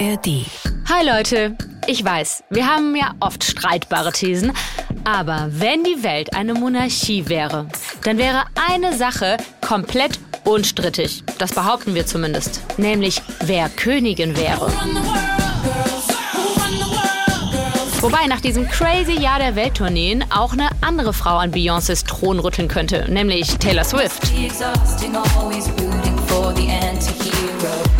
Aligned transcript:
ARD. 0.00 0.46
Hi 0.88 1.06
Leute, 1.06 1.56
ich 1.86 2.04
weiß, 2.04 2.44
wir 2.50 2.66
haben 2.66 2.96
ja 2.96 3.12
oft 3.20 3.44
streitbare 3.44 4.12
Thesen, 4.12 4.52
aber 5.04 5.48
wenn 5.50 5.84
die 5.84 6.02
Welt 6.02 6.34
eine 6.34 6.54
Monarchie 6.54 7.28
wäre, 7.28 7.68
dann 8.02 8.18
wäre 8.18 8.44
eine 8.68 8.96
Sache 8.96 9.36
komplett 9.60 10.18
unstrittig. 10.44 11.22
Das 11.38 11.52
behaupten 11.52 11.94
wir 11.94 12.06
zumindest, 12.06 12.60
nämlich 12.76 13.22
wer 13.44 13.68
Königin 13.68 14.36
wäre. 14.36 14.72
Wobei 18.00 18.26
nach 18.26 18.40
diesem 18.40 18.68
crazy 18.68 19.12
Jahr 19.12 19.38
der 19.38 19.54
Welttourneen 19.54 20.24
auch 20.30 20.52
eine 20.54 20.70
andere 20.80 21.12
Frau 21.12 21.36
an 21.36 21.52
Beyoncés 21.52 22.04
Thron 22.04 22.40
rütteln 22.40 22.68
könnte, 22.68 23.06
nämlich 23.10 23.56
Taylor 23.58 23.84
Swift. 23.84 24.22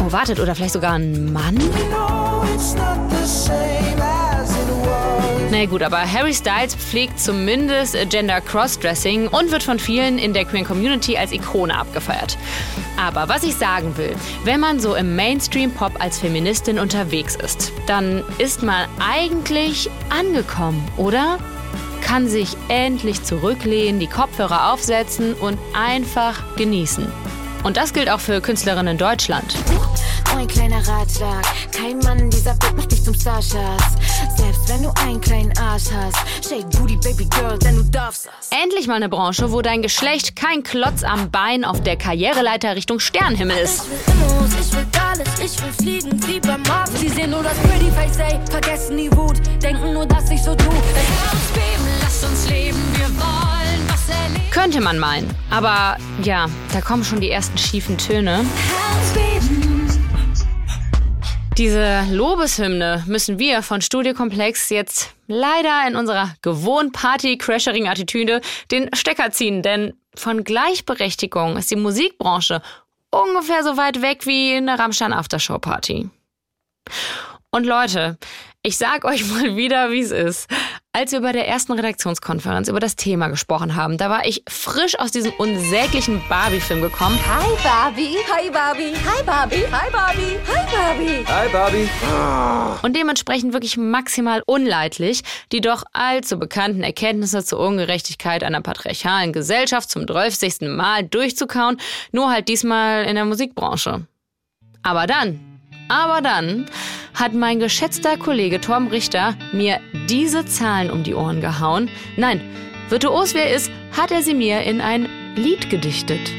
Oh, 0.07 0.12
wartet, 0.12 0.38
oder 0.41 0.55
vielleicht 0.55 0.74
sogar 0.74 0.92
ein 0.95 1.33
Mann? 1.33 1.59
Na 5.51 5.61
nee, 5.61 5.66
gut, 5.66 5.83
aber 5.83 6.01
Harry 6.01 6.34
Styles 6.34 6.75
pflegt 6.75 7.20
zumindest 7.20 7.97
Gender 8.11 8.41
Crossdressing 8.41 9.28
und 9.28 9.52
wird 9.52 9.62
von 9.62 9.78
vielen 9.78 10.19
in 10.19 10.33
der 10.34 10.45
Queer 10.45 10.64
Community 10.64 11.16
als 11.16 11.33
Ikone 11.33 11.78
abgefeiert. 11.78 12.37
Aber 12.98 13.28
was 13.28 13.45
ich 13.45 13.55
sagen 13.55 13.97
will, 13.97 14.14
wenn 14.45 14.61
man 14.61 14.80
so 14.80 14.95
im 14.95 15.14
Mainstream-Pop 15.16 15.92
als 16.00 16.19
Feministin 16.19 16.78
unterwegs 16.78 17.36
ist, 17.36 17.73
dann 17.86 18.25
ist 18.39 18.62
man 18.62 18.89
eigentlich 18.98 19.89
angekommen, 20.11 20.84
oder? 20.97 21.39
Kann 22.02 22.28
sich 22.28 22.56
endlich 22.69 23.23
zurücklehnen, 23.23 24.00
die 24.00 24.09
Kopfhörer 24.09 24.73
aufsetzen 24.73 25.34
und 25.34 25.59
einfach 25.73 26.42
genießen. 26.56 27.06
Und 27.64 27.78
das 27.78 27.95
gilt 27.95 28.10
auch 28.10 28.20
für 28.20 28.41
Künstlerinnen 28.42 28.92
in 28.92 28.98
Deutschland. 28.98 29.56
Ein 30.36 30.46
kleiner 30.46 30.86
Ratschlag, 30.86 31.42
kein 31.72 31.98
Mann 32.00 32.28
dieser 32.28 32.50
Welt 32.62 32.77
macht 32.77 32.92
dich 32.92 33.02
zum 33.02 33.14
Starschatz. 33.14 33.83
Selbst 34.36 34.69
wenn 34.69 34.83
du 34.83 34.92
einen 35.00 35.20
kleinen 35.20 35.56
Arsch 35.58 35.84
hast, 35.94 36.19
shake 36.47 36.69
booty 36.70 36.97
baby 36.97 37.24
girl, 37.27 37.58
denn 37.58 37.77
du 37.77 37.84
darfst 37.84 38.27
das. 38.27 38.50
Endlich 38.62 38.86
mal 38.86 38.97
eine 38.97 39.08
Branche, 39.08 39.50
wo 39.50 39.62
dein 39.62 39.80
Geschlecht 39.80 40.36
kein 40.36 40.62
Klotz 40.62 41.05
am 41.05 41.30
Bein 41.30 41.64
auf 41.64 41.83
der 41.83 41.97
Karriereleiter 41.97 42.77
Richtung 42.77 43.00
Sternenhimmel 43.00 43.56
ist. 43.56 43.84
Ich 43.84 43.91
will 43.91 44.14
Immos, 44.14 44.50
ich 44.61 44.77
will 44.77 44.86
alles, 45.11 45.28
ich 45.42 45.62
will 45.62 45.72
fliegen 45.72 46.28
wie 46.28 46.41
beim 46.41 46.62
Mars. 46.62 46.91
Sie 47.00 47.08
sehen 47.08 47.30
nur 47.30 47.42
das 47.42 47.56
Pretty 47.58 47.91
Face, 47.92 48.19
ey, 48.19 48.39
vergessen 48.50 48.98
die 48.98 49.11
Wut, 49.17 49.41
denken 49.62 49.94
nur, 49.94 50.05
dass 50.05 50.30
ich 50.30 50.42
so 50.42 50.55
tu. 50.55 50.69
Beben, 50.69 51.89
lass 52.02 52.24
uns 52.24 52.50
leben, 52.50 52.78
wir 52.96 53.08
wollen. 53.19 53.53
Könnte 54.50 54.80
man 54.80 54.98
meinen. 54.98 55.34
Aber 55.50 55.97
ja, 56.22 56.47
da 56.72 56.80
kommen 56.80 57.05
schon 57.05 57.20
die 57.20 57.30
ersten 57.30 57.58
schiefen 57.58 57.98
Töne. 57.98 58.44
Diese 61.58 62.02
Lobeshymne 62.11 63.05
müssen 63.06 63.38
wir 63.38 63.62
von 63.62 63.80
Studiokomplex 63.80 64.70
jetzt 64.70 65.14
leider 65.28 65.86
in 65.86 65.94
unserer 65.94 66.34
gewohnt 66.42 66.92
Party-Crashering-Attitüde 66.92 68.41
den 68.72 68.91
Stecker 68.92 69.30
ziehen, 69.30 69.62
denn 69.62 69.94
von 70.16 70.42
Gleichberechtigung 70.42 71.56
ist 71.56 71.70
die 71.70 71.77
Musikbranche 71.77 72.61
ungefähr 73.11 73.62
so 73.62 73.77
weit 73.77 74.02
weg 74.02 74.27
wie 74.27 74.56
eine 74.56 74.78
Rammstein-Aftershow-Party. 74.78 76.11
Und 77.55 77.66
Leute, 77.66 78.19
ich 78.64 78.77
sag 78.77 79.05
euch 79.05 79.24
mal 79.33 79.55
wieder, 79.55 79.92
wie 79.92 80.00
es 80.00 80.10
ist. 80.10 80.50
Als 80.92 81.12
wir 81.12 81.20
bei 81.20 81.30
der 81.30 81.47
ersten 81.47 81.70
Redaktionskonferenz 81.70 82.66
über 82.66 82.80
das 82.80 82.96
Thema 82.96 83.28
gesprochen 83.28 83.77
haben, 83.77 83.96
da 83.96 84.11
war 84.11 84.27
ich 84.27 84.42
frisch 84.48 84.98
aus 84.98 85.12
diesem 85.12 85.33
unsäglichen 85.34 86.20
Barbie-Film 86.28 86.83
gekommen. 86.83 87.16
Hi 87.28 87.46
Barbie, 87.62 88.16
hi 88.28 88.50
Barbie, 88.50 88.92
hi 88.94 89.22
Barbie, 89.24 89.64
hi 89.70 89.88
Barbie, 89.92 90.36
hi 90.48 90.66
Barbie. 90.72 91.24
Hi 91.28 91.48
Barbie. 91.52 92.78
und 92.83 92.96
dementsprechend 92.96 93.52
wirklich 93.52 93.77
maximal 93.77 94.42
unleidlich, 94.46 95.22
die 95.52 95.61
doch 95.61 95.84
allzu 95.92 96.40
bekannten 96.40 96.83
Erkenntnisse 96.83 97.45
zur 97.45 97.61
Ungerechtigkeit 97.61 98.42
einer 98.42 98.62
patriarchalen 98.62 99.33
Gesellschaft 99.33 99.90
zum 99.90 100.08
12. 100.08 100.62
Mal 100.62 101.05
durchzukauen, 101.05 101.77
nur 102.11 102.30
halt 102.30 102.48
diesmal 102.48 103.05
in 103.05 103.14
der 103.14 103.24
Musikbranche. 103.24 104.08
Aber 104.83 105.06
dann, 105.06 105.54
aber 105.89 106.20
dann 106.20 106.67
hat 107.14 107.33
mein 107.33 107.61
geschätzter 107.61 108.17
Kollege 108.17 108.61
Tom 108.61 108.89
Richter 108.89 109.34
mir 109.52 109.80
diese 110.08 110.45
Zahlen 110.46 110.90
um 110.90 111.02
die 111.02 111.14
Ohren 111.14 111.40
gehauen. 111.40 111.89
Nein, 112.17 112.40
virtuos 112.89 113.34
wer 113.34 113.55
ist, 113.55 113.70
hat 113.92 114.11
er 114.11 114.23
sie 114.23 114.34
mir 114.34 114.62
in 114.62 114.80
ein 114.80 115.08
Lied 115.36 115.70
gedichtet. 115.70 116.30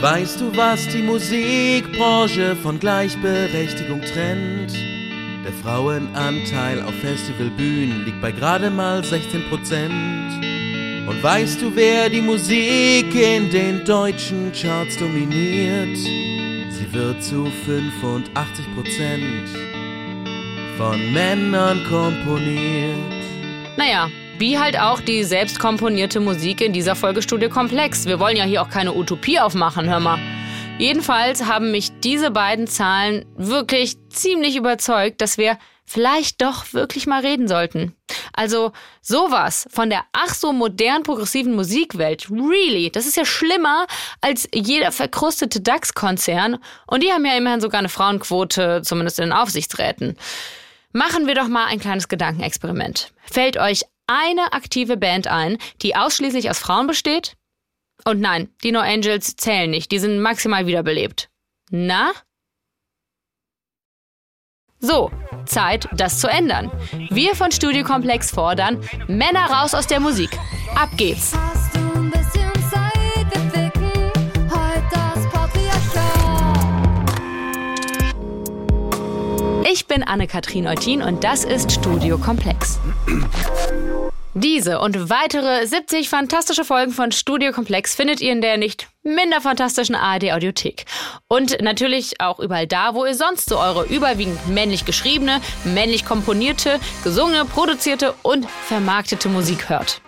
Weißt 0.00 0.40
du, 0.40 0.54
was 0.56 0.86
die 0.88 1.02
Musikbranche 1.02 2.54
von 2.56 2.78
Gleichberechtigung 2.78 4.02
trennt? 4.02 4.74
Der 5.44 5.52
Frauenanteil 5.52 6.82
auf 6.82 6.94
Festivalbühnen 6.96 8.04
liegt 8.04 8.20
bei 8.20 8.32
gerade 8.32 8.68
mal 8.68 9.02
16 9.04 9.48
Prozent. 9.48 10.65
Und 11.06 11.22
weißt 11.22 11.62
du, 11.62 11.76
wer 11.76 12.08
die 12.08 12.20
Musik 12.20 13.14
in 13.14 13.48
den 13.48 13.84
deutschen 13.84 14.50
Charts 14.52 14.96
dominiert? 14.96 15.96
Sie 15.96 16.92
wird 16.92 17.22
zu 17.22 17.46
85 17.64 18.74
Prozent 18.74 19.48
von 20.76 21.12
Männern 21.12 21.84
komponiert. 21.88 22.98
Naja, 23.76 24.10
wie 24.38 24.58
halt 24.58 24.78
auch 24.80 25.00
die 25.00 25.22
selbst 25.22 25.60
komponierte 25.60 26.18
Musik 26.18 26.60
in 26.60 26.72
dieser 26.72 26.96
Folge 26.96 27.22
Studio 27.22 27.50
Komplex. 27.50 28.06
Wir 28.06 28.18
wollen 28.18 28.36
ja 28.36 28.44
hier 28.44 28.60
auch 28.62 28.68
keine 28.68 28.92
Utopie 28.92 29.38
aufmachen, 29.38 29.88
hör 29.88 30.00
mal. 30.00 30.18
Jedenfalls 30.78 31.46
haben 31.46 31.70
mich 31.70 32.00
diese 32.00 32.32
beiden 32.32 32.66
Zahlen 32.66 33.24
wirklich 33.36 33.96
ziemlich 34.10 34.56
überzeugt, 34.56 35.20
dass 35.20 35.38
wir 35.38 35.56
vielleicht 35.86 36.42
doch 36.42 36.72
wirklich 36.72 37.06
mal 37.06 37.20
reden 37.22 37.48
sollten. 37.48 37.96
Also 38.32 38.72
sowas 39.00 39.66
von 39.70 39.88
der 39.88 40.04
ach 40.12 40.34
so 40.34 40.52
modern 40.52 41.02
progressiven 41.04 41.54
Musikwelt, 41.54 42.28
really, 42.30 42.90
das 42.90 43.06
ist 43.06 43.16
ja 43.16 43.24
schlimmer 43.24 43.86
als 44.20 44.48
jeder 44.52 44.92
verkrustete 44.92 45.60
DAX-Konzern. 45.60 46.58
Und 46.86 47.02
die 47.02 47.12
haben 47.12 47.24
ja 47.24 47.36
immerhin 47.36 47.60
sogar 47.60 47.78
eine 47.78 47.88
Frauenquote, 47.88 48.82
zumindest 48.82 49.18
in 49.18 49.26
den 49.26 49.32
Aufsichtsräten. 49.32 50.16
Machen 50.92 51.26
wir 51.26 51.34
doch 51.34 51.48
mal 51.48 51.66
ein 51.66 51.80
kleines 51.80 52.08
Gedankenexperiment. 52.08 53.12
Fällt 53.24 53.56
euch 53.56 53.82
eine 54.06 54.52
aktive 54.52 54.96
Band 54.96 55.26
ein, 55.26 55.58
die 55.82 55.96
ausschließlich 55.96 56.50
aus 56.50 56.58
Frauen 56.58 56.86
besteht? 56.86 57.36
Und 58.04 58.20
nein, 58.20 58.48
die 58.62 58.72
No 58.72 58.80
Angels 58.80 59.36
zählen 59.36 59.70
nicht, 59.70 59.90
die 59.90 59.98
sind 59.98 60.20
maximal 60.20 60.66
wiederbelebt. 60.66 61.28
Na? 61.70 62.12
So, 64.80 65.10
Zeit, 65.46 65.88
das 65.92 66.20
zu 66.20 66.28
ändern. 66.28 66.70
Wir 67.10 67.34
von 67.34 67.50
Studiokomplex 67.50 68.30
fordern 68.30 68.80
Männer 69.08 69.50
raus 69.50 69.74
aus 69.74 69.86
der 69.86 70.00
Musik. 70.00 70.30
Ab 70.74 70.90
geht's. 70.96 71.32
Patriarchat. 75.32 76.06
Ich 79.70 79.86
bin 79.86 80.02
Anne-Kathrin 80.02 80.66
Eutin 80.66 81.02
und 81.02 81.24
das 81.24 81.44
ist 81.44 81.72
Studio 81.72 82.18
Komplex. 82.18 82.78
Diese 84.38 84.80
und 84.80 85.08
weitere 85.08 85.66
70 85.66 86.10
fantastische 86.10 86.66
Folgen 86.66 86.92
von 86.92 87.10
Studio 87.10 87.52
Komplex 87.52 87.94
findet 87.94 88.20
ihr 88.20 88.32
in 88.32 88.42
der 88.42 88.58
nicht 88.58 88.86
minder 89.02 89.40
fantastischen 89.40 89.94
ARD 89.94 90.30
Audiothek. 90.32 90.84
Und 91.26 91.62
natürlich 91.62 92.20
auch 92.20 92.38
überall 92.38 92.66
da, 92.66 92.92
wo 92.92 93.06
ihr 93.06 93.14
sonst 93.14 93.48
so 93.48 93.58
eure 93.58 93.86
überwiegend 93.86 94.46
männlich 94.46 94.84
geschriebene, 94.84 95.40
männlich 95.64 96.04
komponierte, 96.04 96.78
gesungene, 97.02 97.46
produzierte 97.46 98.12
und 98.22 98.46
vermarktete 98.50 99.30
Musik 99.30 99.70
hört. 99.70 100.02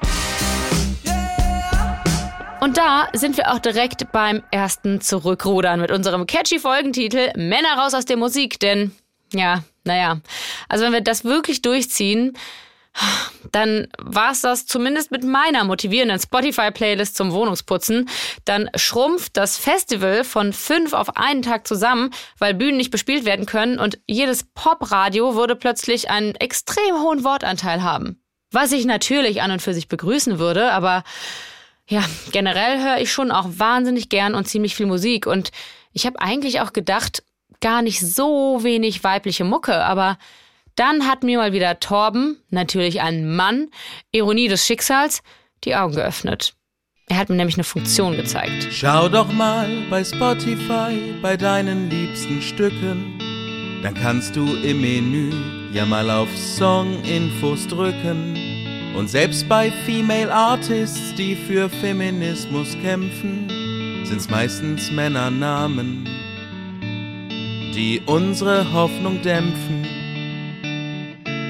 Und 2.60 2.76
da 2.76 3.08
sind 3.14 3.38
wir 3.38 3.50
auch 3.50 3.60
direkt 3.60 4.12
beim 4.12 4.42
ersten 4.50 5.00
Zurückrudern 5.00 5.80
mit 5.80 5.90
unserem 5.90 6.26
catchy 6.26 6.58
Folgentitel 6.58 7.32
Männer 7.34 7.78
raus 7.78 7.94
aus 7.94 8.04
der 8.04 8.18
Musik, 8.18 8.60
denn 8.60 8.92
ja, 9.32 9.64
naja, 9.84 10.20
also 10.68 10.84
wenn 10.84 10.92
wir 10.92 11.00
das 11.00 11.24
wirklich 11.24 11.62
durchziehen, 11.62 12.36
dann 13.52 13.88
war 13.98 14.32
es 14.32 14.40
das 14.40 14.66
zumindest 14.66 15.10
mit 15.10 15.24
meiner 15.24 15.64
motivierenden 15.64 16.18
Spotify-Playlist 16.18 17.16
zum 17.16 17.32
Wohnungsputzen. 17.32 18.08
Dann 18.44 18.68
schrumpft 18.74 19.36
das 19.36 19.56
Festival 19.56 20.24
von 20.24 20.52
fünf 20.52 20.92
auf 20.92 21.16
einen 21.16 21.42
Tag 21.42 21.66
zusammen, 21.66 22.10
weil 22.38 22.54
Bühnen 22.54 22.76
nicht 22.76 22.90
bespielt 22.90 23.24
werden 23.24 23.46
können 23.46 23.78
und 23.78 23.98
jedes 24.06 24.44
Popradio 24.44 25.34
würde 25.34 25.56
plötzlich 25.56 26.10
einen 26.10 26.34
extrem 26.34 27.00
hohen 27.00 27.24
Wortanteil 27.24 27.82
haben. 27.82 28.20
Was 28.50 28.72
ich 28.72 28.86
natürlich 28.86 29.42
an 29.42 29.50
und 29.50 29.62
für 29.62 29.74
sich 29.74 29.88
begrüßen 29.88 30.38
würde, 30.38 30.72
aber 30.72 31.04
ja, 31.86 32.04
generell 32.32 32.82
höre 32.82 32.98
ich 32.98 33.12
schon 33.12 33.30
auch 33.30 33.46
wahnsinnig 33.48 34.08
gern 34.08 34.34
und 34.34 34.46
ziemlich 34.46 34.74
viel 34.74 34.86
Musik 34.86 35.26
und 35.26 35.50
ich 35.92 36.06
habe 36.06 36.20
eigentlich 36.20 36.60
auch 36.60 36.72
gedacht, 36.72 37.22
gar 37.60 37.82
nicht 37.82 38.00
so 38.00 38.62
wenig 38.62 39.02
weibliche 39.04 39.44
Mucke, 39.44 39.84
aber 39.84 40.18
dann 40.78 41.06
hat 41.06 41.22
mir 41.22 41.38
mal 41.38 41.52
wieder 41.52 41.80
Torben, 41.80 42.38
natürlich 42.50 43.00
ein 43.00 43.34
Mann, 43.34 43.68
Ironie 44.12 44.48
des 44.48 44.66
Schicksals, 44.66 45.22
die 45.64 45.74
Augen 45.74 45.94
geöffnet. 45.94 46.54
Er 47.08 47.16
hat 47.16 47.30
mir 47.30 47.36
nämlich 47.36 47.56
eine 47.56 47.64
Funktion 47.64 48.16
gezeigt. 48.16 48.68
Schau 48.70 49.08
doch 49.08 49.32
mal 49.32 49.68
bei 49.88 50.04
Spotify 50.04 51.14
bei 51.22 51.36
deinen 51.36 51.88
liebsten 51.90 52.42
Stücken. 52.42 53.18
dann 53.82 53.94
kannst 53.94 54.34
du 54.36 54.44
im 54.56 54.80
Menü 54.80 55.32
ja 55.72 55.86
mal 55.86 56.10
auf 56.10 56.28
Song-Infos 56.36 57.66
drücken. 57.68 58.36
Und 58.96 59.08
selbst 59.08 59.48
bei 59.48 59.70
Female 59.86 60.32
Artists, 60.32 61.14
die 61.14 61.36
für 61.36 61.68
Feminismus 61.68 62.76
kämpfen, 62.82 63.48
sind's 64.04 64.28
meistens 64.28 64.90
Männernamen, 64.90 66.08
die 67.74 68.02
unsere 68.06 68.72
Hoffnung 68.72 69.22
dämpfen. 69.22 69.97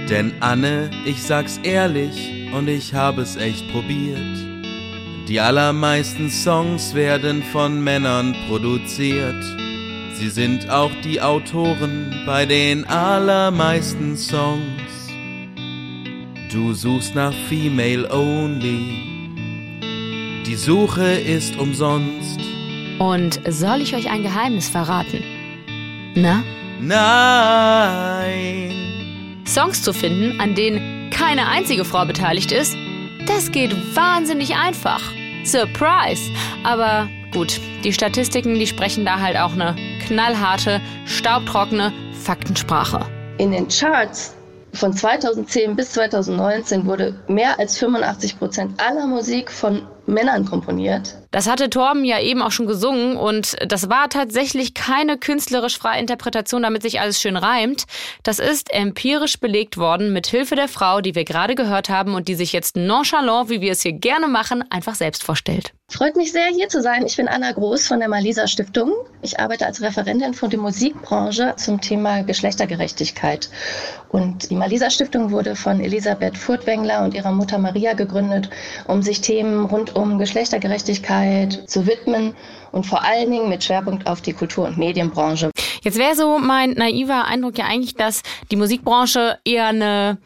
Denn 0.08 0.32
Anne, 0.40 0.90
ich 1.04 1.22
sag's 1.22 1.60
ehrlich, 1.62 2.50
und 2.54 2.68
ich 2.68 2.94
habe 2.94 3.22
es 3.22 3.36
echt 3.36 3.70
probiert. 3.70 4.18
Die 5.28 5.38
allermeisten 5.38 6.30
Songs 6.30 6.94
werden 6.94 7.42
von 7.52 7.84
Männern 7.84 8.34
produziert. 8.48 9.44
Sie 10.14 10.30
sind 10.30 10.70
auch 10.70 10.90
die 11.04 11.20
Autoren 11.20 12.14
bei 12.24 12.46
den 12.46 12.86
allermeisten 12.86 14.16
Songs. 14.16 15.12
Du 16.50 16.72
suchst 16.72 17.14
nach 17.14 17.34
Female 17.50 18.10
Only. 18.10 18.80
Die 20.46 20.56
Suche 20.56 21.06
ist 21.06 21.58
umsonst. 21.58 22.40
Und 22.98 23.40
soll 23.46 23.82
ich 23.82 23.94
euch 23.94 24.10
ein 24.10 24.22
Geheimnis 24.22 24.70
verraten? 24.70 25.22
Na? 26.14 26.42
Nein. 26.80 28.87
Songs 29.48 29.82
zu 29.82 29.94
finden, 29.94 30.40
an 30.40 30.54
denen 30.54 31.10
keine 31.10 31.48
einzige 31.48 31.84
Frau 31.84 32.04
beteiligt 32.04 32.52
ist, 32.52 32.76
das 33.26 33.50
geht 33.50 33.74
wahnsinnig 33.96 34.54
einfach. 34.54 35.00
Surprise! 35.44 36.30
Aber 36.64 37.08
gut, 37.32 37.58
die 37.82 37.92
Statistiken, 37.92 38.54
die 38.54 38.66
sprechen 38.66 39.06
da 39.06 39.20
halt 39.20 39.38
auch 39.38 39.52
eine 39.52 39.74
knallharte, 40.06 40.82
staubtrockene 41.06 41.92
Faktensprache. 42.12 43.00
In 43.38 43.52
den 43.52 43.68
Charts 43.68 44.34
von 44.74 44.92
2010 44.92 45.76
bis 45.76 45.92
2019 45.92 46.84
wurde 46.84 47.18
mehr 47.26 47.58
als 47.58 47.78
85 47.78 48.38
Prozent 48.38 48.80
aller 48.80 49.06
Musik 49.06 49.50
von 49.50 49.82
Männern 50.06 50.44
komponiert. 50.44 51.16
Das 51.30 51.46
hatte 51.46 51.68
Torben 51.68 52.06
ja 52.06 52.20
eben 52.20 52.40
auch 52.40 52.52
schon 52.52 52.66
gesungen 52.66 53.16
und 53.16 53.56
das 53.66 53.90
war 53.90 54.08
tatsächlich 54.08 54.72
keine 54.72 55.18
künstlerisch 55.18 55.78
freie 55.78 56.00
Interpretation, 56.00 56.62
damit 56.62 56.80
sich 56.82 57.00
alles 57.00 57.20
schön 57.20 57.36
reimt. 57.36 57.84
Das 58.22 58.38
ist 58.38 58.72
empirisch 58.72 59.38
belegt 59.38 59.76
worden 59.76 60.14
mit 60.14 60.26
Hilfe 60.26 60.56
der 60.56 60.68
Frau, 60.68 61.02
die 61.02 61.14
wir 61.14 61.24
gerade 61.24 61.54
gehört 61.54 61.90
haben 61.90 62.14
und 62.14 62.28
die 62.28 62.34
sich 62.34 62.54
jetzt 62.54 62.76
nonchalant, 62.76 63.50
wie 63.50 63.60
wir 63.60 63.72
es 63.72 63.82
hier 63.82 63.92
gerne 63.92 64.26
machen, 64.26 64.64
einfach 64.70 64.94
selbst 64.94 65.22
vorstellt. 65.22 65.72
Freut 65.90 66.16
mich 66.16 66.32
sehr, 66.32 66.48
hier 66.48 66.68
zu 66.68 66.82
sein. 66.82 67.06
Ich 67.06 67.16
bin 67.16 67.28
Anna 67.28 67.52
Groß 67.52 67.86
von 67.86 67.98
der 67.98 68.08
Malisa 68.08 68.46
Stiftung. 68.46 68.92
Ich 69.22 69.40
arbeite 69.40 69.64
als 69.64 69.80
Referentin 69.80 70.34
für 70.34 70.48
die 70.48 70.58
Musikbranche 70.58 71.54
zum 71.56 71.80
Thema 71.80 72.22
Geschlechtergerechtigkeit. 72.22 73.48
Und 74.10 74.50
die 74.50 74.54
Malisa 74.54 74.90
Stiftung 74.90 75.30
wurde 75.30 75.56
von 75.56 75.80
Elisabeth 75.80 76.36
Furtwängler 76.36 77.04
und 77.04 77.14
ihrer 77.14 77.32
Mutter 77.32 77.58
Maria 77.58 77.94
gegründet, 77.94 78.50
um 78.86 79.02
sich 79.02 79.22
Themen 79.22 79.64
rund 79.64 79.96
um 79.96 80.18
Geschlechtergerechtigkeit 80.18 81.17
zu 81.66 81.86
widmen 81.86 82.34
und 82.72 82.86
vor 82.86 83.02
allen 83.02 83.30
Dingen 83.30 83.48
mit 83.48 83.64
Schwerpunkt 83.64 84.06
auf 84.06 84.20
die 84.20 84.32
Kultur- 84.32 84.66
und 84.66 84.78
Medienbranche. 84.78 85.50
Jetzt 85.82 85.98
wäre 85.98 86.14
so 86.14 86.38
mein 86.38 86.72
naiver 86.72 87.24
Eindruck 87.26 87.58
ja 87.58 87.66
eigentlich, 87.66 87.94
dass 87.94 88.22
die 88.50 88.56
Musikbranche 88.56 89.38
eher 89.44 89.66
eine 89.66 90.18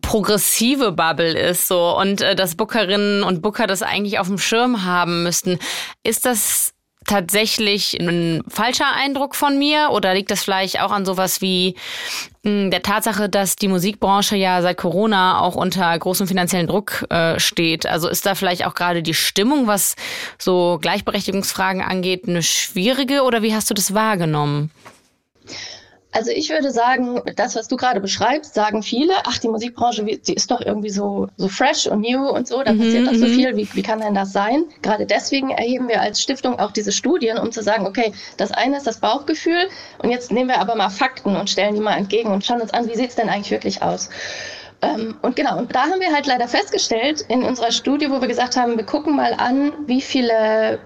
progressive 0.00 0.92
Bubble 0.92 1.38
ist 1.38 1.68
so 1.68 1.96
und 1.98 2.20
äh, 2.20 2.34
dass 2.34 2.56
Bookerinnen 2.56 3.22
und 3.22 3.42
Booker 3.42 3.66
das 3.66 3.82
eigentlich 3.82 4.18
auf 4.18 4.28
dem 4.28 4.38
Schirm 4.38 4.84
haben 4.84 5.22
müssten. 5.22 5.58
Ist 6.02 6.24
das 6.24 6.73
tatsächlich 7.06 7.98
ein 8.00 8.42
falscher 8.48 8.92
Eindruck 8.94 9.34
von 9.34 9.58
mir 9.58 9.90
oder 9.92 10.14
liegt 10.14 10.30
das 10.30 10.44
vielleicht 10.44 10.80
auch 10.80 10.90
an 10.90 11.04
sowas 11.04 11.40
wie 11.40 11.74
hm, 12.44 12.70
der 12.70 12.82
Tatsache, 12.82 13.28
dass 13.28 13.56
die 13.56 13.68
Musikbranche 13.68 14.36
ja 14.36 14.62
seit 14.62 14.76
Corona 14.76 15.40
auch 15.40 15.54
unter 15.54 15.98
großem 15.98 16.26
finanziellen 16.26 16.66
Druck 16.66 17.06
äh, 17.10 17.38
steht? 17.38 17.86
Also 17.86 18.08
ist 18.08 18.26
da 18.26 18.34
vielleicht 18.34 18.66
auch 18.66 18.74
gerade 18.74 19.02
die 19.02 19.14
Stimmung, 19.14 19.66
was 19.66 19.96
so 20.38 20.78
Gleichberechtigungsfragen 20.80 21.82
angeht, 21.82 22.28
eine 22.28 22.42
schwierige 22.42 23.22
oder 23.22 23.42
wie 23.42 23.54
hast 23.54 23.70
du 23.70 23.74
das 23.74 23.94
wahrgenommen? 23.94 24.70
Also 26.16 26.30
ich 26.30 26.48
würde 26.48 26.70
sagen, 26.70 27.20
das, 27.34 27.56
was 27.56 27.66
du 27.66 27.76
gerade 27.76 28.00
beschreibst, 28.00 28.54
sagen 28.54 28.84
viele, 28.84 29.14
ach, 29.24 29.38
die 29.38 29.48
Musikbranche, 29.48 30.04
die 30.04 30.34
ist 30.34 30.48
doch 30.48 30.60
irgendwie 30.60 30.90
so, 30.90 31.26
so 31.36 31.48
fresh 31.48 31.88
und 31.88 32.02
new 32.02 32.28
und 32.28 32.46
so, 32.46 32.62
da 32.62 32.72
mhm, 32.72 32.78
passiert 32.78 33.06
doch 33.08 33.14
so 33.14 33.26
mhm. 33.26 33.34
viel, 33.34 33.56
wie, 33.56 33.68
wie 33.74 33.82
kann 33.82 34.00
denn 34.00 34.14
das 34.14 34.32
sein? 34.32 34.64
Gerade 34.80 35.06
deswegen 35.06 35.50
erheben 35.50 35.88
wir 35.88 36.00
als 36.00 36.22
Stiftung 36.22 36.60
auch 36.60 36.70
diese 36.70 36.92
Studien, 36.92 37.36
um 37.36 37.50
zu 37.50 37.64
sagen, 37.64 37.84
okay, 37.84 38.12
das 38.36 38.52
eine 38.52 38.76
ist 38.76 38.86
das 38.86 39.00
Bauchgefühl 39.00 39.68
und 39.98 40.10
jetzt 40.10 40.30
nehmen 40.30 40.50
wir 40.50 40.60
aber 40.60 40.76
mal 40.76 40.88
Fakten 40.88 41.34
und 41.34 41.50
stellen 41.50 41.74
die 41.74 41.80
mal 41.80 41.96
entgegen 41.96 42.30
und 42.30 42.44
schauen 42.44 42.60
uns 42.60 42.72
an, 42.72 42.88
wie 42.88 42.94
sieht 42.94 43.10
es 43.10 43.16
denn 43.16 43.28
eigentlich 43.28 43.50
wirklich 43.50 43.82
aus? 43.82 44.08
Ähm, 44.82 45.16
und 45.22 45.34
genau, 45.34 45.58
und 45.58 45.74
da 45.74 45.82
haben 45.82 46.00
wir 46.00 46.12
halt 46.12 46.26
leider 46.26 46.46
festgestellt 46.46 47.22
in 47.28 47.42
unserer 47.42 47.72
Studie, 47.72 48.08
wo 48.08 48.20
wir 48.20 48.28
gesagt 48.28 48.56
haben, 48.56 48.76
wir 48.76 48.84
gucken 48.84 49.16
mal 49.16 49.34
an, 49.34 49.72
wie 49.86 50.00
viele 50.00 50.78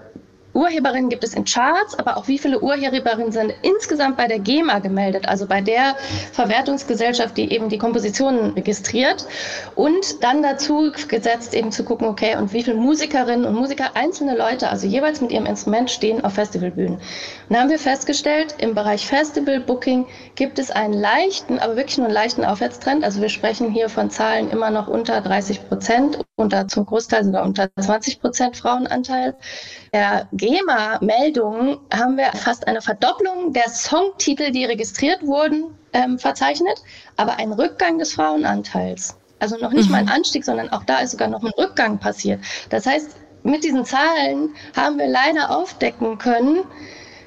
Urheberinnen 0.53 1.09
gibt 1.09 1.23
es 1.23 1.33
in 1.33 1.45
Charts, 1.45 1.97
aber 1.97 2.17
auch 2.17 2.27
wie 2.27 2.37
viele 2.37 2.59
Urheberinnen 2.59 3.31
sind 3.31 3.53
insgesamt 3.61 4.17
bei 4.17 4.27
der 4.27 4.39
GEMA 4.39 4.79
gemeldet, 4.79 5.27
also 5.27 5.45
bei 5.45 5.61
der 5.61 5.95
Verwertungsgesellschaft, 6.31 7.37
die 7.37 7.51
eben 7.51 7.69
die 7.69 7.77
Kompositionen 7.77 8.53
registriert. 8.53 9.25
Und 9.75 10.23
dann 10.23 10.41
dazu 10.41 10.91
gesetzt 11.07 11.53
eben 11.53 11.71
zu 11.71 11.83
gucken, 11.83 12.07
okay, 12.07 12.35
und 12.35 12.53
wie 12.53 12.63
viele 12.63 12.77
Musikerinnen 12.77 13.45
und 13.45 13.55
Musiker, 13.55 13.95
einzelne 13.95 14.35
Leute, 14.35 14.69
also 14.69 14.87
jeweils 14.87 15.21
mit 15.21 15.31
ihrem 15.31 15.45
Instrument 15.45 15.91
stehen 15.91 16.23
auf 16.23 16.33
Festivalbühnen. 16.33 16.95
Und 16.95 17.01
da 17.49 17.61
haben 17.61 17.69
wir 17.69 17.79
festgestellt, 17.79 18.55
im 18.59 18.75
Bereich 18.75 19.07
Festival 19.07 19.59
Booking 19.59 20.05
gibt 20.35 20.59
es 20.59 20.71
einen 20.71 20.93
leichten, 20.93 21.59
aber 21.59 21.75
wirklich 21.75 21.97
nur 21.97 22.07
einen 22.07 22.13
leichten 22.13 22.43
Aufwärtstrend. 22.43 23.03
Also 23.03 23.21
wir 23.21 23.29
sprechen 23.29 23.71
hier 23.71 23.89
von 23.89 24.09
Zahlen 24.09 24.49
immer 24.49 24.71
noch 24.71 24.87
unter 24.87 25.21
30 25.21 25.67
Prozent, 25.67 26.19
unter 26.35 26.67
zum 26.67 26.85
Großteil 26.85 27.23
sogar 27.23 27.43
unter 27.43 27.69
20 27.79 28.21
Prozent 28.21 28.57
Frauenanteil. 28.57 29.35
Der 29.93 30.27
GEMA-Meldungen 30.39 31.77
haben 31.93 32.17
wir 32.17 32.31
fast 32.33 32.67
eine 32.67 32.81
Verdopplung 32.81 33.53
der 33.53 33.69
Songtitel, 33.69 34.51
die 34.51 34.65
registriert 34.65 35.21
wurden, 35.21 35.65
ähm, 35.93 36.17
verzeichnet, 36.17 36.81
aber 37.17 37.37
ein 37.37 37.51
Rückgang 37.51 37.99
des 37.99 38.13
Frauenanteils. 38.13 39.17
Also 39.39 39.57
noch 39.57 39.71
nicht 39.71 39.85
mhm. 39.85 39.91
mal 39.91 39.97
ein 39.99 40.09
Anstieg, 40.09 40.45
sondern 40.45 40.69
auch 40.69 40.83
da 40.85 40.99
ist 40.99 41.11
sogar 41.11 41.27
noch 41.27 41.43
ein 41.43 41.51
Rückgang 41.57 41.99
passiert. 41.99 42.39
Das 42.69 42.85
heißt, 42.85 43.15
mit 43.43 43.63
diesen 43.63 43.85
Zahlen 43.85 44.55
haben 44.75 44.97
wir 44.97 45.07
leider 45.07 45.55
aufdecken 45.55 46.17
können, 46.17 46.63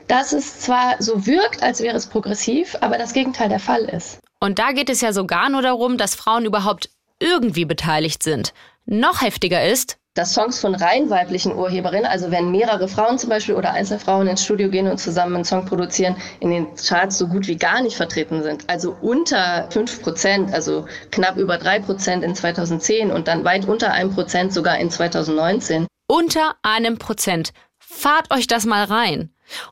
dass 0.08 0.32
es 0.32 0.60
zwar 0.60 0.96
so 0.98 1.26
wirkt, 1.26 1.62
als 1.62 1.80
wäre 1.80 1.96
es 1.96 2.06
progressiv, 2.06 2.76
aber 2.80 2.98
das 2.98 3.12
Gegenteil 3.12 3.48
der 3.48 3.60
Fall 3.60 3.84
ist. 3.84 4.18
Und 4.40 4.58
da 4.58 4.72
geht 4.72 4.90
es 4.90 5.00
ja 5.00 5.12
sogar 5.12 5.48
nur 5.48 5.62
darum, 5.62 5.96
dass 5.96 6.14
Frauen 6.14 6.44
überhaupt 6.44 6.90
irgendwie 7.20 7.64
beteiligt 7.64 8.22
sind. 8.22 8.52
Noch 8.84 9.22
heftiger 9.22 9.64
ist, 9.64 9.96
dass 10.14 10.34
Songs 10.34 10.60
von 10.60 10.74
rein 10.74 11.08
weiblichen 11.08 11.54
Urheberinnen, 11.54 12.04
also 12.04 12.30
wenn 12.30 12.50
mehrere 12.50 12.86
Frauen 12.86 13.18
zum 13.18 13.30
Beispiel 13.30 13.54
oder 13.54 13.72
einzelne 13.72 13.98
Frauen 13.98 14.26
ins 14.26 14.44
Studio 14.44 14.68
gehen 14.68 14.86
und 14.86 14.98
zusammen 14.98 15.36
einen 15.36 15.44
Song 15.44 15.64
produzieren, 15.64 16.16
in 16.40 16.50
den 16.50 16.74
Charts 16.74 17.16
so 17.16 17.28
gut 17.28 17.46
wie 17.48 17.56
gar 17.56 17.80
nicht 17.82 17.96
vertreten 17.96 18.42
sind. 18.42 18.68
Also 18.68 18.96
unter 19.00 19.68
fünf 19.70 20.02
Prozent, 20.02 20.52
also 20.52 20.86
knapp 21.10 21.36
über 21.38 21.56
drei 21.56 21.78
Prozent 21.78 22.24
in 22.24 22.34
2010 22.34 23.10
und 23.10 23.26
dann 23.26 23.44
weit 23.44 23.66
unter 23.66 23.92
einem 23.92 24.12
Prozent 24.12 24.52
sogar 24.52 24.78
in 24.78 24.90
2019. 24.90 25.86
Unter 26.08 26.56
einem 26.62 26.98
Prozent. 26.98 27.52
Fahrt 27.78 28.30
euch 28.32 28.46
das 28.46 28.66
mal 28.66 28.84
rein. 28.84 29.30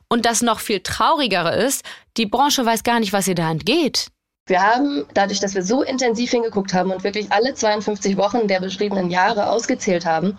Und 0.09 0.25
das 0.25 0.41
noch 0.41 0.59
viel 0.59 0.81
traurigere 0.81 1.55
ist, 1.55 1.83
die 2.17 2.25
Branche 2.25 2.65
weiß 2.65 2.83
gar 2.83 2.99
nicht, 2.99 3.13
was 3.13 3.27
ihr 3.27 3.35
da 3.35 3.49
entgeht. 3.49 4.07
Wir 4.51 4.61
haben, 4.61 5.05
dadurch, 5.13 5.39
dass 5.39 5.55
wir 5.55 5.63
so 5.63 5.81
intensiv 5.81 6.29
hingeguckt 6.29 6.73
haben 6.73 6.91
und 6.91 7.05
wirklich 7.05 7.31
alle 7.31 7.53
52 7.53 8.17
Wochen 8.17 8.49
der 8.49 8.59
beschriebenen 8.59 9.09
Jahre 9.09 9.49
ausgezählt 9.49 10.05
haben, 10.05 10.37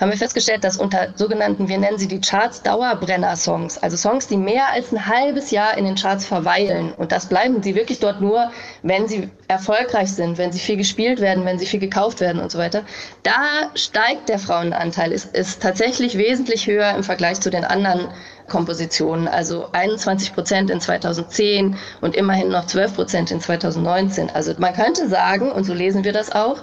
haben 0.00 0.10
wir 0.10 0.16
festgestellt, 0.16 0.64
dass 0.64 0.78
unter 0.78 1.12
sogenannten, 1.14 1.68
wir 1.68 1.76
nennen 1.76 1.98
sie 1.98 2.08
die 2.08 2.22
Charts 2.22 2.62
Dauerbrenner-Songs, 2.62 3.76
also 3.76 3.98
Songs, 3.98 4.28
die 4.28 4.38
mehr 4.38 4.72
als 4.72 4.92
ein 4.92 5.06
halbes 5.06 5.50
Jahr 5.50 5.76
in 5.76 5.84
den 5.84 5.94
Charts 5.94 6.24
verweilen. 6.24 6.94
Und 6.94 7.12
das 7.12 7.26
bleiben 7.26 7.62
sie 7.62 7.74
wirklich 7.74 8.00
dort 8.00 8.22
nur, 8.22 8.50
wenn 8.82 9.08
sie 9.08 9.28
erfolgreich 9.46 10.10
sind, 10.10 10.38
wenn 10.38 10.52
sie 10.52 10.58
viel 10.58 10.78
gespielt 10.78 11.20
werden, 11.20 11.44
wenn 11.44 11.58
sie 11.58 11.66
viel 11.66 11.80
gekauft 11.80 12.20
werden 12.20 12.40
und 12.40 12.50
so 12.50 12.56
weiter. 12.56 12.84
Da 13.24 13.70
steigt 13.74 14.30
der 14.30 14.38
Frauenanteil, 14.38 15.12
ist, 15.12 15.36
ist 15.36 15.60
tatsächlich 15.60 16.16
wesentlich 16.16 16.66
höher 16.66 16.94
im 16.94 17.04
Vergleich 17.04 17.42
zu 17.42 17.50
den 17.50 17.66
anderen 17.66 18.08
Kompositionen, 18.50 19.26
also 19.26 19.68
21 19.72 20.34
Prozent 20.34 20.68
in 20.68 20.80
2010 20.82 21.78
und 22.02 22.14
immerhin 22.14 22.50
noch 22.50 22.66
12 22.66 22.94
Prozent 22.94 23.30
in 23.30 23.40
2019. 23.40 24.28
Also 24.28 24.52
man 24.58 24.74
könnte 24.74 25.08
sagen, 25.08 25.50
und 25.50 25.64
so 25.64 25.72
lesen 25.72 26.04
wir 26.04 26.12
das 26.12 26.30
auch, 26.30 26.58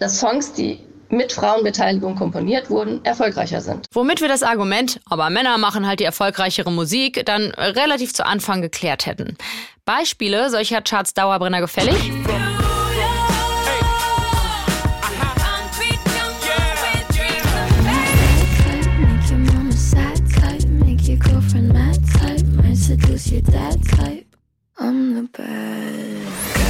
dass 0.00 0.18
Songs, 0.18 0.54
die 0.54 0.80
mit 1.10 1.32
Frauenbeteiligung 1.32 2.16
komponiert 2.16 2.70
wurden, 2.70 3.04
erfolgreicher 3.04 3.60
sind. 3.60 3.86
Womit 3.92 4.20
wir 4.22 4.28
das 4.28 4.42
Argument, 4.42 5.00
aber 5.04 5.28
Männer 5.28 5.58
machen 5.58 5.86
halt 5.86 6.00
die 6.00 6.04
erfolgreichere 6.04 6.72
Musik, 6.72 7.24
dann 7.26 7.50
relativ 7.52 8.14
zu 8.14 8.24
Anfang 8.24 8.62
geklärt 8.62 9.04
hätten. 9.04 9.36
Beispiele 9.84 10.48
solcher 10.50 10.80
Charts 10.80 11.12
Dauerbrenner 11.12 11.60
gefällig? 11.60 12.10
On 24.78 25.14
the 25.14 25.22
bed. 25.22 26.63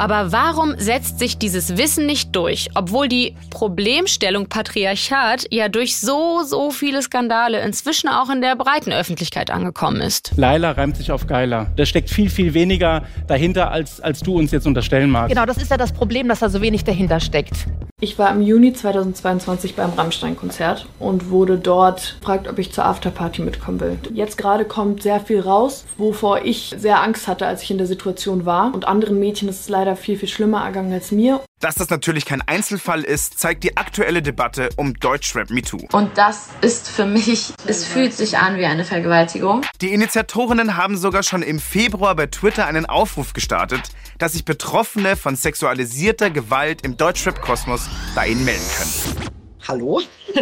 Aber 0.00 0.32
warum 0.32 0.74
setzt 0.78 1.18
sich 1.18 1.36
dieses 1.36 1.76
Wissen 1.76 2.06
nicht 2.06 2.34
durch, 2.34 2.70
obwohl 2.74 3.06
die 3.06 3.36
Problemstellung 3.50 4.46
Patriarchat 4.46 5.46
ja 5.50 5.68
durch 5.68 5.98
so, 5.98 6.42
so 6.42 6.70
viele 6.70 7.02
Skandale 7.02 7.60
inzwischen 7.60 8.08
auch 8.08 8.30
in 8.30 8.40
der 8.40 8.56
breiten 8.56 8.92
Öffentlichkeit 8.92 9.50
angekommen 9.50 10.00
ist? 10.00 10.32
Laila 10.36 10.70
reimt 10.70 10.96
sich 10.96 11.12
auf 11.12 11.26
Geiler. 11.26 11.66
Da 11.76 11.84
steckt 11.84 12.08
viel, 12.08 12.30
viel 12.30 12.54
weniger 12.54 13.02
dahinter, 13.26 13.70
als, 13.70 14.00
als 14.00 14.20
du 14.20 14.38
uns 14.38 14.52
jetzt 14.52 14.66
unterstellen 14.66 15.10
magst. 15.10 15.34
Genau, 15.34 15.44
das 15.44 15.58
ist 15.58 15.70
ja 15.70 15.76
das 15.76 15.92
Problem, 15.92 16.28
dass 16.28 16.38
da 16.38 16.48
so 16.48 16.62
wenig 16.62 16.82
dahinter 16.84 17.20
steckt. 17.20 17.66
Ich 18.02 18.18
war 18.18 18.30
im 18.32 18.40
Juni 18.40 18.72
2022 18.72 19.74
beim 19.74 19.90
Rammstein-Konzert 19.90 20.86
und 20.98 21.28
wurde 21.28 21.58
dort 21.58 22.16
gefragt, 22.20 22.48
ob 22.48 22.58
ich 22.58 22.72
zur 22.72 22.86
Afterparty 22.86 23.42
mitkommen 23.42 23.78
will. 23.78 23.98
Jetzt 24.14 24.38
gerade 24.38 24.64
kommt 24.64 25.02
sehr 25.02 25.20
viel 25.20 25.40
raus, 25.40 25.84
wovor 25.98 26.42
ich 26.42 26.74
sehr 26.78 27.02
Angst 27.02 27.28
hatte, 27.28 27.46
als 27.46 27.62
ich 27.62 27.70
in 27.70 27.76
der 27.76 27.86
Situation 27.86 28.46
war. 28.46 28.72
Und 28.72 28.88
anderen 28.88 29.20
Mädchen 29.20 29.50
ist 29.50 29.60
es 29.60 29.68
leider 29.68 29.96
viel, 29.96 30.16
viel 30.16 30.28
schlimmer 30.30 30.64
ergangen 30.64 30.94
als 30.94 31.12
mir. 31.12 31.40
Dass 31.60 31.74
das 31.74 31.90
natürlich 31.90 32.24
kein 32.24 32.40
Einzelfall 32.40 33.02
ist, 33.02 33.38
zeigt 33.38 33.64
die 33.64 33.76
aktuelle 33.76 34.22
Debatte 34.22 34.70
um 34.76 34.94
Deutschrap 34.94 35.50
MeToo. 35.50 35.88
Und 35.92 36.16
das 36.16 36.48
ist 36.62 36.88
für 36.88 37.04
mich, 37.04 37.52
es 37.66 37.84
fühlt 37.84 38.14
sich 38.14 38.38
an 38.38 38.56
wie 38.56 38.64
eine 38.64 38.86
Vergewaltigung. 38.86 39.60
Die 39.82 39.92
Initiatorinnen 39.92 40.78
haben 40.78 40.96
sogar 40.96 41.22
schon 41.22 41.42
im 41.42 41.60
Februar 41.60 42.14
bei 42.14 42.28
Twitter 42.28 42.64
einen 42.64 42.86
Aufruf 42.86 43.34
gestartet, 43.34 43.82
dass 44.16 44.32
sich 44.32 44.46
Betroffene 44.46 45.16
von 45.16 45.36
sexualisierter 45.36 46.30
Gewalt 46.30 46.80
im 46.80 46.96
Deutschrap-Kosmos 46.96 47.90
bei 48.14 48.28
ihnen 48.28 48.46
melden 48.46 48.64
können. 48.78 49.30
Hallo, 49.68 50.00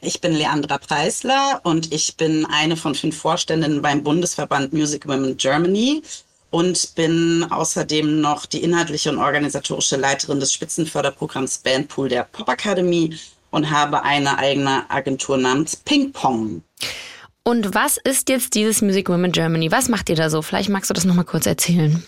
ich 0.00 0.20
bin 0.20 0.30
Leandra 0.30 0.78
Preisler 0.78 1.60
und 1.64 1.92
ich 1.92 2.16
bin 2.16 2.46
eine 2.46 2.76
von 2.76 2.94
fünf 2.94 3.16
Vorständinnen 3.16 3.82
beim 3.82 4.04
Bundesverband 4.04 4.72
Music 4.72 5.08
Women 5.08 5.36
Germany 5.36 6.02
und 6.52 6.94
bin 6.94 7.44
außerdem 7.50 8.20
noch 8.20 8.46
die 8.46 8.62
inhaltliche 8.62 9.10
und 9.10 9.18
organisatorische 9.18 9.96
Leiterin 9.96 10.38
des 10.38 10.52
Spitzenförderprogramms 10.52 11.58
Bandpool 11.58 12.08
der 12.08 12.24
Popakademie 12.24 13.18
und 13.50 13.70
habe 13.70 14.02
eine 14.02 14.38
eigene 14.38 14.88
Agentur 14.90 15.38
namens 15.38 15.74
Ping 15.74 16.12
Pong. 16.12 16.62
Und 17.42 17.74
was 17.74 17.96
ist 17.96 18.28
jetzt 18.28 18.54
dieses 18.54 18.82
Music 18.82 19.08
Women 19.08 19.32
Germany? 19.32 19.72
Was 19.72 19.88
macht 19.88 20.10
ihr 20.10 20.16
da 20.16 20.30
so? 20.30 20.42
Vielleicht 20.42 20.68
magst 20.68 20.90
du 20.90 20.94
das 20.94 21.04
nochmal 21.04 21.24
kurz 21.24 21.46
erzählen. 21.46 22.04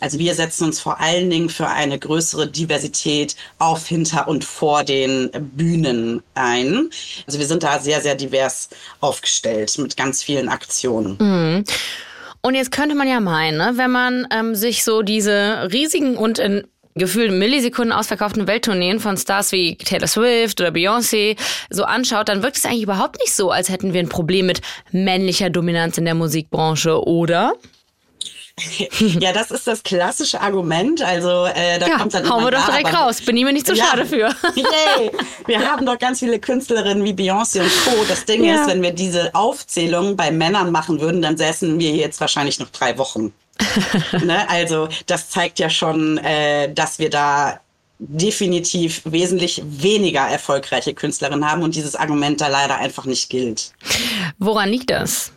Also 0.00 0.18
wir 0.18 0.34
setzen 0.34 0.64
uns 0.64 0.80
vor 0.80 0.98
allen 0.98 1.30
Dingen 1.30 1.48
für 1.48 1.68
eine 1.68 1.96
größere 1.96 2.48
Diversität 2.48 3.36
auf, 3.58 3.86
hinter 3.86 4.26
und 4.26 4.44
vor 4.44 4.82
den 4.82 5.30
Bühnen 5.54 6.24
ein. 6.34 6.90
Also 7.26 7.38
wir 7.38 7.46
sind 7.46 7.62
da 7.62 7.78
sehr, 7.78 8.00
sehr 8.00 8.16
divers 8.16 8.70
aufgestellt 9.00 9.78
mit 9.78 9.96
ganz 9.96 10.22
vielen 10.22 10.48
Aktionen. 10.48 11.16
Mhm. 11.20 11.64
Und 12.42 12.56
jetzt 12.56 12.72
könnte 12.72 12.96
man 12.96 13.08
ja 13.08 13.20
meinen, 13.20 13.56
ne, 13.56 13.72
wenn 13.76 13.90
man 13.90 14.26
ähm, 14.32 14.54
sich 14.56 14.82
so 14.82 15.02
diese 15.02 15.68
riesigen 15.72 16.16
und 16.16 16.40
in 16.40 16.66
gefühlt 16.94 17.32
Millisekunden 17.32 17.92
ausverkauften 17.92 18.46
Welttourneen 18.46 19.00
von 19.00 19.16
Stars 19.16 19.52
wie 19.52 19.76
Taylor 19.76 20.08
Swift 20.08 20.60
oder 20.60 20.70
Beyoncé 20.70 21.38
so 21.70 21.84
anschaut, 21.84 22.28
dann 22.28 22.42
wirkt 22.42 22.56
es 22.56 22.64
eigentlich 22.64 22.82
überhaupt 22.82 23.18
nicht 23.20 23.34
so, 23.34 23.50
als 23.50 23.68
hätten 23.68 23.94
wir 23.94 24.00
ein 24.00 24.08
Problem 24.08 24.46
mit 24.46 24.60
männlicher 24.90 25.48
Dominanz 25.48 25.96
in 25.96 26.04
der 26.04 26.14
Musikbranche, 26.14 27.02
oder? 27.02 27.54
Ja, 29.20 29.32
das 29.32 29.50
ist 29.50 29.66
das 29.66 29.82
klassische 29.82 30.40
Argument. 30.40 31.02
Also 31.02 31.46
äh, 31.46 31.78
da 31.78 31.86
Ja, 31.88 31.98
kommt 31.98 32.14
dann 32.14 32.28
hauen 32.28 32.44
wir 32.44 32.50
doch 32.50 32.66
direkt 32.66 32.94
raus. 32.94 33.20
Bin 33.22 33.36
ich 33.36 33.44
mir 33.44 33.52
nicht 33.52 33.66
zu 33.66 33.74
Ja. 33.74 33.86
schade 33.86 34.06
für. 34.06 34.16
Yay. 34.54 35.10
Wir 35.46 35.60
haben 35.70 35.86
doch 35.86 35.98
ganz 35.98 36.18
viele 36.20 36.38
Künstlerinnen 36.38 37.02
wie 37.04 37.12
Beyoncé 37.12 37.60
und 37.62 37.70
Co. 37.84 38.04
Das 38.08 38.24
Ding 38.24 38.44
Ja. 38.44 38.56
ist, 38.62 38.68
wenn 38.68 38.82
wir 38.82 38.92
diese 38.92 39.34
Aufzählung 39.34 40.16
bei 40.16 40.30
Männern 40.30 40.70
machen 40.70 41.00
würden, 41.00 41.22
dann 41.22 41.36
säßen 41.36 41.78
wir 41.78 41.92
jetzt 41.92 42.20
wahrscheinlich 42.20 42.58
noch 42.58 42.68
drei 42.70 42.98
Wochen. 42.98 43.32
ne? 44.22 44.48
Also 44.50 44.88
das 45.06 45.30
zeigt 45.30 45.58
ja 45.58 45.70
schon, 45.70 46.18
äh, 46.18 46.72
dass 46.72 46.98
wir 46.98 47.10
da 47.10 47.60
definitiv 47.98 49.02
wesentlich 49.04 49.62
weniger 49.64 50.22
erfolgreiche 50.26 50.92
Künstlerinnen 50.92 51.48
haben 51.48 51.62
und 51.62 51.74
dieses 51.76 51.94
Argument 51.94 52.40
da 52.40 52.48
leider 52.48 52.76
einfach 52.76 53.04
nicht 53.04 53.30
gilt. 53.30 53.72
Woran 54.38 54.68
liegt 54.70 54.90
das? 54.90 55.30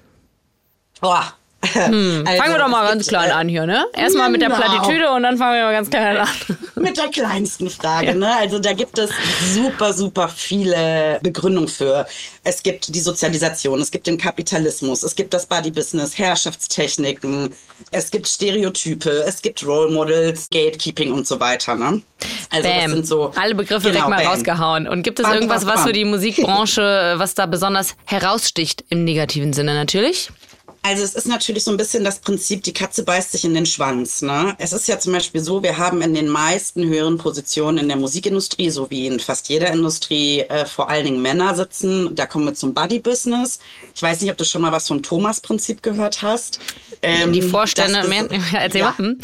Boah. 1.00 1.34
Hm. 1.74 2.24
Also, 2.28 2.42
fangen 2.42 2.54
wir 2.54 2.60
doch 2.60 2.68
mal 2.68 2.88
ganz 2.88 3.08
klein 3.08 3.30
äh, 3.30 3.34
an 3.34 3.50
hier, 3.50 3.66
ne? 3.66 3.86
Erstmal 3.94 4.30
mit 4.30 4.42
der 4.42 4.50
genau. 4.50 4.62
Plattitüde 4.62 5.12
und 5.12 5.24
dann 5.24 5.38
fangen 5.38 5.56
wir 5.56 5.64
mal 5.64 5.74
ganz 5.74 5.90
klein 5.90 6.18
an. 6.18 6.28
Mit 6.76 6.98
der 6.98 7.08
kleinsten 7.08 7.70
Frage, 7.70 8.16
ne? 8.16 8.36
Also 8.36 8.60
da 8.60 8.74
gibt 8.74 8.98
es 9.00 9.10
super, 9.54 9.94
super 9.94 10.28
viele 10.28 11.20
Begründungen 11.24 11.70
für. 11.70 12.06
Es 12.44 12.62
gibt 12.62 12.94
die 12.94 13.00
Sozialisation, 13.00 13.80
es 13.80 13.90
gibt 13.92 14.08
den 14.08 14.18
Kapitalismus, 14.18 15.02
es 15.04 15.16
gibt 15.16 15.34
das 15.34 15.46
Body-Business, 15.46 16.18
Herrschaftstechniken, 16.18 17.54
es 17.92 18.12
gibt 18.12 18.28
Stereotype, 18.28 19.10
es 19.26 19.42
gibt 19.42 19.66
Role 19.66 19.92
Models, 19.92 20.48
Gatekeeping 20.52 21.12
und 21.12 21.26
so 21.26 21.40
weiter, 21.40 21.76
ne? 21.76 22.02
Also 22.50 22.68
das 22.68 22.78
Bam. 22.78 22.92
sind 22.92 23.08
so 23.08 23.32
Alle 23.36 23.56
Begriffe 23.56 23.90
Genau, 23.90 24.08
direkt 24.08 24.10
mal 24.10 24.24
bam. 24.24 24.28
rausgehauen. 24.34 24.88
Und 24.88 25.04
gibt 25.04 25.20
es 25.20 25.24
Bam, 25.24 25.36
irgendwas, 25.36 25.66
was 25.66 25.84
für 25.84 25.94
die 25.94 26.06
Musikbranche, 26.06 27.16
was 27.18 27.34
da 27.36 27.46
besonders 27.46 27.96
heraussticht 28.06 28.84
im 28.90 29.04
negativen 29.04 29.54
Sinne 29.54 29.74
natürlich? 29.74 30.30
Also 30.88 31.04
es 31.04 31.16
ist 31.16 31.28
natürlich 31.28 31.64
so 31.64 31.72
ein 31.72 31.78
bisschen 31.78 32.04
das 32.04 32.20
Prinzip, 32.20 32.62
die 32.62 32.72
Katze 32.72 33.02
beißt 33.02 33.32
sich 33.32 33.44
in 33.44 33.56
den 33.56 33.66
Schwanz. 33.66 34.22
Ne? 34.22 34.54
Es 34.60 34.72
ist 34.72 34.88
ja 34.88 35.00
zum 35.00 35.14
Beispiel 35.14 35.42
so, 35.42 35.64
wir 35.64 35.80
haben 35.80 36.04
in 36.04 36.14
den 36.14 36.28
meisten 36.28 36.86
höheren 36.86 37.18
Positionen 37.18 37.80
in 37.80 37.88
der 37.88 37.98
Musikindustrie, 37.98 38.70
so 38.70 38.92
wie 38.92 39.08
in 39.08 39.20
fast 39.20 39.50
jeder 39.50 39.74
Industrie, 39.74 40.42
äh, 40.42 40.68
vor 40.68 40.88
allen 40.88 41.06
Dingen 41.06 41.24
Männer 41.24 41.56
sitzen. 41.56 42.14
Da 42.14 42.28
kommen 42.28 42.46
wir 42.46 42.54
zum 42.54 42.76
Buddy-Business. 42.76 43.58
Ich 43.96 44.02
weiß 44.04 44.22
nicht, 44.22 44.30
ob 44.30 44.38
du 44.38 44.46
schon 44.46 44.62
mal 44.62 44.72
was 44.72 44.88
vom 44.88 45.02
Thomas-Prinzip 45.02 45.82
gehört 45.82 46.22
hast. 46.22 46.60
Ähm, 47.02 47.34
Die 47.34 47.42
Vorstände, 47.42 48.02
das 48.02 48.08
mehr, 48.08 48.28
erzähl 48.54 48.82
ja. 48.82 48.94
mal. 48.96 48.98
Hm? 49.00 49.18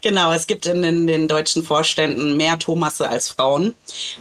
Genau, 0.00 0.32
es 0.32 0.46
gibt 0.46 0.64
in 0.64 0.80
den, 0.80 1.06
den 1.06 1.28
deutschen 1.28 1.64
Vorständen 1.64 2.38
mehr 2.38 2.58
Thomasse 2.58 3.10
als 3.10 3.28
Frauen. 3.28 3.74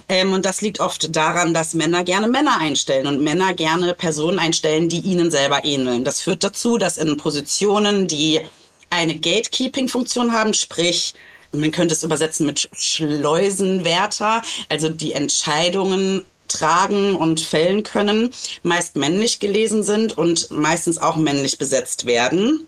Ähm, 0.10 0.34
und 0.34 0.46
das 0.46 0.60
liegt 0.60 0.82
oft 0.82 1.16
daran, 1.16 1.54
dass 1.54 1.76
Männer 1.76 2.04
gerne 2.04 2.28
Männer 2.28 2.58
einstellen 2.60 3.08
und 3.08 3.22
Männer 3.22 3.54
gerne 3.54 3.94
Personen 3.94 4.38
einstellen, 4.38 4.90
die 4.90 5.00
ihnen 5.00 5.32
selber 5.32 5.64
ähneln. 5.64 6.04
Das 6.04 6.20
führt 6.20 6.44
dazu, 6.44 6.73
dass 6.78 6.98
in 6.98 7.18
Positionen, 7.18 8.08
die 8.08 8.42
eine 8.90 9.16
Gatekeeping-Funktion 9.18 10.34
haben, 10.34 10.54
sprich, 10.54 11.14
man 11.52 11.72
könnte 11.72 11.94
es 11.94 12.04
übersetzen 12.04 12.46
mit 12.46 12.70
Schleusenwärter, 12.74 14.42
also 14.70 14.90
die 14.90 15.14
Entscheidungen 15.14 16.26
tragen 16.48 17.16
und 17.16 17.40
fällen 17.40 17.84
können, 17.84 18.32
meist 18.64 18.96
männlich 18.96 19.40
gelesen 19.40 19.84
sind 19.84 20.18
und 20.18 20.52
meistens 20.52 20.98
auch 20.98 21.16
männlich 21.16 21.58
besetzt 21.58 22.06
werden. 22.06 22.68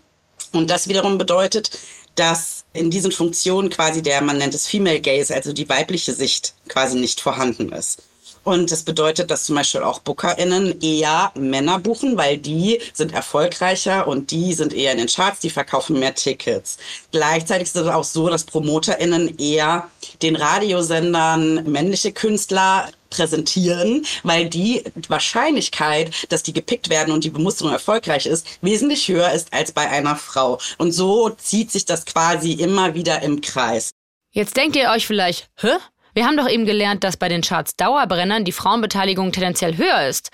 Und 0.52 0.70
das 0.70 0.88
wiederum 0.88 1.18
bedeutet, 1.18 1.70
dass 2.14 2.64
in 2.72 2.90
diesen 2.90 3.12
Funktionen 3.12 3.70
quasi 3.70 4.02
der, 4.02 4.22
man 4.22 4.38
nennt 4.38 4.54
es 4.54 4.66
Female 4.66 5.00
Gaze, 5.00 5.34
also 5.34 5.52
die 5.52 5.68
weibliche 5.68 6.12
Sicht 6.12 6.54
quasi 6.68 6.98
nicht 6.98 7.20
vorhanden 7.20 7.72
ist. 7.72 8.02
Und 8.46 8.70
das 8.70 8.84
bedeutet, 8.84 9.32
dass 9.32 9.44
zum 9.44 9.56
Beispiel 9.56 9.82
auch 9.82 9.98
BookerInnen 9.98 10.80
eher 10.80 11.32
Männer 11.34 11.80
buchen, 11.80 12.16
weil 12.16 12.38
die 12.38 12.80
sind 12.92 13.12
erfolgreicher 13.12 14.06
und 14.06 14.30
die 14.30 14.54
sind 14.54 14.72
eher 14.72 14.92
in 14.92 14.98
den 14.98 15.08
Charts, 15.08 15.40
die 15.40 15.50
verkaufen 15.50 15.98
mehr 15.98 16.14
Tickets. 16.14 16.78
Gleichzeitig 17.10 17.66
ist 17.66 17.74
es 17.74 17.88
auch 17.88 18.04
so, 18.04 18.28
dass 18.28 18.44
PromoterInnen 18.44 19.36
eher 19.38 19.90
den 20.22 20.36
Radiosendern 20.36 21.64
männliche 21.68 22.12
Künstler 22.12 22.88
präsentieren, 23.10 24.06
weil 24.22 24.48
die 24.48 24.84
Wahrscheinlichkeit, 25.08 26.12
dass 26.28 26.44
die 26.44 26.52
gepickt 26.52 26.88
werden 26.88 27.12
und 27.12 27.24
die 27.24 27.30
Bemusterung 27.30 27.72
erfolgreich 27.72 28.26
ist, 28.26 28.46
wesentlich 28.62 29.08
höher 29.08 29.32
ist 29.32 29.52
als 29.52 29.72
bei 29.72 29.90
einer 29.90 30.14
Frau. 30.14 30.60
Und 30.78 30.92
so 30.92 31.30
zieht 31.30 31.72
sich 31.72 31.84
das 31.84 32.06
quasi 32.06 32.52
immer 32.52 32.94
wieder 32.94 33.22
im 33.22 33.40
Kreis. 33.40 33.90
Jetzt 34.30 34.56
denkt 34.56 34.76
ihr 34.76 34.90
euch 34.90 35.04
vielleicht, 35.04 35.48
hä? 35.56 35.78
Wir 36.16 36.24
haben 36.24 36.38
doch 36.38 36.48
eben 36.48 36.64
gelernt, 36.64 37.04
dass 37.04 37.18
bei 37.18 37.28
den 37.28 37.42
Charts 37.42 37.76
Dauerbrennern 37.76 38.46
die 38.46 38.52
Frauenbeteiligung 38.52 39.32
tendenziell 39.32 39.76
höher 39.76 40.08
ist. 40.08 40.30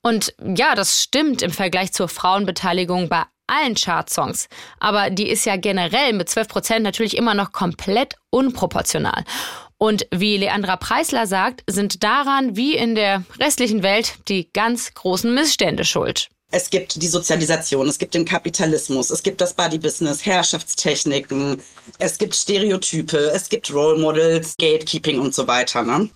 Und 0.00 0.32
ja, 0.38 0.76
das 0.76 1.02
stimmt 1.02 1.42
im 1.42 1.50
Vergleich 1.50 1.92
zur 1.92 2.06
Frauenbeteiligung 2.06 3.08
bei 3.08 3.24
allen 3.48 3.74
Chartsongs. 3.74 4.48
Aber 4.78 5.10
die 5.10 5.28
ist 5.28 5.44
ja 5.44 5.56
generell 5.56 6.12
mit 6.12 6.28
12 6.28 6.46
Prozent 6.46 6.82
natürlich 6.84 7.16
immer 7.16 7.34
noch 7.34 7.50
komplett 7.50 8.14
unproportional. 8.30 9.24
Und 9.76 10.06
wie 10.14 10.36
Leandra 10.36 10.76
Preisler 10.76 11.26
sagt, 11.26 11.64
sind 11.66 12.04
daran 12.04 12.54
wie 12.54 12.76
in 12.76 12.94
der 12.94 13.24
restlichen 13.40 13.82
Welt 13.82 14.14
die 14.28 14.52
ganz 14.52 14.94
großen 14.94 15.34
Missstände 15.34 15.84
schuld. 15.84 16.28
Es 16.56 16.70
gibt 16.70 17.02
die 17.02 17.08
Sozialisation, 17.08 17.88
es 17.88 17.98
gibt 17.98 18.14
den 18.14 18.24
Kapitalismus, 18.24 19.10
es 19.10 19.24
gibt 19.24 19.40
das 19.40 19.54
Body-Business, 19.54 20.24
Herrschaftstechniken, 20.24 21.60
es 21.98 22.16
gibt 22.16 22.32
Stereotype, 22.32 23.18
es 23.34 23.48
gibt 23.48 23.74
Role 23.74 23.98
Models, 23.98 24.54
Gatekeeping 24.60 25.18
und 25.18 25.34
so 25.34 25.48
weiter. 25.48 25.82
Ne? 25.82 26.08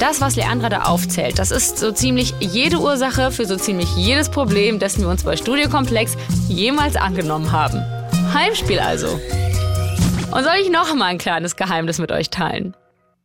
Das, 0.00 0.22
was 0.22 0.34
Leandra 0.34 0.70
da 0.70 0.84
aufzählt, 0.84 1.38
das 1.38 1.50
ist 1.50 1.76
so 1.76 1.92
ziemlich 1.92 2.32
jede 2.40 2.78
Ursache 2.78 3.30
für 3.30 3.44
so 3.44 3.56
ziemlich 3.56 3.94
jedes 3.96 4.30
Problem, 4.30 4.78
dessen 4.78 5.02
wir 5.02 5.10
uns 5.10 5.24
bei 5.24 5.36
Studiokomplex 5.36 6.16
jemals 6.48 6.96
angenommen 6.96 7.52
haben. 7.52 7.84
Heimspiel 8.32 8.78
also. 8.78 9.08
Und 9.08 10.42
soll 10.42 10.56
ich 10.62 10.70
noch 10.70 10.94
mal 10.94 11.04
ein 11.04 11.18
kleines 11.18 11.54
Geheimnis 11.54 11.98
mit 11.98 12.10
euch 12.12 12.30
teilen? 12.30 12.74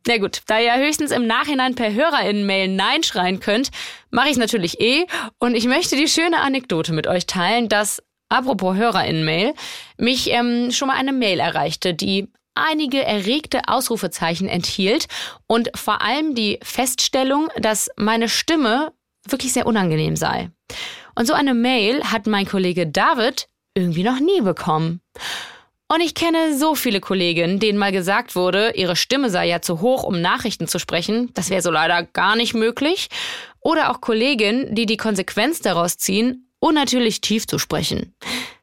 Na 0.06 0.18
gut, 0.18 0.42
da 0.46 0.58
ihr 0.58 0.76
höchstens 0.76 1.12
im 1.12 1.26
Nachhinein 1.26 1.74
per 1.74 1.92
HörerInnen-Mail 1.92 2.68
Nein 2.68 3.02
schreien 3.02 3.38
könnt, 3.38 3.70
mache 4.10 4.26
ich 4.26 4.32
es 4.32 4.38
natürlich 4.38 4.80
eh. 4.80 5.06
Und 5.38 5.54
ich 5.54 5.66
möchte 5.66 5.96
die 5.96 6.08
schöne 6.08 6.40
Anekdote 6.40 6.92
mit 6.92 7.06
euch 7.06 7.26
teilen, 7.26 7.68
dass, 7.68 8.02
apropos 8.28 8.76
HörerInnen-Mail, 8.76 9.54
mich 9.98 10.30
ähm, 10.30 10.72
schon 10.72 10.88
mal 10.88 10.96
eine 10.96 11.12
Mail 11.12 11.38
erreichte, 11.38 11.94
die 11.94 12.28
einige 12.54 13.02
erregte 13.02 13.62
Ausrufezeichen 13.68 14.48
enthielt 14.48 15.06
und 15.46 15.70
vor 15.74 16.02
allem 16.02 16.34
die 16.34 16.58
Feststellung, 16.62 17.48
dass 17.56 17.88
meine 17.96 18.28
Stimme 18.28 18.92
wirklich 19.26 19.52
sehr 19.52 19.66
unangenehm 19.66 20.16
sei. 20.16 20.50
Und 21.14 21.26
so 21.26 21.32
eine 21.32 21.54
Mail 21.54 22.02
hat 22.04 22.26
mein 22.26 22.46
Kollege 22.46 22.86
David 22.86 23.46
irgendwie 23.74 24.02
noch 24.02 24.20
nie 24.20 24.40
bekommen. 24.40 25.00
Und 25.92 26.00
ich 26.00 26.14
kenne 26.14 26.56
so 26.56 26.74
viele 26.74 27.00
Kolleginnen, 27.00 27.58
denen 27.58 27.78
mal 27.78 27.92
gesagt 27.92 28.34
wurde, 28.34 28.72
ihre 28.76 28.96
Stimme 28.96 29.28
sei 29.28 29.46
ja 29.48 29.60
zu 29.60 29.82
hoch, 29.82 30.04
um 30.04 30.22
Nachrichten 30.22 30.66
zu 30.66 30.78
sprechen. 30.78 31.28
Das 31.34 31.50
wäre 31.50 31.60
so 31.60 31.70
leider 31.70 32.02
gar 32.02 32.34
nicht 32.34 32.54
möglich. 32.54 33.10
Oder 33.60 33.90
auch 33.90 34.00
Kolleginnen, 34.00 34.74
die 34.74 34.86
die 34.86 34.96
Konsequenz 34.96 35.60
daraus 35.60 35.98
ziehen, 35.98 36.48
unnatürlich 36.60 37.20
tief 37.20 37.46
zu 37.46 37.58
sprechen. 37.58 38.14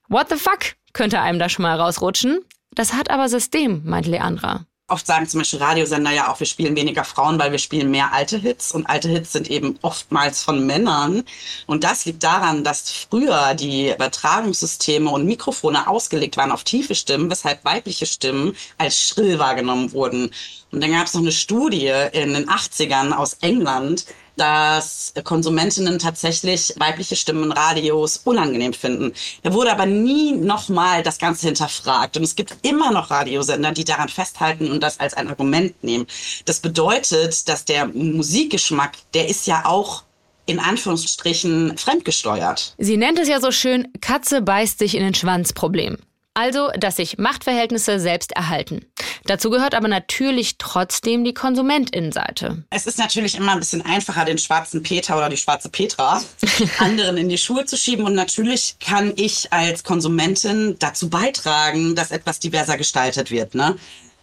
What 0.08 0.30
the 0.30 0.38
fuck 0.38 0.76
könnte 0.94 1.22
einem 1.22 1.38
da 1.38 1.50
schon 1.50 1.62
mal 1.62 1.80
rausrutschen. 1.80 2.40
Das 2.72 2.94
hat 2.94 3.12
aber 3.12 3.30
System, 3.30 3.84
meint 3.86 4.08
Leandra. 4.08 4.66
Oft 4.90 5.06
sagen 5.06 5.28
zum 5.28 5.40
Beispiel 5.40 5.60
Radiosender 5.60 6.12
ja 6.12 6.32
auch, 6.32 6.40
wir 6.40 6.48
spielen 6.48 6.76
weniger 6.76 7.04
Frauen, 7.04 7.40
weil 7.40 7.52
wir 7.52 7.60
spielen 7.60 7.92
mehr 7.92 8.12
alte 8.14 8.38
Hits. 8.38 8.72
Und 8.72 8.90
alte 8.90 9.08
Hits 9.08 9.34
sind 9.34 9.50
eben 9.50 9.78
oftmals 9.82 10.44
von 10.44 10.66
Männern. 10.66 11.24
Und 11.68 11.84
das 11.84 12.06
liegt 12.06 12.24
daran, 12.24 12.64
dass 12.64 12.92
früher 12.92 13.54
die 13.54 13.92
Übertragungssysteme 13.92 15.10
und 15.10 15.26
Mikrofone 15.26 15.88
ausgelegt 15.88 16.38
waren 16.38 16.52
auf 16.52 16.64
tiefe 16.64 16.96
Stimmen, 16.96 17.30
weshalb 17.30 17.64
weibliche 17.64 18.06
Stimmen 18.06 18.56
als 18.78 19.00
schrill 19.00 19.40
wahrgenommen 19.40 19.92
wurden. 19.94 20.32
Und 20.72 20.82
dann 20.82 20.92
gab 20.92 21.08
es 21.08 21.14
noch 21.14 21.22
eine 21.22 21.32
Studie 21.32 21.92
in 22.12 22.34
den 22.34 22.50
80ern 22.50 23.12
aus 23.12 23.38
England, 23.42 24.06
dass 24.40 25.14
Konsumentinnen 25.24 26.00
tatsächlich 26.00 26.74
weibliche 26.78 27.16
Stimmen 27.16 27.52
Radios 27.52 28.22
unangenehm 28.24 28.74
finden. 28.74 29.14
Da 29.44 29.54
wurde 29.54 29.72
aber 29.72 29.86
nie 29.86 30.32
nochmal 30.32 31.04
das 31.04 31.18
Ganze 31.18 31.48
hinterfragt. 31.48 32.16
Und 32.18 32.24
es 32.24 32.36
gibt 32.36 32.56
immer 32.62 32.92
noch 32.92 33.12
Radiosender, 33.12 33.72
die 33.72 33.84
daran 33.84 34.10
festhalten 34.10 34.72
und 34.72 34.82
das 34.82 35.00
als 35.00 35.14
ein 35.14 35.28
Argument 35.28 35.84
nehmen. 35.84 36.08
Das 36.46 36.60
bedeutet, 36.60 37.48
dass 37.50 37.66
der 37.66 37.88
Musikgeschmack, 37.88 38.94
der 39.14 39.28
ist 39.28 39.46
ja 39.46 39.66
auch 39.66 40.04
in 40.46 40.60
Anführungsstrichen 40.60 41.78
fremdgesteuert. 41.78 42.74
Sie 42.78 42.98
nennt 42.98 43.20
es 43.20 43.28
ja 43.28 43.40
so 43.40 43.52
schön 43.52 43.88
Katze 44.02 44.42
beißt 44.42 44.80
sich 44.80 44.96
in 44.96 45.04
den 45.04 45.14
Schwanz 45.14 45.54
Problem. 45.54 45.98
Also, 46.34 46.70
dass 46.78 46.96
sich 46.96 47.18
Machtverhältnisse 47.18 48.00
selbst 48.00 48.32
erhalten. 48.32 48.86
Dazu 49.26 49.50
gehört 49.50 49.76
aber 49.76 49.88
natürlich 49.88 50.58
trotzdem 50.58 51.24
die 51.24 51.34
Konsumentinnenseite. 51.34 52.64
Es 52.70 52.88
ist 52.88 52.98
natürlich 52.98 53.36
immer 53.36 53.54
ein 53.54 53.60
bisschen 53.60 53.86
einfacher, 53.86 54.26
den 54.26 54.38
schwarzen 54.38 54.82
Peter 54.82 55.18
oder 55.18 55.30
die 55.30 55.38
schwarze 55.38 55.70
Petra 55.70 56.22
anderen 56.80 57.18
in 57.18 57.30
die 57.30 57.38
Schuhe 57.38 57.66
zu 57.66 57.78
schieben. 57.78 58.06
Und 58.06 58.16
natürlich 58.16 58.78
kann 58.80 59.14
ich 59.16 59.52
als 59.52 59.84
Konsumentin 59.84 60.78
dazu 60.80 61.10
beitragen, 61.10 61.96
dass 61.96 62.12
etwas 62.12 62.40
diverser 62.40 62.78
gestaltet 62.78 63.32
wird. 63.32 63.56
Ne? 63.56 63.76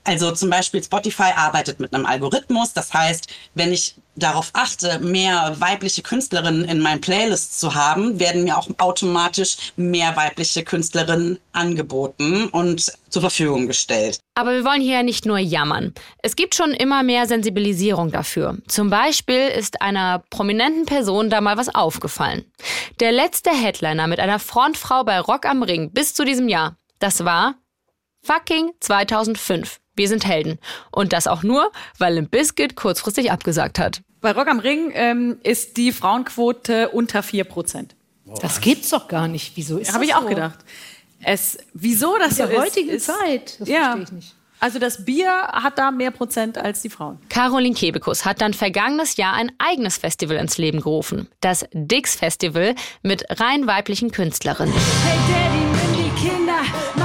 Also 0.07 0.31
zum 0.31 0.51
Beispiel 0.51 0.83
Spotify 0.85 1.33
arbeitet 1.35 1.81
mit 1.81 1.93
einem 1.93 2.07
Algorithmus. 2.07 2.73
Das 2.73 2.95
heißt, 2.95 3.27
wenn 3.55 3.73
ich 3.73 3.97
darauf 4.15 4.51
achte, 4.53 5.01
mehr 5.01 5.57
weibliche 5.59 6.01
Künstlerinnen 6.01 6.65
in 6.65 6.79
meinen 6.79 7.01
Playlists 7.01 7.59
zu 7.59 7.75
haben, 7.75 8.21
werden 8.21 8.45
mir 8.45 8.57
auch 8.57 8.69
automatisch 8.79 9.57
mehr 9.75 10.17
weibliche 10.17 10.63
Künstlerinnen 10.63 11.41
angeboten 11.53 12.47
und 12.47 12.93
zur 13.11 13.21
Verfügung 13.21 13.67
gestellt. 13.67 14.21
Aber 14.37 14.53
wir 14.53 14.65
wollen 14.65 14.81
hier 14.81 14.95
ja 14.95 15.03
nicht 15.03 15.27
nur 15.27 15.39
jammern. 15.39 15.93
Es 16.23 16.37
gibt 16.37 16.55
schon 16.55 16.71
immer 16.71 17.03
mehr 17.03 17.27
Sensibilisierung 17.27 18.13
dafür. 18.13 18.59
Zum 18.69 18.91
Beispiel 18.91 19.49
ist 19.49 19.83
einer 19.83 20.23
prominenten 20.31 20.87
Person 20.87 21.31
da 21.31 21.41
mal 21.41 21.57
was 21.57 21.75
aufgefallen. 21.75 22.45
Der 23.01 23.11
letzte 23.11 23.51
Headliner 23.51 24.07
mit 24.07 24.21
einer 24.21 24.39
Frontfrau 24.39 25.03
bei 25.03 25.19
Rock 25.19 25.47
am 25.47 25.65
Ring 25.65 25.91
bis 25.91 26.15
zu 26.15 26.25
diesem 26.25 26.49
Jahr, 26.49 26.77
das 27.01 27.25
war 27.25 27.57
fucking 28.23 28.71
2005. 28.81 29.81
Wir 29.97 30.09
sind 30.09 30.27
Helden. 30.27 30.59
Und 30.93 31.13
das 31.13 31.27
auch 31.27 31.43
nur, 31.43 31.73
weil 31.99 32.15
Limp 32.15 32.31
Bizkit 32.31 32.77
kurzfristig 32.77 33.33
abgesagt 33.33 33.79
hat. 33.79 34.03
Bei 34.21 34.33
Rock 34.33 34.49
am 34.49 34.59
Ring 34.59 34.91
ähm, 34.95 35.39
ist 35.43 35.77
die 35.77 35.93
Frauenquote 35.93 36.91
unter 36.91 37.21
4%. 37.21 37.89
Das 38.41 38.61
gibt's 38.61 38.91
doch 38.91 39.09
gar 39.09 39.29
nicht. 39.29 39.53
Wieso 39.57 39.79
ist 39.79 39.93
Habe 39.93 40.01
das 40.01 40.09
ich 40.09 40.15
auch 40.15 40.23
so? 40.23 40.29
gedacht. 40.29 40.59
Es, 41.23 41.59
wieso 41.73 42.17
das 42.19 42.39
In 42.39 42.49
der 42.49 42.57
so 42.57 42.63
heutigen 42.63 42.89
ist, 42.91 43.07
Zeit. 43.07 43.59
Das 43.61 43.69
ja, 43.69 43.83
verstehe 43.85 44.03
ich 44.05 44.13
nicht. 44.13 44.35
Also 44.59 44.79
das 44.79 45.05
Bier 45.05 45.31
hat 45.53 45.79
da 45.79 45.91
mehr 45.91 46.11
Prozent 46.11 46.57
als 46.57 46.81
die 46.81 46.89
Frauen. 46.89 47.19
Caroline 47.29 47.75
Kebekus 47.75 48.25
hat 48.25 48.41
dann 48.41 48.55
vergangenes 48.55 49.17
Jahr 49.17 49.35
ein 49.35 49.53
eigenes 49.59 49.99
Festival 49.99 50.37
ins 50.39 50.57
Leben 50.57 50.81
gerufen. 50.81 51.29
Das 51.41 51.67
Dix 51.73 52.17
Festival 52.17 52.75
mit 53.03 53.25
rein 53.39 53.67
weiblichen 53.67 54.13
Künstlerinnen. 54.13 54.75
Hey 54.75 55.19
Daddy, 55.29 55.76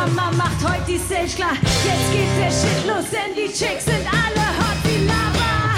Mama 0.02 0.32
macht 0.32 0.68
heute 0.68 0.84
die 0.88 0.98
Stage 0.98 1.36
klar. 1.36 1.54
Jetzt 1.54 2.12
geht 2.12 2.28
der 2.40 2.50
Shit 2.50 2.88
los, 2.88 3.06
denn 3.12 3.36
die 3.36 3.54
Chicks 3.54 3.86
sind 3.86 4.08
alle 4.08 4.48
hot 4.58 4.84
wie 4.84 5.06
Lava. 5.06 5.76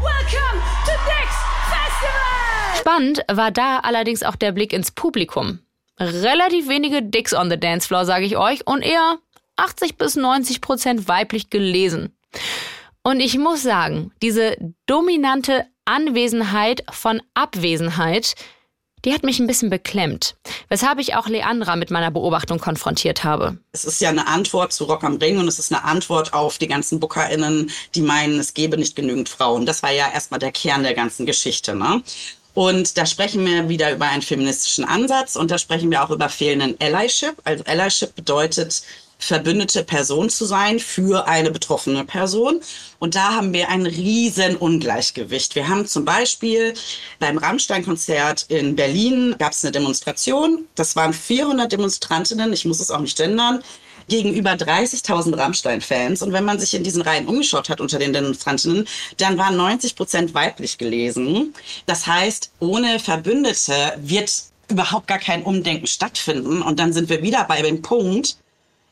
Welcome 0.00 0.62
to 0.86 0.92
Dix 1.04 1.28
Festival! 1.68 2.80
Spannend 2.80 3.20
war 3.30 3.50
da 3.50 3.80
allerdings 3.80 4.22
auch 4.22 4.36
der 4.36 4.52
Blick 4.52 4.72
ins 4.72 4.90
Publikum. 4.90 5.58
Relativ 6.00 6.68
wenige 6.68 7.02
Dicks 7.02 7.34
on 7.34 7.50
the 7.50 7.60
Dance 7.60 7.86
Floor, 7.86 8.06
sage 8.06 8.24
ich 8.24 8.38
euch, 8.38 8.66
und 8.66 8.80
eher 8.80 9.18
80 9.56 9.98
bis 9.98 10.16
90 10.16 10.62
Prozent 10.62 11.06
weiblich 11.06 11.50
gelesen. 11.50 12.16
Und 13.02 13.20
ich 13.20 13.36
muss 13.36 13.62
sagen, 13.62 14.12
diese 14.22 14.56
dominante 14.86 15.66
Anwesenheit 15.84 16.84
von 16.90 17.20
Abwesenheit, 17.34 18.34
die 19.04 19.12
hat 19.12 19.22
mich 19.22 19.38
ein 19.38 19.46
bisschen 19.46 19.70
beklemmt. 19.70 20.36
Weshalb 20.68 20.98
ich 20.98 21.14
auch 21.14 21.28
Leandra 21.28 21.76
mit 21.76 21.90
meiner 21.90 22.10
Beobachtung 22.10 22.58
konfrontiert 22.58 23.24
habe. 23.24 23.58
Es 23.72 23.84
ist 23.84 24.00
ja 24.00 24.08
eine 24.08 24.26
Antwort 24.26 24.72
zu 24.72 24.84
Rock 24.84 25.04
am 25.04 25.16
Ring 25.16 25.38
und 25.38 25.48
es 25.48 25.58
ist 25.58 25.72
eine 25.72 25.84
Antwort 25.84 26.32
auf 26.32 26.58
die 26.58 26.68
ganzen 26.68 27.00
BookerInnen, 27.00 27.70
die 27.94 28.02
meinen, 28.02 28.38
es 28.38 28.54
gebe 28.54 28.76
nicht 28.76 28.96
genügend 28.96 29.28
Frauen. 29.28 29.66
Das 29.66 29.82
war 29.82 29.92
ja 29.92 30.10
erstmal 30.12 30.40
der 30.40 30.52
Kern 30.52 30.82
der 30.82 30.94
ganzen 30.94 31.26
Geschichte. 31.26 31.74
Ne? 31.74 32.02
Und 32.54 32.98
da 32.98 33.06
sprechen 33.06 33.46
wir 33.46 33.68
wieder 33.68 33.92
über 33.92 34.06
einen 34.06 34.22
feministischen 34.22 34.84
Ansatz 34.84 35.36
und 35.36 35.50
da 35.50 35.58
sprechen 35.58 35.90
wir 35.90 36.02
auch 36.02 36.10
über 36.10 36.28
fehlenden 36.28 36.76
Allyship. 36.80 37.36
Also 37.44 37.62
Allyship 37.64 38.16
bedeutet, 38.16 38.82
verbündete 39.18 39.82
Person 39.82 40.30
zu 40.30 40.44
sein 40.44 40.78
für 40.78 41.26
eine 41.26 41.50
betroffene 41.50 42.04
Person. 42.04 42.60
Und 42.98 43.14
da 43.14 43.34
haben 43.34 43.52
wir 43.52 43.68
ein 43.68 43.84
riesen 43.84 44.56
Ungleichgewicht. 44.56 45.54
Wir 45.54 45.68
haben 45.68 45.86
zum 45.86 46.04
Beispiel 46.04 46.74
beim 47.18 47.36
Rammstein-Konzert 47.36 48.46
in 48.48 48.76
Berlin 48.76 49.34
gab 49.38 49.52
es 49.52 49.64
eine 49.64 49.72
Demonstration. 49.72 50.66
Das 50.76 50.96
waren 50.96 51.12
400 51.12 51.70
Demonstrantinnen, 51.70 52.52
ich 52.52 52.64
muss 52.64 52.80
es 52.80 52.90
auch 52.90 53.00
nicht 53.00 53.16
gendern, 53.16 53.62
gegenüber 54.08 54.52
30.000 54.52 55.36
Rammstein-Fans. 55.36 56.22
Und 56.22 56.32
wenn 56.32 56.44
man 56.44 56.58
sich 56.58 56.74
in 56.74 56.84
diesen 56.84 57.02
Reihen 57.02 57.26
umgeschaut 57.26 57.68
hat 57.68 57.80
unter 57.80 57.98
den 57.98 58.12
Demonstrantinnen, 58.12 58.86
dann 59.18 59.36
waren 59.36 59.56
90 59.56 59.96
Prozent 59.96 60.34
weiblich 60.34 60.78
gelesen. 60.78 61.54
Das 61.86 62.06
heißt, 62.06 62.52
ohne 62.60 63.00
Verbündete 63.00 63.94
wird 63.98 64.30
überhaupt 64.68 65.06
gar 65.06 65.18
kein 65.18 65.42
Umdenken 65.42 65.86
stattfinden. 65.86 66.62
Und 66.62 66.78
dann 66.78 66.92
sind 66.92 67.08
wir 67.08 67.22
wieder 67.22 67.44
bei 67.44 67.62
dem 67.62 67.82
Punkt, 67.82 68.36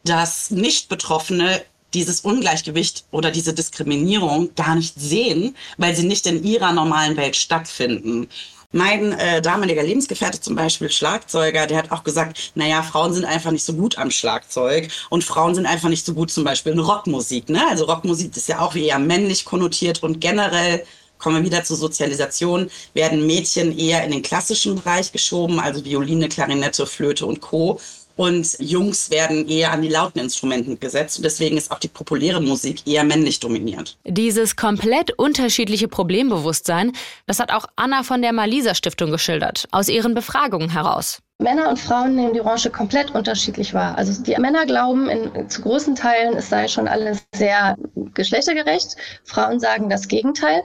dass 0.06 0.50
Nicht-Betroffene 0.50 1.62
dieses 1.94 2.20
Ungleichgewicht 2.20 3.04
oder 3.10 3.30
diese 3.30 3.54
Diskriminierung 3.54 4.54
gar 4.54 4.74
nicht 4.74 4.94
sehen, 4.98 5.56
weil 5.78 5.94
sie 5.94 6.06
nicht 6.06 6.26
in 6.26 6.44
ihrer 6.44 6.72
normalen 6.72 7.16
Welt 7.16 7.36
stattfinden. 7.36 8.28
Mein 8.72 9.12
äh, 9.12 9.40
damaliger 9.40 9.82
Lebensgefährte 9.82 10.40
zum 10.40 10.56
Beispiel, 10.56 10.90
Schlagzeuger, 10.90 11.66
der 11.66 11.78
hat 11.78 11.92
auch 11.92 12.04
gesagt, 12.04 12.52
naja, 12.56 12.82
Frauen 12.82 13.14
sind 13.14 13.24
einfach 13.24 13.52
nicht 13.52 13.64
so 13.64 13.72
gut 13.72 13.96
am 13.96 14.10
Schlagzeug 14.10 14.90
und 15.08 15.24
Frauen 15.24 15.54
sind 15.54 15.66
einfach 15.66 15.88
nicht 15.88 16.04
so 16.04 16.12
gut 16.12 16.30
zum 16.30 16.44
Beispiel 16.44 16.72
in 16.72 16.80
Rockmusik. 16.80 17.48
Ne? 17.48 17.62
Also 17.70 17.84
Rockmusik 17.84 18.36
ist 18.36 18.48
ja 18.48 18.60
auch 18.60 18.74
eher 18.74 18.98
männlich 18.98 19.44
konnotiert 19.44 20.02
und 20.02 20.20
generell 20.20 20.84
kommen 21.18 21.36
wir 21.36 21.44
wieder 21.44 21.64
zur 21.64 21.76
Sozialisation, 21.76 22.70
werden 22.92 23.26
Mädchen 23.26 23.78
eher 23.78 24.04
in 24.04 24.10
den 24.10 24.22
klassischen 24.22 24.74
Bereich 24.74 25.12
geschoben, 25.12 25.60
also 25.60 25.82
Violine, 25.84 26.28
Klarinette, 26.28 26.86
Flöte 26.86 27.24
und 27.24 27.40
Co. 27.40 27.80
Und 28.16 28.56
Jungs 28.58 29.10
werden 29.10 29.46
eher 29.46 29.72
an 29.72 29.82
die 29.82 29.88
lauten 29.88 30.18
Instrumenten 30.20 30.80
gesetzt. 30.80 31.18
Und 31.18 31.24
deswegen 31.24 31.58
ist 31.58 31.70
auch 31.70 31.78
die 31.78 31.88
populäre 31.88 32.40
Musik 32.40 32.86
eher 32.86 33.04
männlich 33.04 33.40
dominiert. 33.40 33.98
Dieses 34.04 34.56
komplett 34.56 35.12
unterschiedliche 35.18 35.86
Problembewusstsein, 35.86 36.92
das 37.26 37.38
hat 37.38 37.52
auch 37.52 37.66
Anna 37.76 38.02
von 38.02 38.22
der 38.22 38.32
Malisa 38.32 38.74
Stiftung 38.74 39.10
geschildert, 39.10 39.68
aus 39.70 39.88
ihren 39.88 40.14
Befragungen 40.14 40.70
heraus. 40.70 41.20
Männer 41.38 41.68
und 41.68 41.78
Frauen 41.78 42.16
nehmen 42.16 42.32
die 42.32 42.40
Branche 42.40 42.70
komplett 42.70 43.14
unterschiedlich 43.14 43.74
wahr. 43.74 43.98
Also 43.98 44.22
die 44.22 44.34
Männer 44.38 44.64
glauben 44.64 45.10
in, 45.10 45.50
zu 45.50 45.60
großen 45.60 45.94
Teilen, 45.94 46.34
es 46.34 46.48
sei 46.48 46.66
schon 46.66 46.88
alles 46.88 47.22
sehr 47.34 47.76
geschlechtergerecht. 48.14 48.96
Frauen 49.24 49.60
sagen 49.60 49.90
das 49.90 50.08
Gegenteil. 50.08 50.62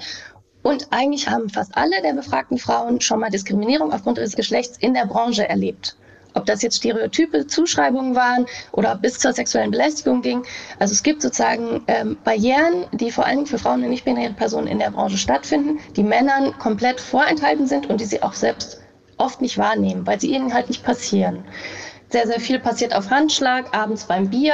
Und 0.64 0.88
eigentlich 0.92 1.28
haben 1.28 1.50
fast 1.50 1.76
alle 1.76 2.02
der 2.02 2.14
befragten 2.14 2.58
Frauen 2.58 3.02
schon 3.02 3.20
mal 3.20 3.30
Diskriminierung 3.30 3.92
aufgrund 3.92 4.18
ihres 4.20 4.36
Geschlechts 4.36 4.78
in 4.78 4.94
der 4.94 5.08
Branche 5.08 5.50
erlebt. 5.50 5.98
Ob 6.34 6.46
das 6.46 6.62
jetzt 6.62 6.78
stereotype 6.78 7.48
Zuschreibungen 7.48 8.16
waren 8.16 8.46
oder 8.72 8.96
bis 8.96 9.20
zur 9.20 9.34
sexuellen 9.34 9.72
Belästigung 9.72 10.22
ging. 10.22 10.44
Also 10.80 10.94
es 10.94 11.04
gibt 11.04 11.22
sozusagen 11.22 11.84
ähm, 11.88 12.18
Barrieren, 12.24 12.86
die 12.94 13.12
vor 13.12 13.26
allen 13.26 13.38
Dingen 13.38 13.48
für 13.48 13.58
Frauen 13.58 13.84
und 13.84 13.90
nicht 13.90 14.06
binäre 14.06 14.34
Personen 14.34 14.68
in 14.68 14.80
der 14.80 14.92
Branche 14.92 15.18
stattfinden, 15.18 15.80
die 15.96 16.04
Männern 16.04 16.58
komplett 16.58 17.00
vorenthalten 17.02 17.68
sind 17.68 17.90
und 17.90 18.00
die 18.00 18.06
sie 18.06 18.24
auch 18.24 18.34
selbst 18.34 18.82
oft 19.18 19.42
nicht 19.42 19.58
wahrnehmen, 19.58 20.06
weil 20.08 20.20
sie 20.20 20.34
ihnen 20.34 20.54
halt 20.54 20.70
nicht 20.70 20.84
passieren. 20.84 21.44
Sehr, 22.10 22.28
sehr 22.28 22.40
viel 22.40 22.60
passiert 22.60 22.94
auf 22.94 23.10
Handschlag, 23.10 23.74
abends 23.76 24.06
beim 24.06 24.30
Bier. 24.30 24.54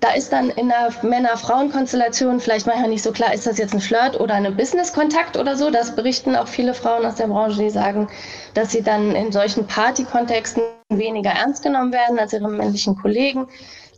Da 0.00 0.12
ist 0.12 0.32
dann 0.32 0.48
in 0.50 0.68
der 0.68 0.92
Männer-Frauen-Konstellation 1.02 2.40
vielleicht 2.40 2.66
manchmal 2.66 2.88
nicht 2.88 3.02
so 3.02 3.12
klar, 3.12 3.34
ist 3.34 3.46
das 3.46 3.58
jetzt 3.58 3.74
ein 3.74 3.80
Flirt 3.80 4.18
oder 4.18 4.34
ein 4.34 4.56
Business-Kontakt 4.56 5.36
oder 5.36 5.56
so. 5.56 5.70
Das 5.70 5.94
berichten 5.94 6.36
auch 6.36 6.48
viele 6.48 6.72
Frauen 6.72 7.04
aus 7.04 7.16
der 7.16 7.26
Branche, 7.26 7.60
die 7.60 7.70
sagen, 7.70 8.08
dass 8.54 8.72
sie 8.72 8.82
dann 8.82 9.14
in 9.14 9.30
solchen 9.30 9.66
Party-Kontexten 9.66 10.62
weniger 10.90 11.30
ernst 11.30 11.62
genommen 11.62 11.92
werden 11.92 12.18
als 12.18 12.32
ihre 12.32 12.48
männlichen 12.48 12.96
Kollegen. 12.96 13.46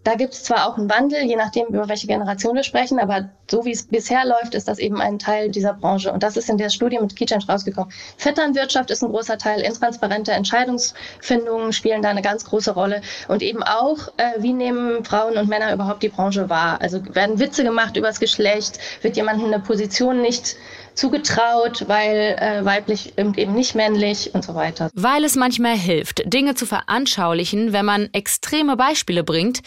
Da 0.04 0.16
gibt 0.16 0.34
es 0.34 0.42
zwar 0.42 0.66
auch 0.66 0.76
einen 0.76 0.90
Wandel, 0.90 1.22
je 1.22 1.36
nachdem, 1.36 1.68
über 1.68 1.88
welche 1.88 2.08
Generation 2.08 2.56
wir 2.56 2.64
sprechen, 2.64 2.98
aber 2.98 3.28
so 3.48 3.64
wie 3.64 3.70
es 3.70 3.84
bisher 3.84 4.24
läuft, 4.24 4.54
ist 4.54 4.66
das 4.66 4.80
eben 4.80 5.00
ein 5.00 5.20
Teil 5.20 5.50
dieser 5.50 5.74
Branche. 5.74 6.12
Und 6.12 6.24
das 6.24 6.36
ist 6.36 6.50
in 6.50 6.58
der 6.58 6.70
Studie 6.70 6.98
mit 6.98 7.14
Kitchench 7.14 7.48
rausgekommen. 7.48 7.92
Vetternwirtschaft 8.16 8.90
ist 8.90 9.04
ein 9.04 9.12
großer 9.12 9.38
Teil, 9.38 9.60
intransparente 9.60 10.32
Entscheidungsfindungen 10.32 11.72
spielen 11.72 12.02
da 12.02 12.08
eine 12.08 12.22
ganz 12.22 12.44
große 12.44 12.72
Rolle. 12.72 13.00
Und 13.28 13.42
eben 13.42 13.62
auch, 13.62 14.08
äh, 14.16 14.42
wie 14.42 14.52
nehmen 14.52 15.04
Frauen 15.04 15.36
und 15.36 15.48
Männer 15.48 15.72
überhaupt 15.72 16.02
die 16.02 16.08
Branche 16.08 16.50
wahr? 16.50 16.80
Also 16.80 17.00
werden 17.14 17.38
Witze 17.38 17.62
gemacht 17.62 17.96
über 17.96 18.08
das 18.08 18.18
Geschlecht? 18.18 18.80
Wird 19.02 19.16
jemandem 19.16 19.46
eine 19.46 19.60
Position 19.60 20.20
nicht 20.20 20.56
zugetraut, 20.94 21.84
weil 21.88 22.36
äh, 22.38 22.64
weiblich 22.64 23.16
eben 23.16 23.32
nicht 23.54 23.74
männlich 23.74 24.34
und 24.34 24.44
so 24.44 24.54
weiter. 24.54 24.90
Weil 24.94 25.24
es 25.24 25.36
manchmal 25.36 25.76
hilft, 25.76 26.22
Dinge 26.26 26.54
zu 26.54 26.66
veranschaulichen, 26.66 27.72
wenn 27.72 27.84
man 27.84 28.08
extreme 28.12 28.76
Beispiele 28.76 29.24
bringt, 29.24 29.62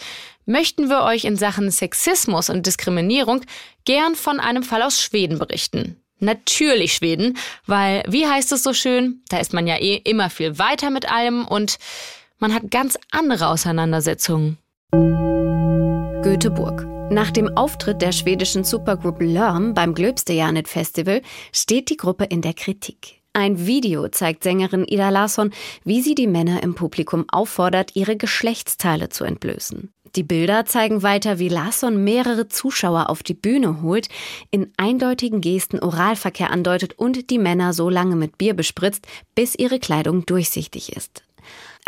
möchten 0.46 0.88
wir 0.88 1.02
euch 1.02 1.24
in 1.24 1.36
Sachen 1.36 1.70
Sexismus 1.70 2.50
und 2.50 2.66
Diskriminierung 2.66 3.42
gern 3.84 4.14
von 4.14 4.40
einem 4.40 4.62
Fall 4.62 4.82
aus 4.82 5.00
Schweden 5.00 5.38
berichten. 5.38 6.00
Natürlich 6.18 6.94
Schweden, 6.94 7.36
weil, 7.66 8.02
wie 8.08 8.26
heißt 8.26 8.50
es 8.52 8.62
so 8.62 8.72
schön, 8.72 9.22
da 9.28 9.38
ist 9.38 9.52
man 9.52 9.66
ja 9.66 9.76
eh 9.76 9.96
immer 9.96 10.30
viel 10.30 10.58
weiter 10.58 10.88
mit 10.90 11.10
allem 11.10 11.46
und 11.46 11.76
man 12.38 12.54
hat 12.54 12.70
ganz 12.70 12.98
andere 13.10 13.48
Auseinandersetzungen. 13.48 14.56
Göteborg. 16.22 16.95
Nach 17.10 17.30
dem 17.30 17.56
Auftritt 17.56 18.02
der 18.02 18.10
schwedischen 18.10 18.64
Supergroup 18.64 19.20
Lörm 19.20 19.74
beim 19.74 19.94
Glöbste 19.94 20.34
Festival 20.64 21.22
steht 21.52 21.88
die 21.88 21.96
Gruppe 21.96 22.24
in 22.24 22.42
der 22.42 22.52
Kritik. 22.52 23.22
Ein 23.32 23.64
Video 23.66 24.08
zeigt 24.08 24.42
Sängerin 24.42 24.84
Ida 24.88 25.10
Larsson, 25.10 25.52
wie 25.84 26.02
sie 26.02 26.16
die 26.16 26.26
Männer 26.26 26.62
im 26.62 26.74
Publikum 26.74 27.24
auffordert, 27.28 27.92
ihre 27.94 28.16
Geschlechtsteile 28.16 29.08
zu 29.08 29.24
entblößen. 29.24 29.92
Die 30.16 30.24
Bilder 30.24 30.64
zeigen 30.64 31.02
weiter, 31.02 31.38
wie 31.38 31.48
Larsson 31.48 32.02
mehrere 32.02 32.48
Zuschauer 32.48 33.08
auf 33.08 33.22
die 33.22 33.34
Bühne 33.34 33.82
holt, 33.82 34.08
in 34.50 34.72
eindeutigen 34.76 35.40
Gesten 35.40 35.78
Oralverkehr 35.78 36.50
andeutet 36.50 36.98
und 36.98 37.30
die 37.30 37.38
Männer 37.38 37.72
so 37.72 37.88
lange 37.88 38.16
mit 38.16 38.36
Bier 38.36 38.54
bespritzt, 38.54 39.06
bis 39.34 39.54
ihre 39.54 39.78
Kleidung 39.78 40.26
durchsichtig 40.26 40.96
ist. 40.96 41.25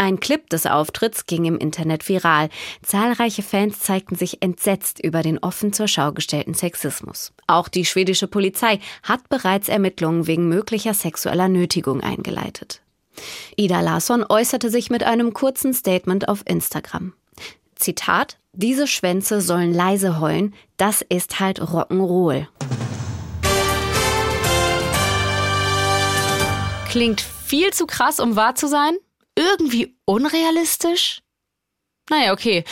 Ein 0.01 0.21
Clip 0.21 0.49
des 0.49 0.65
Auftritts 0.65 1.27
ging 1.27 1.45
im 1.45 1.59
Internet 1.59 2.09
viral. 2.09 2.51
Zahlreiche 2.83 3.43
Fans 3.43 3.81
zeigten 3.81 4.15
sich 4.15 4.41
entsetzt 4.43 5.01
über 5.01 5.23
den 5.25 5.39
offen 5.39 5.73
zur 5.73 5.89
Schau 5.89 6.13
gestellten 6.13 6.55
Sexismus. 6.55 7.33
Auch 7.49 7.67
die 7.67 7.85
schwedische 7.85 8.29
Polizei 8.29 8.79
hat 9.03 9.29
bereits 9.29 9.69
Ermittlungen 9.69 10.29
wegen 10.29 10.49
möglicher 10.49 10.95
sexueller 10.95 11.49
Nötigung 11.49 12.01
eingeleitet. 12.01 12.81
Ida 13.57 13.81
Larsson 13.81 14.25
äußerte 14.27 14.71
sich 14.71 14.89
mit 14.89 15.03
einem 15.03 15.33
kurzen 15.33 15.75
Statement 15.75 16.29
auf 16.29 16.45
Instagram. 16.47 17.13
Zitat: 17.75 18.39
Diese 18.53 18.87
Schwänze 18.87 19.41
sollen 19.41 19.75
leise 19.75 20.21
heulen, 20.21 20.55
das 20.77 21.03
ist 21.03 21.41
halt 21.41 21.61
Rock'n'Roll. 21.61 22.47
Klingt 26.89 27.21
viel 27.21 27.73
zu 27.73 27.87
krass, 27.87 28.21
um 28.21 28.37
wahr 28.37 28.55
zu 28.55 28.69
sein? 28.69 28.97
Irgendwie 29.39 29.97
unrealistisch? 30.05 31.23
Naja, 32.11 32.33
okay. 32.33 32.65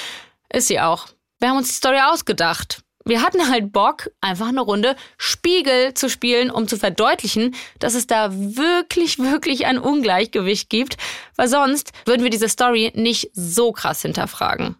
Ist 0.53 0.69
sie 0.69 0.81
auch. 0.81 1.07
Wir 1.39 1.51
haben 1.51 1.59
uns 1.59 1.69
die 1.69 1.75
Story 1.75 2.01
ausgedacht. 2.01 2.83
Wir 3.05 3.23
hatten 3.23 3.49
halt 3.49 3.73
Bock, 3.73 4.11
einfach 4.21 4.49
eine 4.49 4.63
Runde 4.63 4.97
Spiegel 5.17 5.95
zu 5.95 6.11
spielen, 6.11 6.51
um 6.51 6.67
zu 6.67 6.77
verdeutlichen, 6.77 7.55
dass 7.79 7.95
es 7.95 8.09
da 8.09 8.31
wirklich, 8.33 9.21
wirklich 9.21 9.67
ein 9.67 9.79
Ungleichgewicht 9.79 10.69
gibt, 10.69 10.97
weil 11.37 11.47
sonst 11.47 11.93
würden 12.05 12.25
wir 12.25 12.31
diese 12.31 12.49
Story 12.49 12.91
nicht 12.97 13.31
so 13.33 13.71
krass 13.71 14.03
hinterfragen. 14.03 14.77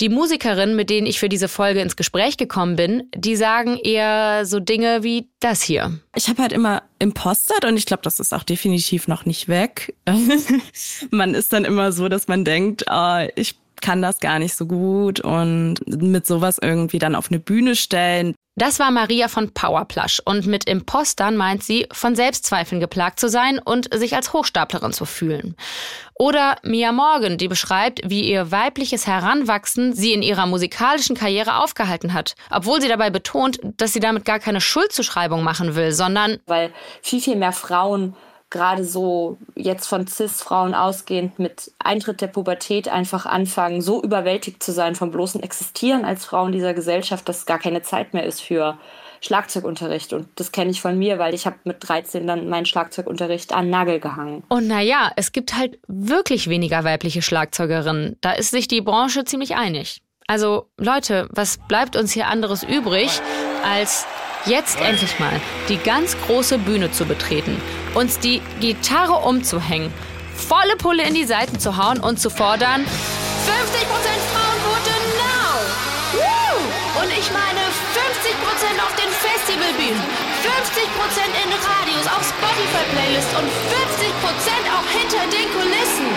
Die 0.00 0.08
Musikerinnen, 0.08 0.74
mit 0.74 0.90
denen 0.90 1.06
ich 1.06 1.20
für 1.20 1.28
diese 1.28 1.48
Folge 1.48 1.80
ins 1.80 1.96
Gespräch 1.96 2.36
gekommen 2.36 2.76
bin, 2.76 3.04
die 3.14 3.36
sagen 3.36 3.76
eher 3.76 4.44
so 4.46 4.58
Dinge 4.58 5.02
wie 5.02 5.28
das 5.40 5.62
hier. 5.62 6.00
Ich 6.16 6.28
habe 6.28 6.42
halt 6.42 6.52
immer 6.52 6.82
impostert 6.98 7.64
und 7.64 7.76
ich 7.76 7.86
glaube, 7.86 8.02
das 8.02 8.18
ist 8.18 8.32
auch 8.32 8.42
definitiv 8.42 9.08
noch 9.08 9.26
nicht 9.26 9.48
weg. 9.48 9.94
man 11.10 11.34
ist 11.34 11.52
dann 11.52 11.64
immer 11.64 11.92
so, 11.92 12.08
dass 12.08 12.28
man 12.28 12.44
denkt, 12.44 12.84
oh, 12.90 13.26
ich 13.36 13.56
kann 13.82 14.00
das 14.00 14.20
gar 14.20 14.38
nicht 14.38 14.54
so 14.54 14.66
gut 14.66 15.20
und 15.20 15.80
mit 15.86 16.26
sowas 16.26 16.58
irgendwie 16.62 16.98
dann 16.98 17.14
auf 17.14 17.30
eine 17.30 17.40
Bühne 17.40 17.76
stellen. 17.76 18.34
Das 18.54 18.78
war 18.78 18.90
Maria 18.90 19.28
von 19.28 19.54
Powerplush 19.54 20.20
und 20.26 20.46
mit 20.46 20.64
Impostern 20.64 21.36
meint 21.36 21.64
sie, 21.64 21.86
von 21.90 22.14
Selbstzweifeln 22.14 22.82
geplagt 22.82 23.18
zu 23.18 23.30
sein 23.30 23.58
und 23.58 23.88
sich 23.94 24.14
als 24.14 24.34
Hochstaplerin 24.34 24.92
zu 24.92 25.06
fühlen. 25.06 25.56
Oder 26.18 26.56
Mia 26.62 26.92
Morgan, 26.92 27.38
die 27.38 27.48
beschreibt, 27.48 28.00
wie 28.04 28.30
ihr 28.30 28.50
weibliches 28.50 29.06
Heranwachsen 29.06 29.94
sie 29.94 30.12
in 30.12 30.20
ihrer 30.20 30.46
musikalischen 30.46 31.16
Karriere 31.16 31.62
aufgehalten 31.62 32.12
hat, 32.12 32.34
obwohl 32.50 32.82
sie 32.82 32.88
dabei 32.88 33.08
betont, 33.08 33.58
dass 33.78 33.94
sie 33.94 34.00
damit 34.00 34.26
gar 34.26 34.38
keine 34.38 34.60
Schuldzuschreibung 34.60 35.42
machen 35.42 35.74
will, 35.74 35.92
sondern 35.92 36.38
weil 36.46 36.72
viel, 37.00 37.22
viel 37.22 37.36
mehr 37.36 37.52
Frauen 37.52 38.14
gerade 38.52 38.84
so 38.84 39.38
jetzt 39.56 39.88
von 39.88 40.06
CIS-Frauen 40.06 40.74
ausgehend 40.74 41.38
mit 41.40 41.72
Eintritt 41.80 42.20
der 42.20 42.28
Pubertät 42.28 42.86
einfach 42.86 43.26
anfangen, 43.26 43.82
so 43.82 44.00
überwältigt 44.02 44.62
zu 44.62 44.72
sein 44.72 44.94
vom 44.94 45.10
bloßen 45.10 45.42
Existieren 45.42 46.04
als 46.04 46.24
Frau 46.24 46.46
in 46.46 46.52
dieser 46.52 46.74
Gesellschaft, 46.74 47.28
dass 47.28 47.46
gar 47.46 47.58
keine 47.58 47.82
Zeit 47.82 48.14
mehr 48.14 48.24
ist 48.24 48.42
für 48.42 48.78
Schlagzeugunterricht. 49.22 50.12
Und 50.12 50.28
das 50.36 50.52
kenne 50.52 50.70
ich 50.70 50.80
von 50.80 50.98
mir, 50.98 51.18
weil 51.18 51.34
ich 51.34 51.46
habe 51.46 51.56
mit 51.64 51.76
13 51.80 52.26
dann 52.26 52.48
meinen 52.48 52.66
Schlagzeugunterricht 52.66 53.52
an 53.52 53.70
Nagel 53.70 54.00
gehangen. 54.00 54.44
Und 54.48 54.68
naja, 54.68 55.10
es 55.16 55.32
gibt 55.32 55.56
halt 55.56 55.78
wirklich 55.88 56.48
weniger 56.48 56.84
weibliche 56.84 57.22
Schlagzeugerinnen. 57.22 58.18
Da 58.20 58.32
ist 58.32 58.50
sich 58.50 58.68
die 58.68 58.82
Branche 58.82 59.24
ziemlich 59.24 59.56
einig. 59.56 60.02
Also 60.26 60.68
Leute, 60.78 61.28
was 61.30 61.58
bleibt 61.68 61.96
uns 61.96 62.12
hier 62.12 62.26
anderes 62.26 62.62
übrig, 62.62 63.20
als 63.64 64.06
jetzt 64.46 64.80
endlich 64.80 65.18
mal 65.18 65.40
die 65.68 65.78
ganz 65.78 66.16
große 66.26 66.58
Bühne 66.58 66.90
zu 66.90 67.04
betreten, 67.04 67.60
uns 67.94 68.18
die 68.18 68.40
Gitarre 68.60 69.26
umzuhängen, 69.26 69.92
volle 70.36 70.76
Pulle 70.76 71.02
in 71.04 71.14
die 71.14 71.24
Seiten 71.24 71.58
zu 71.58 71.76
hauen 71.76 72.00
und 72.00 72.20
zu 72.20 72.30
fordern 72.30 72.82
50% 72.82 72.86
Frauenquote 74.32 74.94
now! 75.18 75.58
Woo! 76.14 77.02
Und 77.02 77.10
ich 77.10 77.26
meine 77.32 77.62
50% 77.90 78.78
auf 78.78 78.94
den 78.94 79.10
Festivalbühnen, 79.10 80.02
50% 80.42 81.26
in 81.42 81.50
Radios, 81.50 82.06
auf 82.06 82.22
Spotify-Playlists 82.22 83.34
und 83.34 83.48
50% 83.48 84.62
auch 84.70 84.88
hinter 84.90 85.24
den 85.30 85.46
Kulissen. 85.52 86.11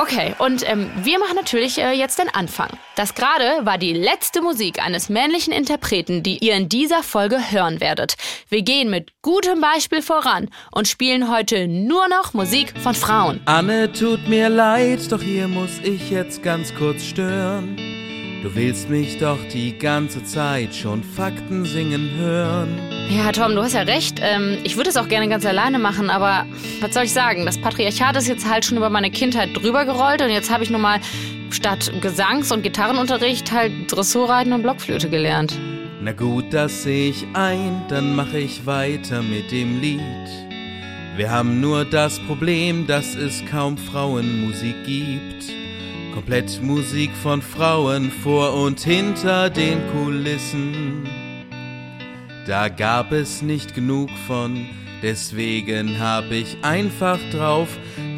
Okay, 0.00 0.34
und 0.38 0.66
ähm, 0.66 0.90
wir 1.02 1.18
machen 1.18 1.36
natürlich 1.36 1.76
äh, 1.76 1.92
jetzt 1.92 2.18
den 2.18 2.30
Anfang. 2.30 2.70
Das 2.96 3.14
gerade 3.14 3.66
war 3.66 3.76
die 3.76 3.92
letzte 3.92 4.40
Musik 4.40 4.82
eines 4.82 5.10
männlichen 5.10 5.52
Interpreten, 5.52 6.22
die 6.22 6.38
ihr 6.38 6.54
in 6.54 6.70
dieser 6.70 7.02
Folge 7.02 7.50
hören 7.50 7.82
werdet. 7.82 8.14
Wir 8.48 8.62
gehen 8.62 8.88
mit 8.88 9.12
gutem 9.20 9.60
Beispiel 9.60 10.00
voran 10.00 10.48
und 10.72 10.88
spielen 10.88 11.30
heute 11.30 11.68
nur 11.68 12.08
noch 12.08 12.32
Musik 12.32 12.72
von 12.82 12.94
Frauen. 12.94 13.42
Anne, 13.44 13.92
tut 13.92 14.26
mir 14.26 14.48
leid, 14.48 15.00
doch 15.12 15.20
hier 15.20 15.48
muss 15.48 15.78
ich 15.82 16.10
jetzt 16.10 16.42
ganz 16.42 16.74
kurz 16.74 17.04
stören. 17.04 17.99
Du 18.42 18.54
willst 18.54 18.88
mich 18.88 19.18
doch 19.18 19.38
die 19.52 19.76
ganze 19.76 20.24
Zeit 20.24 20.74
schon 20.74 21.04
Fakten 21.04 21.66
singen 21.66 22.10
hören. 22.16 22.68
Ja, 23.10 23.32
Tom, 23.32 23.54
du 23.54 23.62
hast 23.62 23.74
ja 23.74 23.82
recht. 23.82 24.18
Ähm, 24.22 24.56
ich 24.64 24.78
würde 24.78 24.88
es 24.88 24.96
auch 24.96 25.08
gerne 25.08 25.28
ganz 25.28 25.44
alleine 25.44 25.78
machen, 25.78 26.08
aber 26.08 26.46
was 26.80 26.94
soll 26.94 27.04
ich 27.04 27.12
sagen? 27.12 27.44
Das 27.44 27.58
Patriarchat 27.58 28.16
ist 28.16 28.28
jetzt 28.28 28.48
halt 28.48 28.64
schon 28.64 28.78
über 28.78 28.88
meine 28.88 29.10
Kindheit 29.10 29.50
drüber 29.54 29.84
gerollt 29.84 30.22
und 30.22 30.30
jetzt 30.30 30.50
habe 30.50 30.64
ich 30.64 30.70
nun 30.70 30.80
mal 30.80 31.00
statt 31.50 31.92
Gesangs- 32.00 32.50
und 32.50 32.62
Gitarrenunterricht 32.62 33.52
halt 33.52 33.72
Dressurreiten 33.88 34.54
und 34.54 34.62
Blockflöte 34.62 35.10
gelernt. 35.10 35.58
Na 36.00 36.12
gut, 36.12 36.46
das 36.50 36.84
sehe 36.84 37.10
ich 37.10 37.26
ein, 37.34 37.82
dann 37.88 38.16
mache 38.16 38.38
ich 38.38 38.64
weiter 38.64 39.20
mit 39.20 39.52
dem 39.52 39.82
Lied. 39.82 40.00
Wir 41.16 41.30
haben 41.30 41.60
nur 41.60 41.84
das 41.84 42.18
Problem, 42.20 42.86
dass 42.86 43.14
es 43.16 43.44
kaum 43.50 43.76
Frauenmusik 43.76 44.84
gibt. 44.86 45.52
Komplett 46.14 46.60
Musik 46.62 47.10
von 47.22 47.40
Frauen 47.40 48.10
vor 48.10 48.54
und 48.54 48.80
hinter 48.80 49.48
den 49.48 49.80
Kulissen. 49.92 51.08
Da 52.46 52.68
gab 52.68 53.12
es 53.12 53.42
nicht 53.42 53.74
genug 53.74 54.10
von, 54.26 54.66
deswegen 55.02 56.00
hab 56.00 56.30
ich 56.32 56.56
einfach 56.62 57.18
drauf 57.30 57.68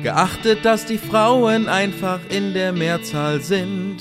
geachtet, 0.03 0.65
dass 0.65 0.87
die 0.87 0.99
Frauen 0.99 1.69
einfach 1.69 2.21
in 2.31 2.55
der 2.55 2.73
Mehrzahl 2.73 3.41
sind. 3.41 3.99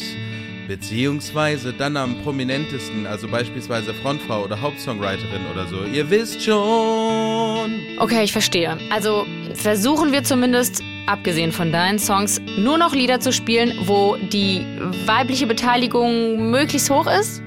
Beziehungsweise 0.68 1.74
dann 1.74 1.98
am 1.98 2.16
prominentesten, 2.24 3.06
also 3.06 3.28
beispielsweise 3.28 3.94
Frontfrau 3.94 4.46
oder 4.46 4.62
Hauptsongwriterin 4.62 5.42
oder 5.52 5.68
so. 5.68 5.84
Ihr 5.84 6.10
wisst 6.10 6.42
schon. 6.42 7.72
Okay, 8.00 8.24
ich 8.24 8.32
verstehe. 8.32 8.78
Also 8.90 9.26
versuchen 9.54 10.14
wir 10.14 10.24
zumindest, 10.24 10.82
abgesehen 11.08 11.52
von 11.52 11.72
deinen 11.72 12.00
Songs, 12.00 12.42
nur 12.58 12.78
noch 12.78 12.94
Lieder 12.94 13.20
zu 13.20 13.32
spielen, 13.32 13.74
wo 13.86 14.16
die 14.16 14.66
weibliche 15.06 15.48
Beteiligung 15.48 16.52
möglichst 16.52 16.90
hoch 16.90 17.08
ist. 17.08 17.42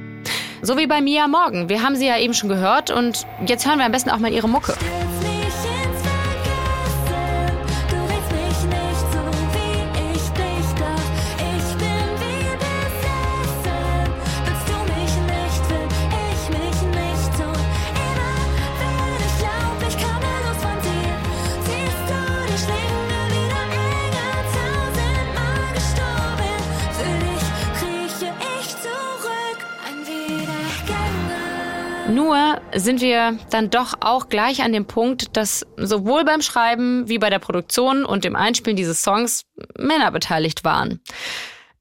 So 0.63 0.77
wie 0.77 0.87
bei 0.87 1.01
Mia 1.01 1.29
Morgan. 1.29 1.69
Wir 1.69 1.83
haben 1.83 1.97
sie 1.97 2.07
ja 2.07 2.19
eben 2.19 2.35
schon 2.35 2.49
gehört 2.49 2.91
und 2.91 3.27
jetzt 3.47 3.67
hören 3.67 3.79
wir 3.79 3.85
am 3.85 3.93
besten 3.93 4.11
auch 4.11 4.19
mal 4.19 4.33
ihre 4.33 4.49
Mucke. 4.49 4.75
Nur 32.15 32.61
sind 32.77 33.01
wir 33.01 33.39
dann 33.51 33.71
doch 33.71 33.95
auch 33.99 34.29
gleich 34.29 34.63
an 34.63 34.73
dem 34.73 34.87
Punkt, 34.87 35.37
dass 35.37 35.67
sowohl 35.77 36.25
beim 36.25 36.43
Schreiben 36.43 37.09
wie 37.09 37.19
bei 37.19 37.29
der 37.29 37.41
Produktion 37.41 38.05
und 38.05 38.23
dem 38.23 38.37
Einspielen 38.37 38.77
dieses 38.77 39.03
Songs 39.03 39.47
Männer 39.77 40.13
beteiligt 40.13 40.63
waren. 40.63 41.01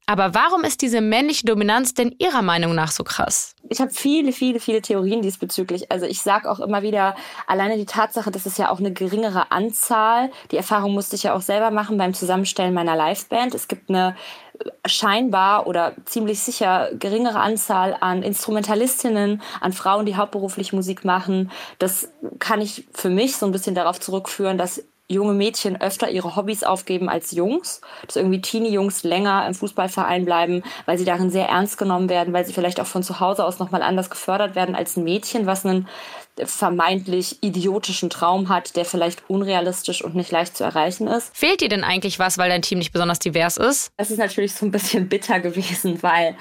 Aber 0.06 0.34
warum 0.34 0.64
ist 0.64 0.82
diese 0.82 1.00
männliche 1.00 1.46
Dominanz 1.46 1.94
denn 1.94 2.14
Ihrer 2.18 2.42
Meinung 2.42 2.74
nach 2.74 2.90
so 2.90 3.04
krass? 3.04 3.54
Ich 3.70 3.80
habe 3.80 3.90
viele, 3.90 4.32
viele, 4.32 4.60
viele 4.60 4.82
Theorien 4.82 5.22
diesbezüglich. 5.22 5.90
Also 5.90 6.04
ich 6.04 6.20
sage 6.20 6.50
auch 6.50 6.60
immer 6.60 6.82
wieder, 6.82 7.14
alleine 7.46 7.76
die 7.78 7.86
Tatsache, 7.86 8.30
dass 8.30 8.44
es 8.44 8.58
ja 8.58 8.70
auch 8.70 8.80
eine 8.80 8.92
geringere 8.92 9.50
Anzahl, 9.50 10.30
die 10.50 10.58
Erfahrung 10.58 10.92
musste 10.92 11.16
ich 11.16 11.22
ja 11.22 11.34
auch 11.34 11.40
selber 11.40 11.70
machen 11.70 11.96
beim 11.96 12.12
Zusammenstellen 12.12 12.74
meiner 12.74 12.96
Liveband. 12.96 13.54
Es 13.54 13.66
gibt 13.66 13.88
eine 13.88 14.14
scheinbar 14.86 15.66
oder 15.66 15.94
ziemlich 16.04 16.40
sicher 16.40 16.90
geringere 16.98 17.40
Anzahl 17.40 17.96
an 18.00 18.22
Instrumentalistinnen, 18.22 19.42
an 19.60 19.72
Frauen, 19.72 20.06
die 20.06 20.16
hauptberuflich 20.16 20.72
Musik 20.72 21.04
machen. 21.04 21.50
Das 21.78 22.10
kann 22.38 22.60
ich 22.60 22.86
für 22.92 23.08
mich 23.08 23.36
so 23.36 23.46
ein 23.46 23.52
bisschen 23.52 23.74
darauf 23.74 23.98
zurückführen, 24.00 24.58
dass 24.58 24.84
junge 25.14 25.32
Mädchen 25.32 25.80
öfter 25.80 26.10
ihre 26.10 26.36
Hobbys 26.36 26.62
aufgeben 26.62 27.08
als 27.08 27.32
Jungs, 27.32 27.80
dass 28.06 28.16
irgendwie 28.16 28.40
Teenie-Jungs 28.40 29.02
länger 29.02 29.46
im 29.46 29.54
Fußballverein 29.54 30.24
bleiben, 30.24 30.62
weil 30.86 30.98
sie 30.98 31.04
darin 31.04 31.30
sehr 31.30 31.48
ernst 31.48 31.78
genommen 31.78 32.08
werden, 32.08 32.34
weil 32.34 32.44
sie 32.44 32.52
vielleicht 32.52 32.80
auch 32.80 32.86
von 32.86 33.02
zu 33.02 33.20
Hause 33.20 33.44
aus 33.44 33.58
nochmal 33.58 33.82
anders 33.82 34.10
gefördert 34.10 34.54
werden 34.54 34.74
als 34.74 34.96
ein 34.96 35.04
Mädchen, 35.04 35.46
was 35.46 35.64
einen 35.64 35.88
vermeintlich 36.44 37.42
idiotischen 37.42 38.10
Traum 38.10 38.48
hat, 38.48 38.76
der 38.76 38.84
vielleicht 38.84 39.22
unrealistisch 39.28 40.02
und 40.02 40.16
nicht 40.16 40.32
leicht 40.32 40.56
zu 40.56 40.64
erreichen 40.64 41.06
ist. 41.06 41.36
Fehlt 41.36 41.60
dir 41.60 41.68
denn 41.68 41.84
eigentlich 41.84 42.18
was, 42.18 42.38
weil 42.38 42.48
dein 42.48 42.62
Team 42.62 42.78
nicht 42.78 42.92
besonders 42.92 43.20
divers 43.20 43.56
ist? 43.56 43.92
Das 43.96 44.10
ist 44.10 44.18
natürlich 44.18 44.54
so 44.54 44.66
ein 44.66 44.72
bisschen 44.72 45.08
bitter 45.08 45.38
gewesen, 45.40 46.02
weil 46.02 46.36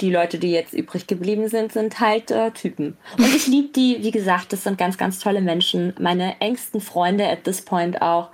die 0.00 0.10
Leute, 0.10 0.38
die 0.38 0.50
jetzt 0.50 0.74
übrig 0.74 1.06
geblieben 1.06 1.48
sind, 1.48 1.72
sind 1.72 2.00
halt 2.00 2.30
äh, 2.30 2.50
Typen. 2.50 2.98
Und 3.16 3.34
ich 3.34 3.46
liebe 3.46 3.68
die, 3.68 4.02
wie 4.02 4.10
gesagt, 4.10 4.52
das 4.52 4.64
sind 4.64 4.76
ganz, 4.76 4.98
ganz 4.98 5.18
tolle 5.18 5.40
Menschen. 5.40 5.94
Meine 5.98 6.40
engsten 6.40 6.80
Freunde 6.80 7.26
at 7.28 7.44
this 7.44 7.62
point 7.62 8.02
auch. 8.02 8.30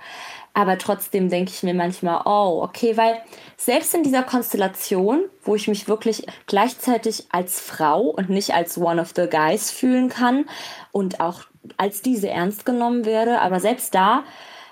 Aber 0.53 0.77
trotzdem 0.77 1.29
denke 1.29 1.51
ich 1.51 1.63
mir 1.63 1.73
manchmal, 1.73 2.21
oh, 2.25 2.61
okay, 2.63 2.95
weil 2.95 3.17
selbst 3.57 3.95
in 3.95 4.03
dieser 4.03 4.21
Konstellation, 4.21 5.23
wo 5.41 5.55
ich 5.55 5.67
mich 5.67 5.87
wirklich 5.87 6.27
gleichzeitig 6.45 7.25
als 7.31 7.59
Frau 7.59 8.01
und 8.01 8.29
nicht 8.29 8.53
als 8.53 8.77
one 8.77 9.01
of 9.01 9.13
the 9.15 9.27
guys 9.27 9.71
fühlen 9.71 10.09
kann 10.09 10.45
und 10.91 11.19
auch 11.19 11.41
als 11.77 12.01
diese 12.01 12.29
ernst 12.29 12.65
genommen 12.65 13.05
werde, 13.05 13.39
aber 13.39 13.59
selbst 13.59 13.95
da 13.95 14.23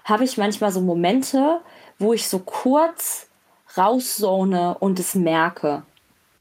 habe 0.04 0.24
ich 0.24 0.38
manchmal 0.38 0.72
so 0.72 0.82
Momente, 0.82 1.62
wo 1.98 2.14
ich 2.14 2.28
so 2.28 2.40
kurz 2.40 3.28
rauszone 3.76 4.78
und 4.80 5.00
es 5.00 5.16
merke. 5.16 5.84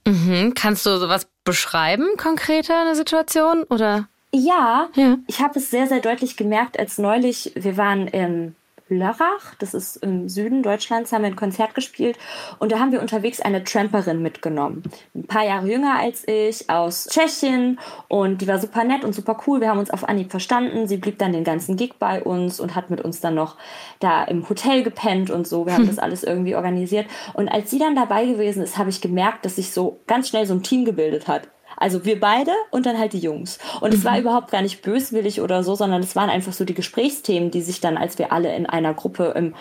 Mhm. 0.06 0.54
Kannst 0.54 0.86
du 0.86 0.98
sowas 0.98 1.28
beschreiben, 1.44 2.06
konkreter 2.16 2.80
eine 2.80 2.94
Situation? 2.94 3.64
Oder? 3.64 4.08
Ja, 4.32 4.88
ich 5.26 5.40
habe 5.40 5.58
es 5.58 5.70
sehr, 5.70 5.88
sehr 5.88 6.00
deutlich 6.00 6.36
gemerkt, 6.36 6.78
als 6.78 6.98
neulich, 6.98 7.52
wir 7.56 7.76
waren 7.76 8.06
in 8.06 8.54
Lörrach, 8.90 9.54
das 9.58 9.74
ist 9.74 9.96
im 9.96 10.28
Süden 10.28 10.62
Deutschlands, 10.62 11.12
haben 11.12 11.22
wir 11.22 11.28
ein 11.30 11.36
Konzert 11.36 11.74
gespielt 11.74 12.18
und 12.58 12.72
da 12.72 12.78
haben 12.78 12.92
wir 12.92 13.00
unterwegs 13.00 13.40
eine 13.40 13.64
Tramperin 13.64 14.20
mitgenommen. 14.22 14.82
Ein 15.14 15.24
paar 15.24 15.44
Jahre 15.44 15.66
jünger 15.66 15.98
als 15.98 16.26
ich, 16.26 16.68
aus 16.68 17.06
Tschechien 17.08 17.78
und 18.08 18.42
die 18.42 18.48
war 18.48 18.58
super 18.58 18.84
nett 18.84 19.04
und 19.04 19.14
super 19.14 19.38
cool. 19.46 19.60
Wir 19.60 19.68
haben 19.70 19.78
uns 19.78 19.90
auf 19.90 20.08
Anhieb 20.08 20.30
verstanden. 20.30 20.88
Sie 20.88 20.96
blieb 20.96 21.18
dann 21.18 21.32
den 21.32 21.44
ganzen 21.44 21.76
Gig 21.76 21.94
bei 21.98 22.22
uns 22.22 22.60
und 22.60 22.74
hat 22.74 22.90
mit 22.90 23.00
uns 23.00 23.20
dann 23.20 23.34
noch 23.34 23.56
da 24.00 24.24
im 24.24 24.48
Hotel 24.48 24.82
gepennt 24.82 25.30
und 25.30 25.46
so. 25.46 25.66
Wir 25.66 25.74
haben 25.74 25.82
Hm. 25.82 25.88
das 25.88 25.98
alles 25.98 26.24
irgendwie 26.24 26.54
organisiert. 26.56 27.06
Und 27.34 27.48
als 27.48 27.70
sie 27.70 27.78
dann 27.78 27.94
dabei 27.94 28.26
gewesen 28.26 28.62
ist, 28.62 28.76
habe 28.78 28.90
ich 28.90 29.00
gemerkt, 29.00 29.44
dass 29.44 29.56
sich 29.56 29.72
so 29.72 30.00
ganz 30.06 30.28
schnell 30.28 30.46
so 30.46 30.54
ein 30.54 30.62
Team 30.62 30.84
gebildet 30.84 31.28
hat. 31.28 31.48
Also 31.80 32.04
wir 32.04 32.20
beide 32.20 32.52
und 32.70 32.86
dann 32.86 32.98
halt 32.98 33.14
die 33.14 33.18
Jungs. 33.18 33.58
Und 33.80 33.94
es 33.94 34.04
war 34.04 34.18
überhaupt 34.18 34.52
gar 34.52 34.60
nicht 34.62 34.82
böswillig 34.82 35.40
oder 35.40 35.64
so, 35.64 35.74
sondern 35.74 36.02
es 36.02 36.14
waren 36.14 36.30
einfach 36.30 36.52
so 36.52 36.64
die 36.64 36.74
Gesprächsthemen, 36.74 37.50
die 37.50 37.62
sich 37.62 37.80
dann, 37.80 37.96
als 37.96 38.18
wir 38.18 38.32
alle 38.32 38.54
in 38.54 38.66
einer 38.66 38.94
Gruppe 38.94 39.32
im 39.34 39.54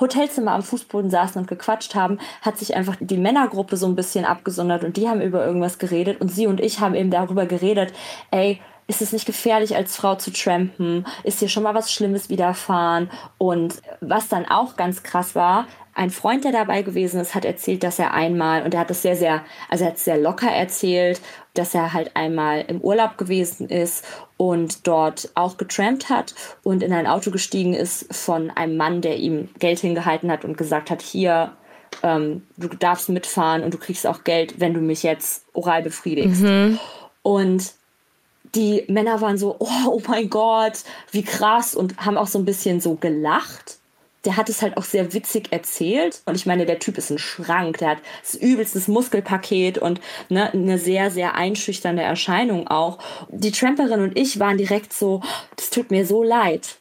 Hotelzimmer 0.00 0.52
am 0.52 0.62
Fußboden 0.62 1.10
saßen 1.10 1.40
und 1.40 1.48
gequatscht 1.48 1.94
haben, 1.94 2.18
hat 2.40 2.58
sich 2.58 2.74
einfach 2.74 2.96
die 2.98 3.18
Männergruppe 3.18 3.76
so 3.76 3.86
ein 3.86 3.94
bisschen 3.94 4.24
abgesondert 4.24 4.84
und 4.84 4.96
die 4.96 5.08
haben 5.08 5.20
über 5.20 5.44
irgendwas 5.44 5.78
geredet 5.78 6.20
und 6.20 6.28
sie 6.30 6.46
und 6.46 6.60
ich 6.60 6.80
haben 6.80 6.94
eben 6.94 7.10
darüber 7.10 7.46
geredet, 7.46 7.92
ey, 8.30 8.58
ist 8.88 9.02
es 9.02 9.12
nicht 9.12 9.26
gefährlich, 9.26 9.74
als 9.74 9.96
Frau 9.96 10.14
zu 10.14 10.32
trampen? 10.32 11.06
Ist 11.24 11.40
dir 11.40 11.48
schon 11.48 11.64
mal 11.64 11.74
was 11.74 11.92
Schlimmes 11.92 12.28
widerfahren? 12.30 13.10
Und 13.36 13.82
was 14.00 14.28
dann 14.28 14.46
auch 14.46 14.76
ganz 14.76 15.02
krass 15.02 15.34
war, 15.34 15.66
ein 15.96 16.10
Freund, 16.10 16.44
der 16.44 16.52
dabei 16.52 16.82
gewesen 16.82 17.20
ist, 17.20 17.34
hat 17.34 17.46
erzählt, 17.46 17.82
dass 17.82 17.98
er 17.98 18.12
einmal, 18.12 18.62
und 18.62 18.74
er 18.74 18.80
hat 18.80 18.90
das 18.90 19.02
sehr, 19.02 19.16
sehr, 19.16 19.42
also 19.70 19.84
er 19.84 19.90
hat 19.90 19.96
es 19.96 20.04
sehr 20.04 20.18
locker 20.18 20.50
erzählt, 20.50 21.22
dass 21.58 21.74
er 21.74 21.92
halt 21.92 22.12
einmal 22.14 22.64
im 22.68 22.80
Urlaub 22.80 23.18
gewesen 23.18 23.68
ist 23.68 24.04
und 24.36 24.86
dort 24.86 25.30
auch 25.34 25.56
getrampt 25.56 26.08
hat 26.08 26.34
und 26.62 26.82
in 26.82 26.92
ein 26.92 27.06
Auto 27.06 27.30
gestiegen 27.30 27.74
ist 27.74 28.12
von 28.14 28.50
einem 28.50 28.76
Mann, 28.76 29.00
der 29.00 29.16
ihm 29.16 29.48
Geld 29.58 29.80
hingehalten 29.80 30.30
hat 30.30 30.44
und 30.44 30.56
gesagt 30.56 30.90
hat, 30.90 31.02
hier, 31.02 31.52
ähm, 32.02 32.42
du 32.56 32.68
darfst 32.68 33.08
mitfahren 33.08 33.62
und 33.62 33.72
du 33.72 33.78
kriegst 33.78 34.06
auch 34.06 34.24
Geld, 34.24 34.60
wenn 34.60 34.74
du 34.74 34.80
mich 34.80 35.02
jetzt 35.02 35.44
oral 35.52 35.82
befriedigst. 35.82 36.42
Mhm. 36.42 36.78
Und 37.22 37.72
die 38.54 38.84
Männer 38.88 39.20
waren 39.20 39.38
so, 39.38 39.56
oh, 39.58 39.68
oh 39.86 40.02
mein 40.06 40.30
Gott, 40.30 40.84
wie 41.10 41.22
krass 41.22 41.74
und 41.74 41.98
haben 42.04 42.16
auch 42.16 42.26
so 42.26 42.38
ein 42.38 42.44
bisschen 42.44 42.80
so 42.80 42.94
gelacht. 42.94 43.75
Der 44.26 44.36
hat 44.36 44.48
es 44.50 44.60
halt 44.60 44.76
auch 44.76 44.84
sehr 44.84 45.12
witzig 45.14 45.52
erzählt. 45.52 46.20
Und 46.26 46.34
ich 46.34 46.44
meine, 46.44 46.66
der 46.66 46.78
Typ 46.80 46.98
ist 46.98 47.10
ein 47.10 47.18
Schrank. 47.18 47.78
Der 47.78 47.90
hat 47.90 47.98
das 48.22 48.34
übelstes 48.34 48.88
Muskelpaket 48.88 49.78
und 49.78 50.00
ne, 50.28 50.52
eine 50.52 50.78
sehr, 50.78 51.10
sehr 51.10 51.34
einschüchternde 51.36 52.02
Erscheinung 52.02 52.66
auch. 52.68 52.98
Die 53.30 53.52
Tramperin 53.52 54.00
und 54.02 54.18
ich 54.18 54.38
waren 54.40 54.58
direkt 54.58 54.92
so, 54.92 55.22
das 55.56 55.70
tut 55.70 55.90
mir 55.90 56.04
so 56.04 56.22
leid. 56.22 56.76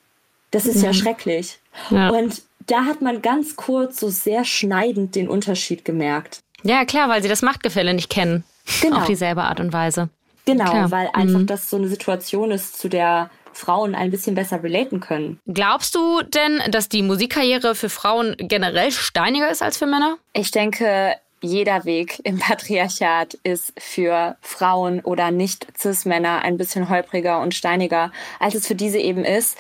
Das 0.51 0.65
ist 0.65 0.81
ja 0.81 0.89
Mhm. 0.89 0.93
schrecklich. 0.95 1.60
Ja. 1.91 2.10
Und 2.10 2.41
da 2.67 2.86
hat 2.86 3.01
man 3.01 3.21
ganz 3.21 3.55
kurz 3.55 3.99
so 3.99 4.10
sehr 4.10 4.43
schneidend 4.43 5.13
den 5.15 5.29
Unterschied 5.29 5.86
gemerkt. 5.86 6.39
Ja, 6.63 6.84
klar, 6.86 7.10
weil 7.10 7.21
sie 7.21 7.29
das 7.29 7.43
Machtgefälle 7.43 7.93
nicht 7.93 8.10
kennen. 8.10 8.43
Genau. 8.81 8.97
Auf 8.97 9.05
dieselbe 9.05 9.43
Art 9.43 9.60
und 9.60 9.71
Weise. 9.71 10.10
Genau, 10.45 10.65
Klar. 10.71 10.89
weil 10.91 11.10
einfach 11.13 11.39
Mhm. 11.41 11.45
das 11.47 11.69
so 11.69 11.77
eine 11.77 11.88
Situation 11.88 12.49
ist, 12.51 12.79
zu 12.79 12.88
der 12.89 13.29
Frauen 13.55 13.95
ein 13.95 14.11
bisschen 14.11 14.35
besser 14.35 14.61
relaten 14.61 14.99
können. 14.99 15.39
Glaubst 15.47 15.95
du 15.95 16.21
denn, 16.21 16.61
dass 16.69 16.89
die 16.89 17.01
Musikkarriere 17.01 17.75
für 17.75 17.89
Frauen 17.89 18.35
generell 18.37 18.91
steiniger 18.91 19.49
ist 19.49 19.61
als 19.61 19.77
für 19.77 19.85
Männer? 19.85 20.17
Ich 20.33 20.51
denke, 20.51 21.15
jeder 21.41 21.85
Weg 21.85 22.19
im 22.23 22.39
Patriarchat 22.39 23.35
ist 23.43 23.73
für 23.77 24.35
Frauen 24.41 24.99
oder 25.01 25.31
nicht 25.31 25.67
Cis-Männer 25.77 26.41
ein 26.41 26.57
bisschen 26.57 26.89
holpriger 26.89 27.41
und 27.41 27.53
steiniger, 27.53 28.11
als 28.39 28.55
es 28.55 28.67
für 28.67 28.75
diese 28.75 28.99
eben 28.99 29.23
ist. 29.23 29.57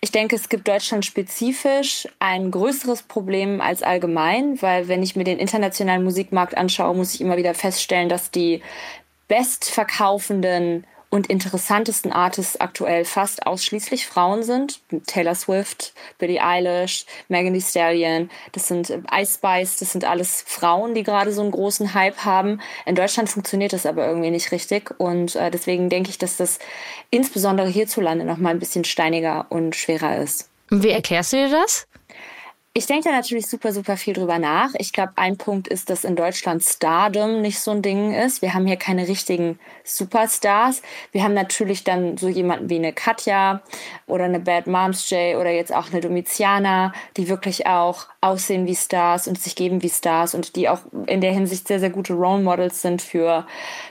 Ich 0.00 0.12
denke, 0.12 0.36
es 0.36 0.48
gibt 0.48 0.68
Deutschland 0.68 1.04
spezifisch 1.04 2.06
ein 2.20 2.52
größeres 2.52 3.02
Problem 3.02 3.60
als 3.60 3.82
allgemein, 3.82 4.62
weil 4.62 4.86
wenn 4.86 5.02
ich 5.02 5.16
mir 5.16 5.24
den 5.24 5.40
internationalen 5.40 6.04
Musikmarkt 6.04 6.56
anschaue, 6.56 6.94
muss 6.94 7.14
ich 7.14 7.20
immer 7.20 7.36
wieder 7.36 7.54
feststellen, 7.54 8.08
dass 8.08 8.30
die 8.30 8.62
bestverkaufenden 9.26 10.86
und 11.10 11.28
interessantesten 11.28 12.12
Artists 12.12 12.60
aktuell 12.60 13.04
fast 13.04 13.46
ausschließlich 13.46 14.06
Frauen 14.06 14.42
sind. 14.42 14.80
Taylor 15.06 15.34
Swift, 15.34 15.94
Billie 16.18 16.42
Eilish, 16.42 17.06
Megan 17.28 17.54
Thee 17.54 17.60
Stallion, 17.60 18.30
das 18.52 18.68
sind 18.68 18.90
äh, 18.90 19.00
Ice 19.14 19.34
Spice, 19.34 19.76
das 19.78 19.92
sind 19.92 20.04
alles 20.04 20.44
Frauen, 20.46 20.94
die 20.94 21.02
gerade 21.02 21.32
so 21.32 21.40
einen 21.40 21.50
großen 21.50 21.94
Hype 21.94 22.24
haben. 22.24 22.60
In 22.86 22.94
Deutschland 22.94 23.28
funktioniert 23.30 23.72
das 23.72 23.86
aber 23.86 24.06
irgendwie 24.06 24.30
nicht 24.30 24.52
richtig 24.52 24.94
und 24.98 25.34
äh, 25.36 25.50
deswegen 25.50 25.88
denke 25.88 26.10
ich, 26.10 26.18
dass 26.18 26.36
das 26.36 26.58
insbesondere 27.10 27.68
hierzulande 27.68 28.24
noch 28.24 28.38
mal 28.38 28.50
ein 28.50 28.58
bisschen 28.58 28.84
steiniger 28.84 29.46
und 29.50 29.76
schwerer 29.76 30.18
ist. 30.18 30.50
Wie 30.70 30.90
erklärst 30.90 31.32
du 31.32 31.36
dir 31.36 31.50
das? 31.50 31.86
Ich 32.78 32.86
denke 32.86 33.08
da 33.08 33.16
natürlich 33.16 33.48
super, 33.48 33.72
super 33.72 33.96
viel 33.96 34.14
drüber 34.14 34.38
nach. 34.38 34.70
Ich 34.78 34.92
glaube, 34.92 35.14
ein 35.16 35.36
Punkt 35.36 35.66
ist, 35.66 35.90
dass 35.90 36.04
in 36.04 36.14
Deutschland 36.14 36.62
Stardom 36.62 37.40
nicht 37.40 37.58
so 37.58 37.72
ein 37.72 37.82
Ding 37.82 38.14
ist. 38.14 38.40
Wir 38.40 38.54
haben 38.54 38.68
hier 38.68 38.76
keine 38.76 39.08
richtigen 39.08 39.58
Superstars. 39.82 40.82
Wir 41.10 41.24
haben 41.24 41.34
natürlich 41.34 41.82
dann 41.82 42.16
so 42.18 42.28
jemanden 42.28 42.70
wie 42.70 42.76
eine 42.76 42.92
Katja 42.92 43.62
oder 44.06 44.26
eine 44.26 44.38
Bad 44.38 44.68
Moms 44.68 45.10
J 45.10 45.34
oder 45.34 45.50
jetzt 45.50 45.74
auch 45.74 45.90
eine 45.90 46.00
Domiziana, 46.00 46.92
die 47.16 47.28
wirklich 47.28 47.66
auch 47.66 48.06
aussehen 48.20 48.66
wie 48.66 48.76
Stars 48.76 49.26
und 49.26 49.40
sich 49.40 49.56
geben 49.56 49.82
wie 49.82 49.90
Stars 49.90 50.36
und 50.36 50.54
die 50.54 50.68
auch 50.68 50.80
in 51.06 51.20
der 51.20 51.32
Hinsicht 51.32 51.66
sehr, 51.66 51.80
sehr 51.80 51.90
gute 51.90 52.12
Role 52.12 52.42
Models 52.42 52.82
sind 52.82 53.02
für 53.02 53.44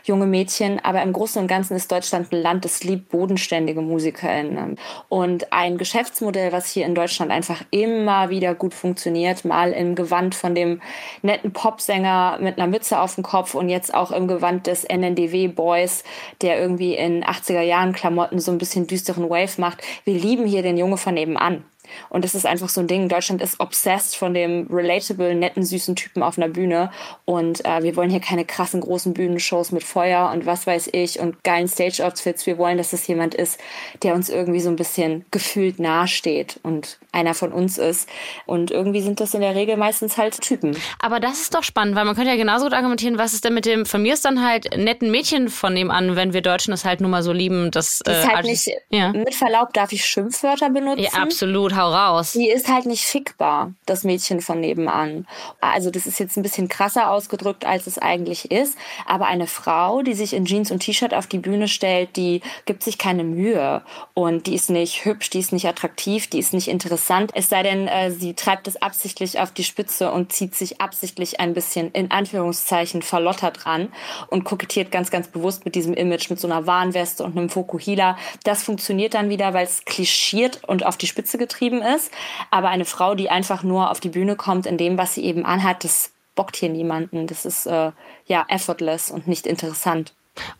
junge 0.04 0.28
Mädchen. 0.28 0.80
Aber 0.84 1.02
im 1.02 1.12
Großen 1.12 1.41
und 1.41 1.50
Ganzen 1.50 1.76
ist 1.76 1.91
Deutschland 1.91 2.32
ein 2.32 2.41
Land, 2.41 2.63
das 2.63 2.86
liebt 2.86 3.10
bodenständige 3.10 3.82
MusikerInnen. 3.82 4.78
Und 5.10 5.52
ein 5.52 5.78
Geschäftsmodell, 5.78 6.54
was 6.54 6.71
hier 6.71 6.86
in 6.86 6.95
Deutschland 6.95 7.32
einfach 7.32 7.63
immer 7.71 8.30
wieder 8.30 8.56
gut 8.56 8.76
funktioniert, 8.77 9.45
mal 9.45 9.71
im 9.71 9.95
Gewand 9.95 10.35
von 10.35 10.55
dem 10.55 10.81
netten 11.21 11.51
Popsänger 11.51 12.37
mit 12.41 12.57
einer 12.57 12.67
Mütze 12.67 12.99
auf 12.99 13.15
dem 13.15 13.23
Kopf 13.23 13.55
und 13.55 13.69
jetzt 13.69 13.93
auch 13.93 14.11
im 14.11 14.27
Gewand 14.27 14.67
des 14.67 14.83
NNDW-Boys, 14.83 16.03
der 16.41 16.59
irgendwie 16.59 16.95
in 16.95 17.23
80er 17.23 17.61
Jahren 17.61 17.93
Klamotten 17.93 18.39
so 18.39 18.51
ein 18.51 18.57
bisschen 18.57 18.87
düsteren 18.87 19.29
Wave 19.29 19.59
macht. 19.59 19.81
Wir 20.05 20.13
lieben 20.13 20.45
hier 20.45 20.61
den 20.61 20.77
Junge 20.77 20.97
von 20.97 21.15
nebenan. 21.15 21.63
Und 22.10 22.23
das 22.23 22.36
ist 22.36 22.45
einfach 22.45 22.69
so 22.69 22.82
ein 22.82 22.88
Ding. 22.88 23.10
Deutschland 23.10 23.41
ist 23.41 23.60
obsessed 23.60 24.15
von 24.15 24.34
dem 24.34 24.67
relatable, 24.71 25.36
netten, 25.36 25.63
süßen 25.63 25.95
Typen 25.95 26.23
auf 26.23 26.38
einer 26.38 26.50
Bühne. 26.50 26.91
Und 27.26 27.65
äh, 27.65 27.84
wir 27.84 27.95
wollen 27.95 28.10
hier 28.10 28.19
keine 28.19 28.45
krassen, 28.45 28.82
großen 28.82 29.13
Bühnenshows 29.13 29.71
mit 29.71 29.84
Feuer 29.84 30.32
und 30.34 30.45
was 30.45 30.67
weiß 30.67 30.89
ich 30.93 31.19
und 31.19 31.43
geilen 31.43 31.67
Stage-Outfits. 31.67 32.45
Wir 32.45 32.58
wollen, 32.58 32.78
dass 32.78 32.93
es 32.93 33.08
jemand 33.08 33.36
ist, 33.36 33.60
der 34.04 34.13
uns 34.13 34.30
irgendwie 34.30 34.60
so 34.60 34.69
ein 34.69 34.76
bisschen 34.76 35.26
gefühlt 35.32 35.80
nahesteht 35.80 36.60
und 36.63 37.00
einer 37.12 37.34
von 37.34 37.52
uns 37.52 37.78
ist. 37.78 38.08
Und 38.45 38.71
irgendwie 38.71 39.02
sind 39.02 39.19
das 39.19 39.34
in 39.34 39.41
der 39.41 39.56
Regel 39.56 39.78
meistens 39.78 40.17
halt 40.17 40.39
Typen. 40.41 40.78
Aber 41.00 41.19
das 41.19 41.41
ist 41.41 41.56
doch 41.56 41.63
spannend, 41.63 41.95
weil 41.95 42.06
man 42.06 42.15
könnte 42.15 42.30
ja 42.30 42.38
genauso 42.38 42.65
gut 42.65 42.73
argumentieren, 42.73 43.17
was 43.17 43.34
ist 43.34 43.43
denn 43.45 43.54
mit 43.54 43.65
dem, 43.65 43.86
von 43.86 44.02
mir 44.02 44.13
ist 44.13 44.26
dann 44.26 44.45
halt 44.45 44.78
netten 44.78 45.10
Mädchen 45.10 45.50
von 45.50 45.73
nebenan, 45.73 46.15
wenn 46.15 46.34
wir 46.34 46.41
Deutschen 46.41 46.71
das 46.71 46.86
halt 46.86 47.02
nur 47.02 47.10
mal 47.10 47.23
so 47.23 47.32
lieben, 47.32 47.71
dass. 47.71 48.02
Ist 48.02 48.08
äh, 48.08 48.23
halt 48.23 48.38
Artis- 48.38 48.67
nicht, 48.67 48.78
ja. 48.89 49.12
mit 49.13 49.34
Verlaub 49.36 49.73
darf 49.73 49.91
ich 49.91 50.06
Schimpfwörter 50.06 50.69
benutzen. 50.69 51.04
ja, 51.04 51.12
absolut, 51.12 51.76
hau 51.77 51.93
raus. 51.93 52.33
Die 52.33 52.49
ist 52.49 52.67
halt 52.67 52.85
nicht 52.85 53.05
fickbar, 53.05 53.73
das 53.85 54.03
Mädchen 54.03 54.41
von 54.41 54.59
nebenan. 54.59 55.27
Also 55.61 55.91
das 55.91 56.05
ist 56.05 56.19
jetzt 56.19 56.37
ein 56.37 56.43
bisschen 56.43 56.67
krasser 56.67 57.11
ausgedrückt, 57.11 57.65
als 57.65 57.87
es 57.87 57.97
eigentlich 57.97 58.51
ist. 58.51 58.77
Aber 59.05 59.27
eine 59.27 59.47
Frau, 59.47 60.01
die 60.01 60.13
sich 60.13 60.33
in 60.33 60.45
Jeans 60.45 60.71
und 60.71 60.79
T-Shirt 60.79 61.13
auf 61.13 61.27
die 61.27 61.37
Bühne 61.37 61.67
stellt, 61.67 62.15
die 62.15 62.41
gibt 62.65 62.83
sich 62.83 62.97
keine 62.97 63.23
Mühe. 63.23 63.83
Und 64.13 64.47
die 64.47 64.55
ist 64.55 64.69
nicht 64.69 65.05
hübsch, 65.05 65.29
die 65.29 65.39
ist 65.39 65.53
nicht 65.53 65.67
attraktiv, 65.67 66.27
die 66.27 66.39
ist 66.39 66.53
nicht 66.53 66.67
interessant. 66.67 67.31
Es 67.33 67.49
sei 67.49 67.63
denn, 67.63 67.87
äh, 67.87 68.11
sie 68.11 68.33
treibt 68.33 68.67
es 68.67 68.81
absichtlich 68.81 69.39
auf 69.39 69.51
die 69.51 69.63
Spitze 69.63 70.11
und 70.11 70.33
zieht 70.33 70.55
sich 70.55 70.81
absichtlich 70.81 71.39
ein 71.39 71.53
bisschen 71.53 71.91
in 71.91 72.11
Anführungszeichen 72.11 73.01
verlottert 73.01 73.65
ran 73.65 73.89
und 74.29 74.43
kokettiert 74.43 74.91
ganz, 74.91 75.11
ganz 75.11 75.27
bewusst 75.27 75.65
mit 75.65 75.75
diesem 75.75 75.93
Image, 75.93 76.29
mit 76.29 76.39
so 76.39 76.47
einer 76.47 76.65
Warnweste 76.67 77.23
und 77.23 77.37
einem 77.37 77.49
Fokuhila. 77.49 78.17
Das 78.43 78.63
funktioniert 78.63 79.13
dann 79.13 79.29
wieder, 79.29 79.53
weil 79.53 79.65
es 79.65 79.85
klischiert 79.85 80.63
und 80.65 80.85
auf 80.85 80.97
die 80.97 81.07
Spitze 81.07 81.37
getrieben 81.37 81.66
ist. 81.82 82.12
Aber 82.51 82.69
eine 82.69 82.86
Frau, 82.86 83.15
die 83.15 83.30
einfach 83.30 83.63
nur 83.63 83.91
auf 83.91 83.99
die 83.99 84.10
Bühne 84.10 84.36
kommt 84.36 84.65
in 84.65 84.77
dem, 84.77 84.97
was 84.97 85.13
sie 85.13 85.23
eben 85.23 85.45
anhat, 85.45 85.84
das 85.84 86.12
bockt 86.36 86.56
hier 86.56 86.69
niemanden. 86.69 87.27
Das 87.27 87.45
ist 87.45 87.65
äh, 87.65 87.91
ja 88.25 88.45
effortless 88.47 89.12
und 89.12 89.27
nicht 89.27 89.47
interessant. 89.47 90.13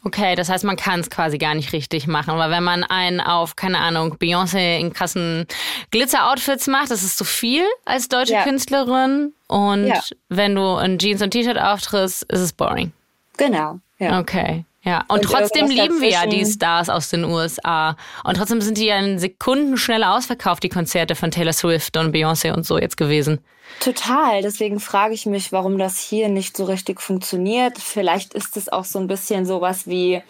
Okay, 0.04 0.34
das 0.36 0.50
heißt, 0.50 0.64
man 0.64 0.76
kann 0.76 1.02
es 1.02 1.10
quasi 1.12 1.38
gar 1.38 1.54
nicht 1.54 1.72
richtig 1.72 2.08
machen. 2.08 2.32
Aber 2.32 2.50
wenn 2.50 2.64
man 2.64 2.84
einen 2.84 3.22
auf, 3.22 3.56
keine 3.56 3.78
Ahnung, 3.78 4.16
Beyoncé 4.18 4.80
in 4.80 4.92
krassen 4.92 5.46
Glitzer-Outfits 5.92 6.66
macht, 6.68 6.90
das 6.90 7.04
ist 7.04 7.18
zu 7.18 7.24
viel 7.24 7.64
als 7.86 8.10
deutsche 8.10 8.34
Ja. 8.34 8.44
Künstlerin. 8.44 9.34
Und 9.48 9.88
Ja. 9.88 10.02
wenn 10.30 10.56
du 10.56 10.78
in 10.78 10.98
Jeans 10.98 11.22
und 11.22 11.30
T-Shirt 11.32 11.60
auftrittst, 11.60 12.24
ist 12.24 12.40
es 12.42 12.54
boring. 12.54 12.92
Genau. 13.38 13.80
Ja. 14.00 14.20
Okay. 14.20 14.66
Ja, 14.88 15.04
und, 15.10 15.20
Und 15.20 15.24
trotzdem 15.26 15.68
lieben 15.68 16.00
wir 16.00 16.10
ja 16.10 16.26
die. 16.26 16.46
Stars 16.46 16.88
aus 16.88 17.10
den 17.10 17.26
USA. 17.26 17.98
Und 18.24 18.38
trotzdem 18.38 18.62
sind 18.62 18.78
die 18.78 18.86
ja 18.86 18.98
in 18.98 19.20
Sekunden 19.20 19.76
schneller 19.76 20.16
ausverkauft, 20.16 20.64
die 20.64 20.70
Konzerte 20.70 21.14
von 21.14 21.30
Taylor 21.30 21.52
Swift 21.52 21.98
und 21.98 22.16
Beyoncé 22.16 22.54
und 22.54 22.66
so 22.66 22.80
jetzt 22.80 22.96
gewesen. 22.96 23.40
Total. 23.82 24.42
Deswegen 24.42 24.80
frage 24.80 25.14
ich 25.14 25.26
mich, 25.26 25.52
warum 25.52 25.78
das 25.78 26.00
hier 26.00 26.30
nicht 26.30 26.56
so 26.56 26.64
richtig 26.64 27.02
funktioniert. 27.02 27.78
Vielleicht 27.78 28.34
ist 28.34 28.56
es 28.56 28.70
auch 28.70 28.86
so 28.86 28.98
ein 28.98 29.08
bisschen 29.08 29.46
sowas 29.46 29.88
wie, 29.88 30.22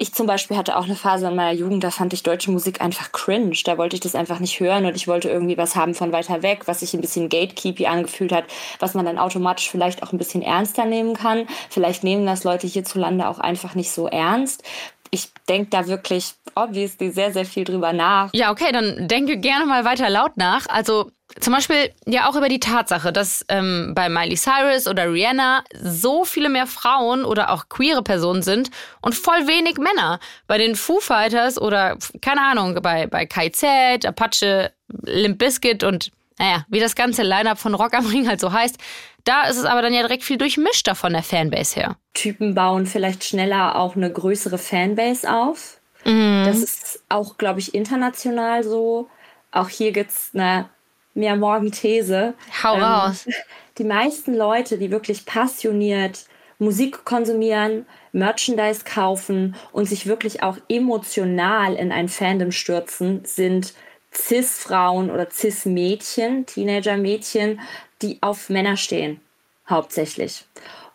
ich 0.00 0.14
zum 0.14 0.26
Beispiel 0.26 0.56
hatte 0.56 0.78
auch 0.78 0.84
eine 0.84 0.96
Phase 0.96 1.28
in 1.28 1.36
meiner 1.36 1.52
Jugend, 1.52 1.84
da 1.84 1.90
fand 1.90 2.14
ich 2.14 2.22
deutsche 2.22 2.50
Musik 2.50 2.80
einfach 2.80 3.12
cringe. 3.12 3.54
Da 3.66 3.76
wollte 3.76 3.96
ich 3.96 4.00
das 4.00 4.14
einfach 4.14 4.40
nicht 4.40 4.58
hören 4.58 4.86
und 4.86 4.96
ich 4.96 5.06
wollte 5.06 5.28
irgendwie 5.28 5.58
was 5.58 5.76
haben 5.76 5.94
von 5.94 6.10
weiter 6.10 6.42
weg, 6.42 6.62
was 6.64 6.80
sich 6.80 6.94
ein 6.94 7.02
bisschen 7.02 7.28
gatekeepy 7.28 7.84
angefühlt 7.84 8.32
hat, 8.32 8.44
was 8.78 8.94
man 8.94 9.04
dann 9.04 9.18
automatisch 9.18 9.68
vielleicht 9.68 10.02
auch 10.02 10.12
ein 10.12 10.18
bisschen 10.18 10.40
ernster 10.40 10.86
nehmen 10.86 11.12
kann. 11.12 11.46
Vielleicht 11.68 12.02
nehmen 12.02 12.24
das 12.24 12.44
Leute 12.44 12.66
hierzulande 12.66 13.28
auch 13.28 13.40
einfach 13.40 13.74
nicht 13.74 13.90
so 13.90 14.06
ernst. 14.06 14.62
Ich 15.10 15.28
denke 15.50 15.68
da 15.68 15.86
wirklich 15.86 16.32
obviously 16.54 17.10
sehr, 17.10 17.34
sehr 17.34 17.44
viel 17.44 17.64
drüber 17.64 17.92
nach. 17.92 18.30
Ja, 18.32 18.52
okay, 18.52 18.72
dann 18.72 19.06
denke 19.06 19.36
gerne 19.36 19.66
mal 19.66 19.84
weiter 19.84 20.08
laut 20.08 20.38
nach. 20.38 20.66
Also 20.70 21.10
zum 21.38 21.52
Beispiel 21.52 21.90
ja 22.06 22.28
auch 22.28 22.36
über 22.36 22.48
die 22.48 22.60
Tatsache, 22.60 23.12
dass 23.12 23.44
ähm, 23.48 23.92
bei 23.94 24.08
Miley 24.08 24.36
Cyrus 24.36 24.86
oder 24.86 25.12
Rihanna 25.12 25.64
so 25.80 26.24
viele 26.24 26.48
mehr 26.48 26.66
Frauen 26.66 27.24
oder 27.24 27.50
auch 27.50 27.68
queere 27.68 28.02
Personen 28.02 28.42
sind 28.42 28.70
und 29.00 29.14
voll 29.14 29.46
wenig 29.46 29.78
Männer. 29.78 30.18
Bei 30.46 30.58
den 30.58 30.74
Foo 30.74 31.00
Fighters 31.00 31.60
oder 31.60 31.96
keine 32.20 32.42
Ahnung, 32.42 32.78
bei, 32.82 33.06
bei 33.06 33.26
KZ, 33.26 34.04
Apache, 34.04 34.72
Limp 35.04 35.38
Bizkit 35.38 35.84
und 35.84 36.10
naja, 36.38 36.64
wie 36.68 36.80
das 36.80 36.94
ganze 36.94 37.22
Line-Up 37.22 37.58
von 37.58 37.74
Rock 37.74 37.92
am 37.94 38.06
Ring 38.06 38.26
halt 38.26 38.40
so 38.40 38.50
heißt, 38.50 38.78
da 39.24 39.44
ist 39.44 39.58
es 39.58 39.66
aber 39.66 39.82
dann 39.82 39.92
ja 39.92 40.00
direkt 40.00 40.24
viel 40.24 40.38
durchmischter 40.38 40.94
von 40.94 41.12
der 41.12 41.22
Fanbase 41.22 41.78
her. 41.78 41.96
Typen 42.14 42.54
bauen 42.54 42.86
vielleicht 42.86 43.24
schneller 43.24 43.76
auch 43.76 43.94
eine 43.94 44.10
größere 44.10 44.56
Fanbase 44.56 45.30
auf. 45.30 45.78
Mhm. 46.04 46.44
Das 46.46 46.58
ist 46.58 47.02
auch, 47.10 47.36
glaube 47.36 47.60
ich, 47.60 47.74
international 47.74 48.64
so. 48.64 49.08
Auch 49.52 49.68
hier 49.68 49.92
gibt's 49.92 50.30
eine 50.32 50.70
mehr 51.20 51.36
morgen 51.36 51.70
These. 51.70 52.34
Hau 52.62 52.74
raus. 52.74 53.26
Die 53.78 53.84
meisten 53.84 54.34
Leute, 54.34 54.76
die 54.76 54.90
wirklich 54.90 55.24
passioniert 55.24 56.26
Musik 56.58 57.06
konsumieren, 57.06 57.86
Merchandise 58.12 58.82
kaufen 58.84 59.56
und 59.72 59.86
sich 59.86 60.06
wirklich 60.06 60.42
auch 60.42 60.58
emotional 60.68 61.74
in 61.74 61.90
ein 61.90 62.08
Fandom 62.08 62.52
stürzen, 62.52 63.22
sind 63.24 63.72
Cis-Frauen 64.14 65.10
oder 65.10 65.30
Cis-Mädchen, 65.30 66.44
Teenager-Mädchen, 66.44 67.60
die 68.02 68.18
auf 68.20 68.50
Männer 68.50 68.76
stehen, 68.76 69.20
hauptsächlich. 69.68 70.44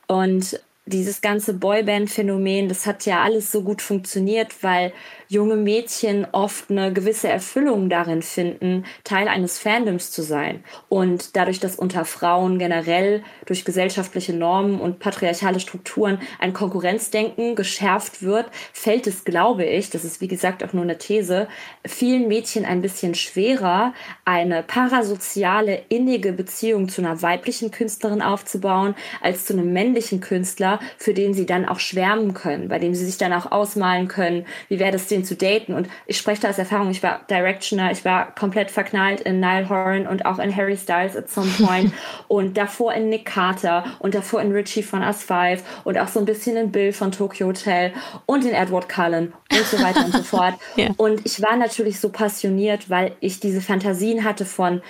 Und 0.07 0.59
dieses 0.85 1.21
ganze 1.21 1.55
Boyband-Phänomen, 1.55 2.69
das 2.69 2.85
hat 2.85 3.07
ja 3.07 3.23
alles 3.23 3.51
so 3.51 3.63
gut 3.63 3.81
funktioniert, 3.81 4.61
weil 4.61 4.93
junge 5.27 5.55
Mädchen 5.55 6.27
oft 6.31 6.69
eine 6.69 6.93
gewisse 6.93 7.27
Erfüllung 7.27 7.89
darin 7.89 8.21
finden, 8.21 8.85
Teil 9.03 9.27
eines 9.27 9.59
Fandoms 9.59 10.11
zu 10.11 10.21
sein. 10.21 10.63
Und 10.89 11.35
dadurch, 11.35 11.59
dass 11.59 11.75
unter 11.75 12.05
Frauen 12.05 12.59
generell 12.59 13.23
durch 13.45 13.65
gesellschaftliche 13.65 14.33
Normen 14.33 14.79
und 14.79 14.99
patriarchale 14.99 15.59
Strukturen 15.59 16.19
ein 16.39 16.53
Konkurrenzdenken 16.53 17.55
geschärft 17.55 18.21
wird, 18.21 18.47
fällt 18.73 19.07
es, 19.07 19.23
glaube 19.23 19.65
ich, 19.65 19.89
das 19.89 20.03
ist 20.03 20.21
wie 20.21 20.27
gesagt 20.27 20.63
auch 20.63 20.73
nur 20.73 20.83
eine 20.83 20.97
These, 20.97 21.47
vielen 21.85 22.27
Mädchen 22.27 22.65
ein 22.65 22.81
bisschen 22.81 23.15
schwerer, 23.15 23.93
eine 24.25 24.63
parasoziale, 24.63 25.81
innige 25.89 26.33
Beziehung 26.33 26.89
zu 26.89 27.01
einer 27.01 27.21
weiblichen 27.21 27.71
Künstlerin 27.71 28.21
aufzubauen, 28.21 28.95
als 29.21 29.45
zu 29.45 29.53
einem 29.53 29.73
männlichen 29.73 30.19
Künstler, 30.19 30.79
für 30.97 31.13
den 31.13 31.33
sie 31.33 31.45
dann 31.45 31.65
auch 31.65 31.79
schwärmen 31.79 32.33
können, 32.33 32.67
bei 32.67 32.79
dem 32.79 32.93
sie 32.93 33.05
sich 33.05 33.17
dann 33.17 33.33
auch 33.33 33.51
ausmalen 33.51 34.07
können, 34.07 34.45
wie 34.69 34.79
wäre 34.79 34.91
das, 34.91 35.07
den 35.15 35.25
zu 35.25 35.35
daten. 35.35 35.73
Und 35.73 35.87
ich 36.05 36.17
spreche 36.17 36.41
da 36.41 36.49
aus 36.49 36.57
Erfahrung, 36.57 36.91
ich 36.91 37.01
war 37.01 37.21
Directioner, 37.29 37.91
ich 37.91 38.05
war 38.05 38.33
komplett 38.35 38.71
verknallt 38.71 39.21
in 39.21 39.39
Niall 39.39 39.69
Horan 39.69 40.07
und 40.07 40.25
auch 40.25 40.39
in 40.39 40.55
Harry 40.55 40.77
Styles 40.77 41.15
at 41.15 41.29
some 41.29 41.49
point 41.57 41.93
und 42.27 42.57
davor 42.57 42.93
in 42.93 43.09
Nick 43.09 43.25
Carter 43.25 43.85
und 43.99 44.13
davor 44.15 44.41
in 44.41 44.51
Richie 44.51 44.83
von 44.83 45.01
Us 45.01 45.23
5 45.23 45.63
und 45.83 45.97
auch 45.97 46.07
so 46.07 46.19
ein 46.19 46.25
bisschen 46.25 46.57
in 46.57 46.71
Bill 46.71 46.93
von 46.93 47.11
Tokyo 47.11 47.47
Hotel 47.47 47.93
und 48.25 48.45
in 48.45 48.53
Edward 48.53 48.89
Cullen 48.89 49.33
und 49.51 49.65
so 49.65 49.81
weiter 49.81 50.05
und 50.05 50.13
so 50.13 50.23
fort. 50.23 50.55
Ja. 50.75 50.89
Und 50.97 51.25
ich 51.25 51.41
war 51.41 51.55
natürlich 51.55 51.99
so 51.99 52.09
passioniert, 52.09 52.89
weil 52.89 53.15
ich 53.21 53.39
diese 53.39 53.61
Fantasien 53.61 54.23
hatte 54.23 54.45
von 54.45 54.81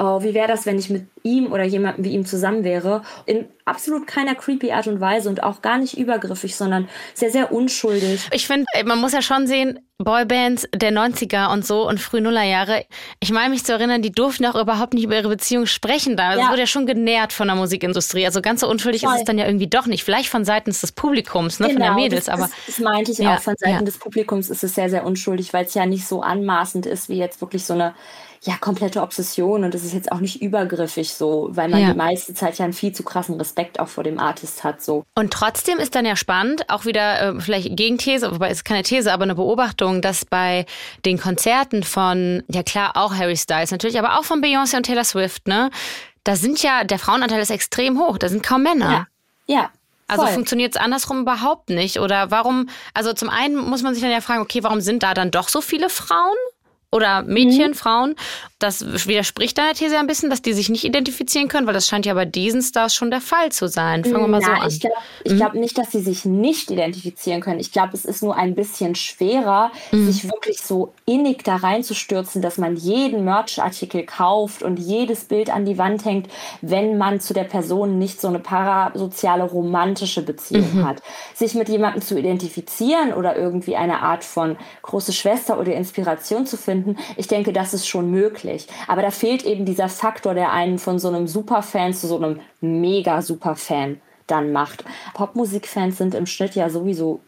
oh, 0.00 0.22
wie 0.22 0.32
wäre 0.32 0.48
das, 0.48 0.64
wenn 0.64 0.78
ich 0.78 0.88
mit 0.88 1.06
ihm 1.22 1.52
oder 1.52 1.64
jemandem 1.64 2.04
wie 2.04 2.12
ihm 2.12 2.24
zusammen 2.24 2.64
wäre? 2.64 3.02
In 3.26 3.46
absolut 3.66 4.06
keiner 4.06 4.34
creepy 4.34 4.72
Art 4.72 4.86
und 4.86 4.98
Weise 4.98 5.28
und 5.28 5.42
auch 5.42 5.60
gar 5.60 5.76
nicht 5.76 5.98
übergriffig, 5.98 6.56
sondern 6.56 6.88
sehr, 7.14 7.30
sehr 7.30 7.52
unschuldig. 7.52 8.26
Ich 8.32 8.46
finde, 8.46 8.64
man 8.84 8.98
muss 8.98 9.12
ja 9.12 9.20
schon 9.20 9.46
sehen, 9.46 9.78
Boybands 9.98 10.66
der 10.74 10.90
90er 10.90 11.52
und 11.52 11.66
so 11.66 11.86
und 11.86 12.00
früh 12.00 12.22
Nullerjahre, 12.22 12.86
ich 13.20 13.30
meine 13.30 13.50
mich 13.50 13.64
zu 13.64 13.72
erinnern, 13.72 14.00
die 14.00 14.10
durften 14.10 14.46
auch 14.46 14.54
überhaupt 14.54 14.94
nicht 14.94 15.04
über 15.04 15.16
ihre 15.16 15.28
Beziehung 15.28 15.66
sprechen 15.66 16.16
da. 16.16 16.30
Also 16.30 16.40
Ja. 16.40 16.48
Wurde 16.48 16.60
ja 16.60 16.66
schon 16.66 16.86
genährt 16.86 17.34
von 17.34 17.48
der 17.48 17.56
Musikindustrie. 17.56 18.24
Also 18.24 18.40
ganz 18.40 18.60
so 18.60 18.68
unschuldig 18.70 19.02
Voll. 19.02 19.12
ist 19.12 19.20
es 19.20 19.24
dann 19.26 19.36
ja 19.36 19.44
irgendwie 19.44 19.68
doch 19.68 19.84
nicht. 19.84 20.02
Vielleicht 20.02 20.30
von 20.30 20.46
seitens 20.46 20.80
des 20.80 20.92
Publikums, 20.92 21.60
ne, 21.60 21.66
von 21.66 21.76
der 21.76 21.90
Genau, 21.90 22.00
Mädels, 22.00 22.24
das, 22.24 22.34
aber. 22.34 22.44
Das, 22.44 22.52
das 22.66 22.78
meinte 22.78 23.12
ich 23.12 23.18
Ja, 23.18 23.34
auch. 23.36 23.40
Von 23.40 23.54
Seiten 23.58 23.74
ja. 23.74 23.82
des 23.82 23.98
Publikums 23.98 24.48
ist 24.48 24.64
es 24.64 24.74
sehr, 24.74 24.88
sehr 24.88 25.04
unschuldig, 25.04 25.52
weil 25.52 25.66
es 25.66 25.74
ja 25.74 25.84
nicht 25.84 26.06
so 26.06 26.22
anmaßend 26.22 26.86
ist, 26.86 27.10
wie 27.10 27.18
jetzt 27.18 27.42
wirklich 27.42 27.66
so 27.66 27.74
eine 27.74 27.94
ja, 28.42 28.56
komplette 28.56 29.02
Obsession 29.02 29.64
und 29.64 29.74
es 29.74 29.84
ist 29.84 29.92
jetzt 29.92 30.10
auch 30.10 30.20
nicht 30.20 30.40
übergriffig 30.40 31.12
so, 31.12 31.48
weil 31.50 31.68
man 31.68 31.80
Ja. 31.80 31.90
die 31.90 31.96
meiste 31.96 32.32
Zeit 32.32 32.56
ja 32.58 32.64
einen 32.64 32.72
viel 32.72 32.92
zu 32.92 33.02
krassen 33.02 33.34
Respekt 33.36 33.78
auch 33.78 33.88
vor 33.88 34.02
dem 34.02 34.18
Artist 34.18 34.64
hat 34.64 34.82
so. 34.82 35.04
Und 35.14 35.30
trotzdem 35.30 35.76
ist 35.78 35.94
dann 35.94 36.06
ja 36.06 36.16
spannend, 36.16 36.70
auch 36.70 36.86
wieder 36.86 37.20
äh, 37.20 37.40
vielleicht 37.40 37.76
Gegenthese, 37.76 38.32
wobei 38.32 38.46
es 38.48 38.58
ist 38.58 38.64
keine 38.64 38.82
These, 38.82 39.12
aber 39.12 39.24
eine 39.24 39.34
Beobachtung, 39.34 40.00
dass 40.00 40.24
bei 40.24 40.64
den 41.04 41.20
Konzerten 41.20 41.82
von, 41.82 42.42
ja 42.48 42.62
klar, 42.62 42.96
auch 42.96 43.14
Harry 43.14 43.36
Styles 43.36 43.72
natürlich, 43.72 43.98
aber 43.98 44.18
auch 44.18 44.24
von 44.24 44.40
Beyoncé 44.40 44.78
und 44.78 44.84
Taylor 44.84 45.04
Swift, 45.04 45.46
ne, 45.46 45.70
da 46.24 46.34
sind 46.34 46.62
ja, 46.62 46.84
der 46.84 46.98
Frauenanteil 46.98 47.42
ist 47.42 47.50
extrem 47.50 47.98
hoch, 47.98 48.16
da 48.16 48.30
sind 48.30 48.42
kaum 48.42 48.62
Männer. 48.62 49.06
Ja. 49.46 49.70
Also 50.08 50.24
voll. 50.24 50.32
funktioniert 50.32 50.74
es 50.74 50.80
andersrum 50.80 51.20
überhaupt 51.20 51.70
nicht? 51.70 52.00
Oder 52.00 52.30
warum, 52.30 52.68
also 52.94 53.12
zum 53.12 53.28
einen 53.28 53.56
muss 53.56 53.82
man 53.82 53.94
sich 53.94 54.02
dann 54.02 54.10
ja 54.10 54.20
fragen, 54.20 54.40
okay, 54.40 54.62
warum 54.64 54.80
sind 54.80 55.02
da 55.02 55.14
dann 55.14 55.30
doch 55.30 55.48
so 55.48 55.60
viele 55.60 55.88
Frauen? 55.88 56.36
Oder 56.92 57.22
Mädchen, 57.22 57.70
Mhm. 57.70 57.74
Frauen? 57.74 58.14
Das 58.58 58.84
widerspricht 59.08 59.56
deiner 59.56 59.72
These 59.74 59.96
ein 59.98 60.06
bisschen, 60.06 60.28
dass 60.28 60.42
die 60.42 60.52
sich 60.52 60.68
nicht 60.68 60.84
identifizieren 60.84 61.48
können, 61.48 61.66
weil 61.66 61.72
das 61.72 61.86
scheint 61.86 62.04
ja 62.04 62.12
bei 62.14 62.24
diesen 62.26 62.60
Stars 62.62 62.94
schon 62.94 63.10
der 63.10 63.20
Fall 63.22 63.50
zu 63.52 63.68
sein. 63.68 64.04
Fangen 64.04 64.20
wir 64.20 64.26
mal 64.28 64.42
so 64.42 64.50
Na, 64.50 64.60
an. 64.62 64.68
Ich 64.68 64.80
glaube 64.80 64.96
Mhm. 65.24 65.36
glaub 65.36 65.54
nicht, 65.54 65.78
dass 65.78 65.92
sie 65.92 66.00
sich 66.00 66.24
nicht 66.24 66.70
identifizieren 66.70 67.40
können. 67.40 67.60
Ich 67.60 67.72
glaube, 67.72 67.92
es 67.94 68.04
ist 68.04 68.22
nur 68.22 68.36
ein 68.36 68.54
bisschen 68.54 68.96
schwerer, 68.96 69.70
Mhm. 69.92 70.10
sich 70.10 70.24
wirklich 70.24 70.60
so 70.62 70.92
innig 71.06 71.44
da 71.44 71.56
reinzustürzen, 71.56 72.42
dass 72.42 72.58
man 72.58 72.76
jeden 72.76 73.24
Merch-Artikel 73.24 74.02
kauft 74.04 74.62
und 74.62 74.78
jedes 74.78 75.24
Bild 75.24 75.48
an 75.48 75.64
die 75.64 75.78
Wand 75.78 76.04
hängt, 76.04 76.28
wenn 76.60 76.98
man 76.98 77.20
zu 77.20 77.32
der 77.32 77.44
Person 77.44 77.98
nicht 77.98 78.20
so 78.20 78.28
eine 78.28 78.40
parasoziale 78.40 79.44
romantische 79.44 80.22
Beziehung 80.22 80.80
Mhm. 80.80 80.84
hat. 80.86 81.02
Sich 81.34 81.54
mit 81.54 81.68
jemandem 81.68 82.02
zu 82.02 82.18
identifizieren 82.18 83.14
oder 83.14 83.36
irgendwie 83.36 83.76
eine 83.76 84.00
Art 84.02 84.24
von 84.24 84.56
große 84.82 85.12
Schwester 85.12 85.58
oder 85.58 85.72
Inspiration 85.74 86.46
zu 86.46 86.56
finden, 86.56 86.79
ich 87.16 87.28
denke, 87.28 87.52
das 87.52 87.74
ist 87.74 87.86
schon 87.86 88.10
möglich. 88.10 88.66
Aber 88.88 89.02
da 89.02 89.10
fehlt 89.10 89.44
eben 89.44 89.64
dieser 89.64 89.88
Faktor, 89.88 90.34
der 90.34 90.52
einen 90.52 90.78
von 90.78 90.98
so 90.98 91.08
einem 91.08 91.26
Superfan 91.26 91.94
zu 91.94 92.06
so 92.06 92.16
einem 92.16 92.40
mega 92.60 93.22
Superfan 93.22 94.00
dann 94.26 94.52
macht. 94.52 94.84
Popmusikfans 95.14 95.98
sind 95.98 96.14
im 96.14 96.26
Schnitt 96.26 96.54
ja 96.54 96.70
sowieso 96.70 97.20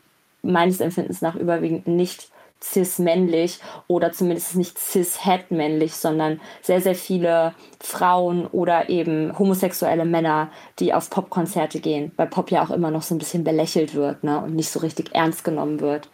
meines 0.43 0.81
Empfindens 0.81 1.23
nach 1.23 1.35
überwiegend 1.35 1.87
nicht 1.87 2.29
cis-männlich 2.63 3.59
oder 3.89 4.13
zumindest 4.13 4.57
nicht 4.57 4.79
cis-het-männlich, 4.79 5.95
sondern 5.95 6.41
sehr, 6.63 6.81
sehr 6.81 6.95
viele 6.95 7.55
Frauen 7.81 8.47
oder 8.47 8.89
eben 8.89 9.37
homosexuelle 9.37 10.05
Männer, 10.05 10.51
die 10.79 10.95
auf 10.95 11.11
Popkonzerte 11.11 11.81
gehen, 11.81 12.13
weil 12.17 12.29
Pop 12.29 12.51
ja 12.51 12.63
auch 12.63 12.71
immer 12.71 12.91
noch 12.91 13.03
so 13.03 13.15
ein 13.15 13.19
bisschen 13.19 13.45
belächelt 13.45 13.95
wird 13.95 14.23
ne, 14.23 14.39
und 14.39 14.55
nicht 14.55 14.71
so 14.71 14.81
richtig 14.81 15.15
ernst 15.15 15.43
genommen 15.45 15.81
wird. 15.81 16.09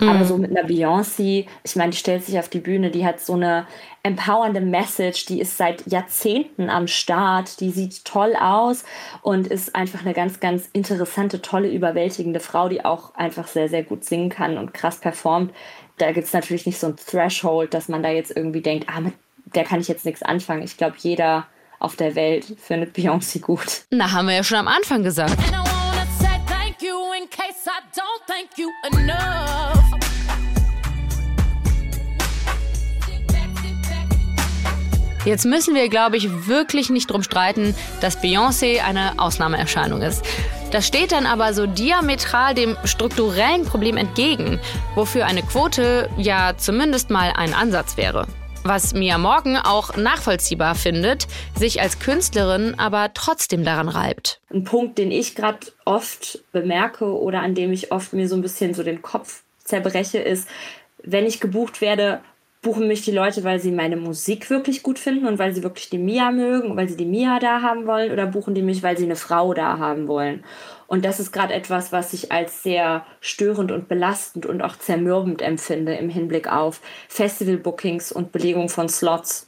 Aber 0.00 0.20
Mhm. 0.20 0.24
so 0.24 0.36
mit 0.38 0.50
einer 0.50 0.66
Beyoncé, 0.68 1.46
ich 1.62 1.76
meine, 1.76 1.90
die 1.90 1.96
stellt 1.98 2.24
sich 2.24 2.38
auf 2.38 2.48
die 2.48 2.60
Bühne, 2.60 2.90
die 2.90 3.04
hat 3.06 3.20
so 3.20 3.34
eine 3.34 3.66
empowernde 4.02 4.60
Message, 4.60 5.26
die 5.26 5.40
ist 5.40 5.56
seit 5.56 5.86
Jahrzehnten 5.86 6.70
am 6.70 6.88
Start, 6.88 7.60
die 7.60 7.70
sieht 7.70 8.04
toll 8.04 8.34
aus 8.34 8.84
und 9.22 9.46
ist 9.46 9.74
einfach 9.76 10.00
eine 10.00 10.12
ganz, 10.12 10.40
ganz 10.40 10.68
interessante, 10.72 11.40
tolle, 11.40 11.68
überwältigende 11.68 12.40
Frau, 12.40 12.68
die 12.68 12.84
auch 12.84 13.14
einfach 13.14 13.46
sehr, 13.46 13.68
sehr 13.68 13.84
gut 13.84 14.04
singen 14.04 14.28
kann 14.28 14.58
und 14.58 14.74
krass 14.74 14.96
performt. 14.98 15.52
Da 15.98 16.10
gibt 16.12 16.26
es 16.26 16.32
natürlich 16.32 16.66
nicht 16.66 16.80
so 16.80 16.88
ein 16.88 16.96
Threshold, 16.96 17.74
dass 17.74 17.88
man 17.88 18.02
da 18.02 18.08
jetzt 18.10 18.34
irgendwie 18.36 18.62
denkt, 18.62 18.88
ah, 18.88 19.00
mit 19.00 19.14
der 19.54 19.64
kann 19.64 19.80
ich 19.80 19.88
jetzt 19.88 20.04
nichts 20.06 20.22
anfangen. 20.22 20.62
Ich 20.62 20.76
glaube, 20.78 20.96
jeder 20.98 21.46
auf 21.78 21.94
der 21.94 22.14
Welt 22.14 22.46
findet 22.60 22.96
Beyoncé 22.96 23.40
gut. 23.40 23.82
Na, 23.90 24.10
haben 24.12 24.26
wir 24.26 24.34
ja 24.34 24.44
schon 24.44 24.58
am 24.58 24.68
Anfang 24.68 25.02
gesagt. 25.02 25.32
And 25.32 25.48
I 25.50 25.56
wanna 25.58 26.06
say 26.18 26.40
thank 26.48 26.80
you 26.80 26.96
in 27.20 27.28
case 27.28 27.61
thank 28.32 28.56
you 28.56 28.70
enough. 28.84 29.78
Jetzt 35.24 35.44
müssen 35.44 35.74
wir, 35.76 35.88
glaube 35.88 36.16
ich, 36.16 36.48
wirklich 36.48 36.90
nicht 36.90 37.08
drum 37.08 37.22
streiten, 37.22 37.76
dass 38.00 38.20
Beyoncé 38.20 38.80
eine 38.80 39.18
Ausnahmeerscheinung 39.18 40.02
ist. 40.02 40.24
Das 40.72 40.86
steht 40.86 41.12
dann 41.12 41.26
aber 41.26 41.54
so 41.54 41.66
diametral 41.66 42.54
dem 42.54 42.76
strukturellen 42.84 43.64
Problem 43.64 43.96
entgegen, 43.96 44.58
wofür 44.96 45.26
eine 45.26 45.42
Quote 45.42 46.10
ja 46.16 46.54
zumindest 46.56 47.10
mal 47.10 47.32
ein 47.36 47.54
Ansatz 47.54 47.96
wäre. 47.96 48.26
Was 48.64 48.94
Mia 48.94 49.18
Morgan 49.18 49.56
auch 49.56 49.96
nachvollziehbar 49.96 50.76
findet, 50.76 51.26
sich 51.56 51.80
als 51.80 51.98
Künstlerin 51.98 52.76
aber 52.78 53.10
trotzdem 53.12 53.64
daran 53.64 53.88
reibt. 53.88 54.40
Ein 54.52 54.62
Punkt, 54.62 54.98
den 54.98 55.10
ich 55.10 55.34
gerade 55.34 55.66
oft 55.84 56.44
bemerke 56.52 57.18
oder 57.18 57.40
an 57.40 57.56
dem 57.56 57.72
ich 57.72 57.90
oft 57.90 58.12
mir 58.12 58.28
so 58.28 58.36
ein 58.36 58.42
bisschen 58.42 58.72
so 58.72 58.84
den 58.84 59.02
Kopf 59.02 59.42
zerbreche, 59.64 60.18
ist, 60.18 60.48
wenn 61.02 61.26
ich 61.26 61.40
gebucht 61.40 61.80
werde, 61.80 62.20
buchen 62.62 62.86
mich 62.86 63.02
die 63.02 63.10
Leute, 63.10 63.42
weil 63.42 63.58
sie 63.58 63.72
meine 63.72 63.96
Musik 63.96 64.48
wirklich 64.48 64.84
gut 64.84 65.00
finden 65.00 65.26
und 65.26 65.40
weil 65.40 65.52
sie 65.52 65.64
wirklich 65.64 65.90
die 65.90 65.98
Mia 65.98 66.30
mögen 66.30 66.76
weil 66.76 66.88
sie 66.88 66.96
die 66.96 67.04
Mia 67.04 67.40
da 67.40 67.62
haben 67.62 67.88
wollen 67.88 68.12
oder 68.12 68.26
buchen 68.26 68.54
die 68.54 68.62
mich, 68.62 68.84
weil 68.84 68.96
sie 68.96 69.04
eine 69.04 69.16
Frau 69.16 69.52
da 69.52 69.78
haben 69.78 70.06
wollen. 70.06 70.44
Und 70.92 71.06
das 71.06 71.20
ist 71.20 71.32
gerade 71.32 71.54
etwas, 71.54 71.90
was 71.90 72.12
ich 72.12 72.32
als 72.32 72.62
sehr 72.62 73.06
störend 73.22 73.72
und 73.72 73.88
belastend 73.88 74.44
und 74.44 74.60
auch 74.60 74.76
zermürbend 74.76 75.40
empfinde 75.40 75.94
im 75.94 76.10
Hinblick 76.10 76.52
auf 76.52 76.82
Festival-Bookings 77.08 78.12
und 78.12 78.30
Belegung 78.30 78.68
von 78.68 78.90
Slots. 78.90 79.46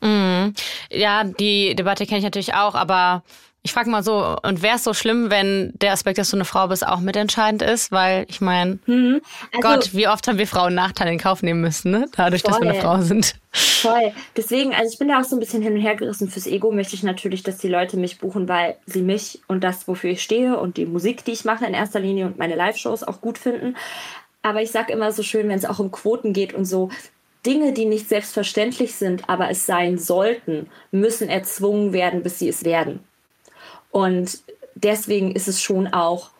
Mhm. 0.00 0.54
Ja, 0.90 1.22
die 1.22 1.76
Debatte 1.76 2.04
kenne 2.04 2.18
ich 2.18 2.24
natürlich 2.24 2.54
auch, 2.54 2.74
aber 2.74 3.22
ich 3.64 3.72
frage 3.72 3.90
mal 3.90 4.02
so, 4.02 4.36
und 4.42 4.60
wäre 4.62 4.76
es 4.76 4.84
so 4.84 4.92
schlimm, 4.92 5.30
wenn 5.30 5.72
der 5.76 5.92
Aspekt, 5.92 6.18
dass 6.18 6.30
du 6.30 6.36
eine 6.36 6.44
Frau 6.44 6.66
bist, 6.66 6.84
auch 6.84 6.98
mitentscheidend 6.98 7.62
ist? 7.62 7.92
Weil 7.92 8.26
ich 8.28 8.40
meine, 8.40 8.80
also- 8.86 9.60
Gott, 9.60 9.94
wie 9.94 10.08
oft 10.08 10.26
haben 10.26 10.38
wir 10.38 10.48
Frauen 10.48 10.74
Nachteile 10.74 11.12
in 11.12 11.18
Kauf 11.18 11.42
nehmen 11.42 11.60
müssen, 11.60 11.92
ne? 11.92 12.06
dadurch, 12.16 12.42
dass 12.42 12.60
wir 12.60 12.68
eine 12.68 12.80
Voll. 12.80 12.82
Frau 12.82 13.00
sind. 13.02 13.36
Voll. 13.52 14.12
Deswegen, 14.36 14.74
also 14.74 14.92
ich 14.92 14.98
bin 14.98 15.08
da 15.08 15.20
auch 15.20 15.24
so 15.24 15.36
ein 15.36 15.40
bisschen 15.40 15.62
hin 15.62 15.74
und 15.74 15.80
her 15.80 15.94
gerissen. 15.94 16.28
Fürs 16.28 16.46
Ego 16.46 16.72
möchte 16.72 16.96
ich 16.96 17.04
natürlich, 17.04 17.44
dass 17.44 17.58
die 17.58 17.68
Leute 17.68 17.96
mich 17.96 18.18
buchen, 18.18 18.48
weil 18.48 18.76
sie 18.86 19.02
mich 19.02 19.40
und 19.46 19.62
das, 19.62 19.86
wofür 19.86 20.10
ich 20.10 20.22
stehe 20.22 20.58
und 20.58 20.76
die 20.76 20.86
Musik, 20.86 21.24
die 21.24 21.32
ich 21.32 21.44
mache 21.44 21.64
in 21.64 21.74
erster 21.74 22.00
Linie 22.00 22.26
und 22.26 22.38
meine 22.38 22.56
Live-Shows 22.56 23.04
auch 23.04 23.20
gut 23.20 23.38
finden. 23.38 23.76
Aber 24.42 24.60
ich 24.60 24.72
sage 24.72 24.92
immer 24.92 25.12
so 25.12 25.22
schön, 25.22 25.48
wenn 25.48 25.58
es 25.58 25.66
auch 25.66 25.78
um 25.78 25.92
Quoten 25.92 26.32
geht 26.32 26.52
und 26.52 26.64
so, 26.64 26.90
Dinge, 27.46 27.72
die 27.72 27.86
nicht 27.86 28.08
selbstverständlich 28.08 28.94
sind, 28.94 29.28
aber 29.28 29.50
es 29.50 29.66
sein 29.66 29.98
sollten, 29.98 30.68
müssen 30.90 31.28
erzwungen 31.28 31.92
werden, 31.92 32.22
bis 32.22 32.38
sie 32.38 32.48
es 32.48 32.64
werden. 32.64 33.00
Und 33.92 34.40
deswegen 34.74 35.32
ist 35.32 35.46
es 35.46 35.62
schon 35.62 35.86
auch 35.86 36.30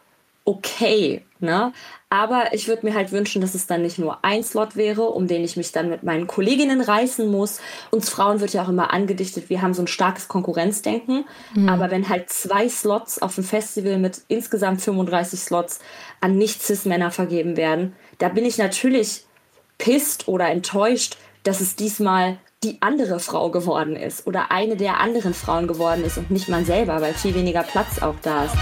okay, 0.44 1.22
ne? 1.38 1.72
Aber 2.10 2.52
ich 2.52 2.68
würde 2.68 2.84
mir 2.84 2.94
halt 2.94 3.10
wünschen, 3.10 3.40
dass 3.40 3.54
es 3.54 3.66
dann 3.66 3.80
nicht 3.80 3.98
nur 3.98 4.22
ein 4.22 4.44
Slot 4.44 4.76
wäre, 4.76 5.02
um 5.02 5.28
den 5.28 5.44
ich 5.44 5.56
mich 5.56 5.72
dann 5.72 5.88
mit 5.88 6.02
meinen 6.02 6.26
Kolleginnen 6.26 6.82
reißen 6.82 7.30
muss. 7.30 7.60
Uns 7.90 8.10
Frauen 8.10 8.40
wird 8.40 8.52
ja 8.52 8.64
auch 8.64 8.68
immer 8.68 8.92
angedichtet, 8.92 9.48
wir 9.48 9.62
haben 9.62 9.72
so 9.72 9.82
ein 9.82 9.86
starkes 9.86 10.28
Konkurrenzdenken. 10.28 11.24
Mhm. 11.54 11.68
Aber 11.70 11.90
wenn 11.90 12.08
halt 12.08 12.28
zwei 12.28 12.68
Slots 12.68 13.22
auf 13.22 13.36
dem 13.36 13.44
Festival 13.44 13.98
mit 13.98 14.22
insgesamt 14.28 14.82
35 14.82 15.40
Slots 15.40 15.78
an 16.20 16.36
Nicht-Cis-Männer 16.36 17.12
vergeben 17.12 17.56
werden, 17.56 17.94
da 18.18 18.28
bin 18.28 18.44
ich 18.44 18.58
natürlich 18.58 19.24
pisst 19.78 20.28
oder 20.28 20.48
enttäuscht, 20.48 21.16
dass 21.44 21.60
es 21.60 21.76
diesmal 21.76 22.38
die 22.64 22.76
andere 22.80 23.18
Frau 23.18 23.50
geworden 23.50 23.96
ist 23.96 24.26
oder 24.26 24.52
eine 24.52 24.76
der 24.76 25.00
anderen 25.00 25.34
Frauen 25.34 25.66
geworden 25.66 26.04
ist 26.04 26.16
und 26.16 26.30
nicht 26.30 26.48
man 26.48 26.64
selber, 26.64 27.00
weil 27.00 27.12
viel 27.12 27.34
weniger 27.34 27.64
Platz 27.64 28.00
auch 28.00 28.14
da 28.22 28.44
ist. 28.44 28.54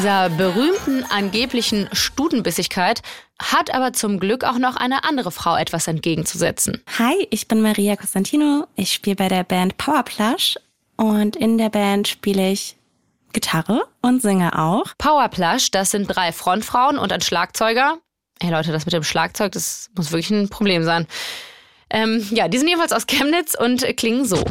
Dieser 0.00 0.30
berühmten 0.30 1.04
angeblichen 1.10 1.86
Stutenbissigkeit 1.92 3.02
hat 3.38 3.74
aber 3.74 3.92
zum 3.92 4.18
Glück 4.18 4.44
auch 4.44 4.56
noch 4.56 4.76
eine 4.76 5.04
andere 5.04 5.30
Frau 5.30 5.58
etwas 5.58 5.88
entgegenzusetzen. 5.88 6.82
Hi, 6.98 7.28
ich 7.28 7.48
bin 7.48 7.60
Maria 7.60 7.96
Costantino. 7.96 8.66
Ich 8.76 8.94
spiele 8.94 9.16
bei 9.16 9.28
der 9.28 9.44
Band 9.44 9.76
Powerplush 9.76 10.56
und 10.96 11.36
in 11.36 11.58
der 11.58 11.68
Band 11.68 12.08
spiele 12.08 12.50
ich 12.50 12.76
Gitarre 13.34 13.82
und 14.00 14.22
singe 14.22 14.58
auch. 14.58 14.86
Powerplush, 14.96 15.70
das 15.70 15.90
sind 15.90 16.06
drei 16.06 16.32
Frontfrauen 16.32 16.96
und 16.96 17.12
ein 17.12 17.20
Schlagzeuger. 17.20 17.98
Hey 18.42 18.50
Leute, 18.50 18.72
das 18.72 18.86
mit 18.86 18.94
dem 18.94 19.04
Schlagzeug, 19.04 19.52
das 19.52 19.90
muss 19.94 20.12
wirklich 20.12 20.30
ein 20.30 20.48
Problem 20.48 20.82
sein. 20.82 21.06
Ähm, 21.90 22.26
ja, 22.30 22.48
die 22.48 22.56
sind 22.56 22.68
jedenfalls 22.68 22.92
aus 22.92 23.06
Chemnitz 23.06 23.54
und 23.54 23.84
klingen 23.98 24.24
so. 24.24 24.42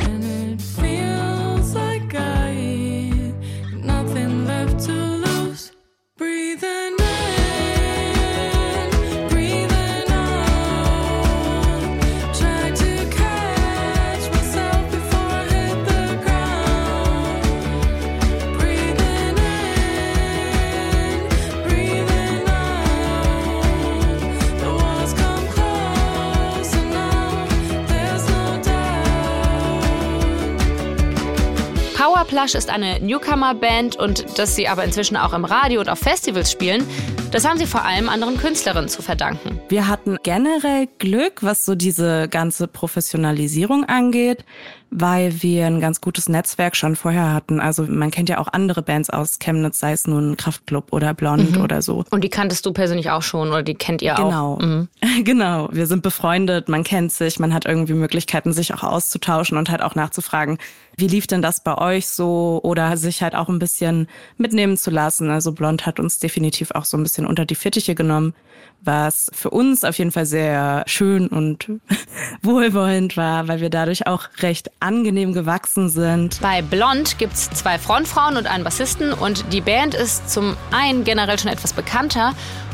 Doubt. 32.20 32.30
Powerplush 32.30 32.54
ist 32.54 32.70
eine 32.70 33.00
Newcomer-Band 33.00 33.96
und 33.96 34.38
dass 34.38 34.56
sie 34.56 34.68
aber 34.68 34.84
inzwischen 34.84 35.18
auch 35.18 35.34
im 35.34 35.46
Radio 35.46 35.80
und 35.80 35.90
auf 35.90 36.00
Festivals 36.00 36.52
spielen, 36.52 36.86
das 37.32 37.46
haben 37.48 37.58
sie 37.60 37.66
vor 37.68 37.84
allem 37.86 38.10
anderen 38.10 38.38
Künstlerinnen 38.38 38.90
zu 38.90 39.02
verdanken. 39.02 39.60
Wir 39.70 39.88
hatten 39.88 40.18
generell 40.24 40.88
Glück, 40.98 41.44
was 41.44 41.66
so 41.66 41.76
diese 41.76 42.28
ganze 42.28 42.68
Professionalisierung 42.68 43.86
angeht, 43.86 44.44
weil 44.92 45.44
wir 45.44 45.68
ein 45.68 45.80
ganz 45.80 46.02
gutes 46.02 46.30
Netzwerk 46.30 46.76
schon 46.76 46.96
vorher 46.96 47.32
hatten. 47.32 47.60
Also 47.60 47.84
man 47.84 48.10
kennt 48.10 48.28
ja 48.30 48.40
auch 48.40 48.48
andere 48.52 48.82
Bands 48.82 49.12
aus 49.12 49.38
Chemnitz, 49.38 49.80
sei 49.80 49.92
es 49.92 50.08
nun 50.08 50.36
Kraftklub 50.38 50.92
oder 50.92 51.14
Blond 51.14 51.58
Mhm. 51.58 51.62
oder 51.62 51.84
so. 51.84 52.04
Und 52.10 52.24
die 52.24 52.30
kanntest 52.30 52.66
du 52.66 52.74
persönlich 52.74 53.12
auch 53.12 53.22
schon 53.22 53.50
oder 53.50 53.62
die 53.62 53.76
kennt 53.76 54.02
ihr 54.02 54.16
Genau. 54.16 54.56
auch? 54.56 54.60
Mhm. 54.60 54.88
Genau, 55.24 55.70
wir 55.72 55.86
sind 55.86 56.02
befreundet, 56.02 56.70
man 56.70 56.84
kennt 56.84 57.12
sich, 57.12 57.40
man 57.40 57.54
hat 57.54 57.66
irgendwie 57.66 57.94
Möglichkeiten, 57.94 58.52
sich 58.54 58.74
auch 58.74 58.84
auszutauschen 58.84 59.58
und 59.58 59.70
halt 59.70 59.84
auch 59.84 59.94
nachzufragen, 59.96 60.58
wie 60.98 61.08
lief 61.08 61.28
denn 61.28 61.42
das 61.42 61.62
bei 61.64 61.78
euch 61.78 62.08
so 62.08 62.60
oder 62.64 62.98
sich 62.98 63.22
halt 63.22 63.36
auch 63.36 63.48
ein 63.50 63.60
bisschen 63.60 64.08
mitnehmen 64.38 64.76
zu 64.76 64.90
lassen. 64.90 65.30
Also 65.30 65.52
Blond 65.52 65.86
hat 65.86 66.00
uns 66.00 66.18
definitiv 66.20 66.72
auch 66.72 66.86
so 66.86 66.98
ein 66.98 67.04
bisschen 67.04 67.19
unter 67.26 67.46
die 67.46 67.56
Fittiche 67.56 67.96
genommen, 67.96 68.34
was 68.82 69.30
für 69.34 69.50
uns 69.50 69.84
auf 69.84 69.98
jeden 69.98 70.12
Fall 70.12 70.26
sehr 70.26 70.84
schön 70.88 71.28
und 71.28 71.68
wohlwollend 72.42 73.18
war, 73.18 73.48
weil 73.48 73.62
wir 73.62 73.70
dadurch 73.70 74.08
auch 74.08 74.30
recht 74.40 74.72
angenehm 74.80 75.34
gewachsen 75.34 75.90
sind. 75.90 76.40
Bei 76.42 76.62
Blond 76.62 77.18
gibt's 77.18 77.50
zwei 77.50 77.78
Frontfrauen 77.78 78.38
und 78.38 78.48
einen 78.48 78.64
Bassisten 78.64 79.14
und 79.14 79.52
die 79.52 79.62
Band 79.62 79.96
ist 79.96 80.30
zum 80.30 80.56
einen 80.72 81.04
generell 81.04 81.38
schon 81.38 81.52
etwas 81.52 81.74
bekannter 81.74 82.34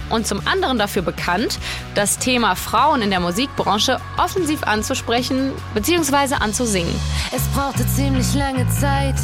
und 0.10 0.28
zum 0.28 0.46
anderen 0.48 0.78
dafür 0.78 1.02
bekannt, 1.02 1.60
das 1.96 2.20
Thema 2.20 2.56
Frauen 2.56 3.02
in 3.02 3.10
der 3.10 3.20
Musikbranche 3.20 4.00
offensiv 4.18 4.64
anzusprechen 4.64 5.52
bzw. 5.74 6.36
anzusingen. 6.36 6.94
Es 7.36 7.44
brauchte 7.56 7.86
ziemlich 7.88 8.34
lange 8.36 8.68
Zeit. 8.70 9.16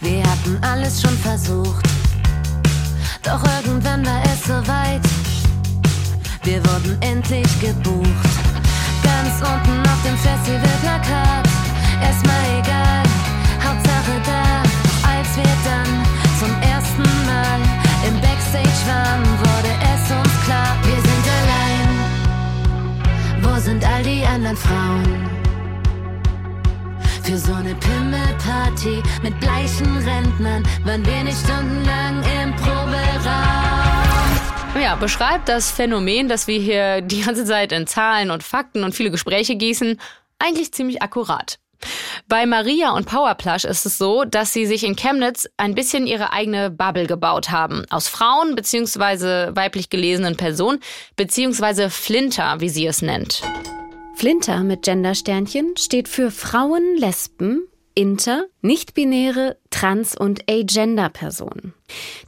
Wir 0.00 0.22
hatten 0.22 0.58
alles 0.62 1.02
schon 1.02 1.16
versucht. 1.18 2.01
Doch 3.22 3.42
irgendwann 3.44 4.04
war 4.04 4.20
es 4.24 4.44
soweit. 4.44 5.00
Wir 6.42 6.58
wurden 6.66 7.00
endlich 7.00 7.60
gebucht. 7.60 8.06
Ganz 9.02 9.40
unten 9.40 9.80
auf 9.88 10.02
dem 10.04 10.16
Festivalplakat. 10.16 11.46
Erstmal 12.02 12.44
egal, 12.58 13.04
Hauptsache 13.64 14.20
da. 14.26 14.62
Als 15.08 15.36
wir 15.36 15.54
dann 15.64 16.04
zum 16.40 16.50
ersten 16.62 17.02
Mal 17.02 17.60
im 18.08 18.20
Backstage 18.20 18.82
waren, 18.88 19.22
wurde 19.38 19.72
es 19.94 20.10
uns 20.10 20.44
klar, 20.44 20.76
wir 20.82 21.00
sind 21.00 21.26
allein. 21.40 21.90
Wo 23.42 23.60
sind 23.60 23.84
all 23.84 24.02
die 24.02 24.24
anderen 24.26 24.56
Frauen? 24.56 25.31
Für 27.24 27.38
so 27.38 27.52
eine 27.52 27.74
Pimmelparty 27.76 29.00
mit 29.22 29.38
bleichen 29.38 29.96
Rentnern 29.98 30.64
waren 30.84 31.06
wir 31.06 31.22
nicht 31.22 31.38
stundenlang 31.38 32.22
im 32.42 32.54
Proberaum. 32.56 33.62
Ja, 34.82 34.96
beschreibt 34.96 35.48
das 35.48 35.70
Phänomen, 35.70 36.28
das 36.28 36.48
wir 36.48 36.58
hier 36.58 37.00
die 37.00 37.22
ganze 37.22 37.44
Zeit 37.44 37.70
in 37.70 37.86
Zahlen 37.86 38.32
und 38.32 38.42
Fakten 38.42 38.82
und 38.82 38.94
viele 38.94 39.12
Gespräche 39.12 39.54
gießen, 39.54 40.00
eigentlich 40.40 40.72
ziemlich 40.72 41.00
akkurat. 41.00 41.58
Bei 42.28 42.44
Maria 42.44 42.90
und 42.90 43.06
Powerplush 43.06 43.64
ist 43.64 43.86
es 43.86 43.98
so, 43.98 44.24
dass 44.24 44.52
sie 44.52 44.66
sich 44.66 44.84
in 44.84 44.96
Chemnitz 44.96 45.48
ein 45.56 45.74
bisschen 45.74 46.06
ihre 46.08 46.32
eigene 46.32 46.70
Bubble 46.70 47.06
gebaut 47.06 47.50
haben. 47.50 47.84
Aus 47.90 48.08
Frauen 48.08 48.56
bzw. 48.56 49.54
weiblich 49.54 49.90
gelesenen 49.90 50.36
Personen 50.36 50.80
bzw. 51.16 51.88
Flinter, 51.88 52.60
wie 52.60 52.68
sie 52.68 52.86
es 52.86 53.00
nennt. 53.00 53.42
Flinter 54.14 54.62
mit 54.62 54.82
Gendersternchen 54.82 55.76
steht 55.76 56.08
für 56.08 56.30
Frauen, 56.30 56.96
Lesben, 56.96 57.66
Inter, 57.94 58.44
nicht-binäre, 58.60 59.56
trans- 59.70 60.16
und 60.16 60.48
agender-Personen. 60.48 61.74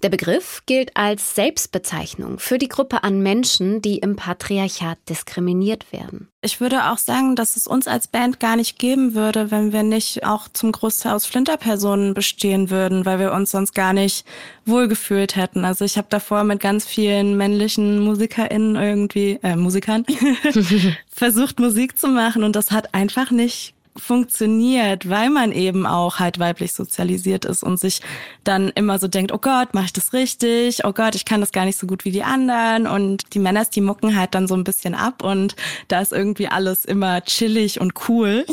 Der 0.03 0.09
Begriff 0.09 0.63
gilt 0.67 0.97
als 0.97 1.35
Selbstbezeichnung 1.35 2.39
für 2.39 2.59
die 2.59 2.69
Gruppe 2.69 3.03
an 3.03 3.21
Menschen, 3.21 3.81
die 3.81 3.99
im 3.99 4.17
Patriarchat 4.17 4.99
diskriminiert 5.09 5.93
werden. 5.93 6.29
Ich 6.43 6.61
würde 6.61 6.91
auch 6.91 6.99
sagen, 6.99 7.37
dass 7.37 7.57
es 7.57 7.67
uns 7.67 7.87
als 7.87 8.09
Band 8.09 8.41
gar 8.41 8.57
nicht 8.57 8.79
geben 8.79 9.15
würde, 9.15 9.51
wenn 9.51 9.73
wir 9.73 9.83
nicht 9.83 10.27
auch 10.27 10.49
zum 10.53 10.73
Großteil 10.73 11.13
aus 11.13 11.25
Flinterpersonen 11.25 12.13
bestehen 12.13 12.69
würden, 12.69 13.07
weil 13.07 13.19
wir 13.19 13.33
uns 13.33 13.51
sonst 13.51 13.75
gar 13.75 13.93
nicht 13.93 14.27
wohlgefühlt 14.67 15.37
hätten. 15.37 15.65
Also 15.65 15.85
ich 15.85 15.97
habe 15.97 16.09
davor 16.11 16.45
mit 16.45 16.61
ganz 16.61 16.85
vielen 16.87 17.37
männlichen 17.37 18.01
MusikerInnen 18.01 18.77
irgendwie, 18.77 19.39
äh, 19.43 19.57
Musikern, 19.57 20.05
versucht 21.09 21.61
Musik 21.61 21.99
zu 21.99 22.09
machen 22.09 22.45
und 22.45 22.57
das 22.57 22.71
hat 22.71 22.93
einfach 22.93 23.31
nicht 23.31 23.74
funktioniert, 23.97 25.09
weil 25.09 25.31
man 25.31 25.53
eben 25.53 25.87
auch 25.87 26.19
halt 26.19 26.39
weiblich 26.39 26.73
sozialisiert 26.73 27.45
ist 27.45 27.63
und 27.63 27.79
sich 27.79 28.01
dann 28.43 28.71
immer 28.75 28.99
so 28.99 29.09
denkt, 29.09 29.33
oh 29.33 29.39
Gott, 29.39 29.73
mache 29.73 29.87
ich 29.87 29.93
das 29.93 30.13
richtig? 30.13 30.85
Oh 30.85 30.93
Gott, 30.93 31.15
ich 31.15 31.25
kann 31.25 31.41
das 31.41 31.53
gar 31.53 31.65
nicht 31.65 31.79
so 31.79 31.87
gut 31.87 32.05
wie 32.05 32.11
die 32.11 32.25
anderen. 32.25 32.87
Und 32.87 33.35
die 33.35 33.39
Männers, 33.39 33.71
die 33.71 33.81
mucken 33.81 34.17
halt 34.17 34.35
dann 34.35 34.49
so 34.49 34.55
ein 34.55 34.65
bisschen 34.65 34.95
ab 34.95 35.23
und 35.23 35.55
da 35.89 36.01
ist 36.01 36.13
irgendwie 36.13 36.49
alles 36.49 36.85
immer 36.85 37.23
chillig 37.23 37.81
und 37.81 37.93
cool. 38.09 38.45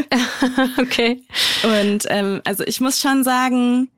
okay. 0.78 1.22
Und 1.62 2.06
ähm, 2.08 2.40
also 2.44 2.64
ich 2.64 2.80
muss 2.80 3.00
schon 3.00 3.24
sagen, 3.24 3.88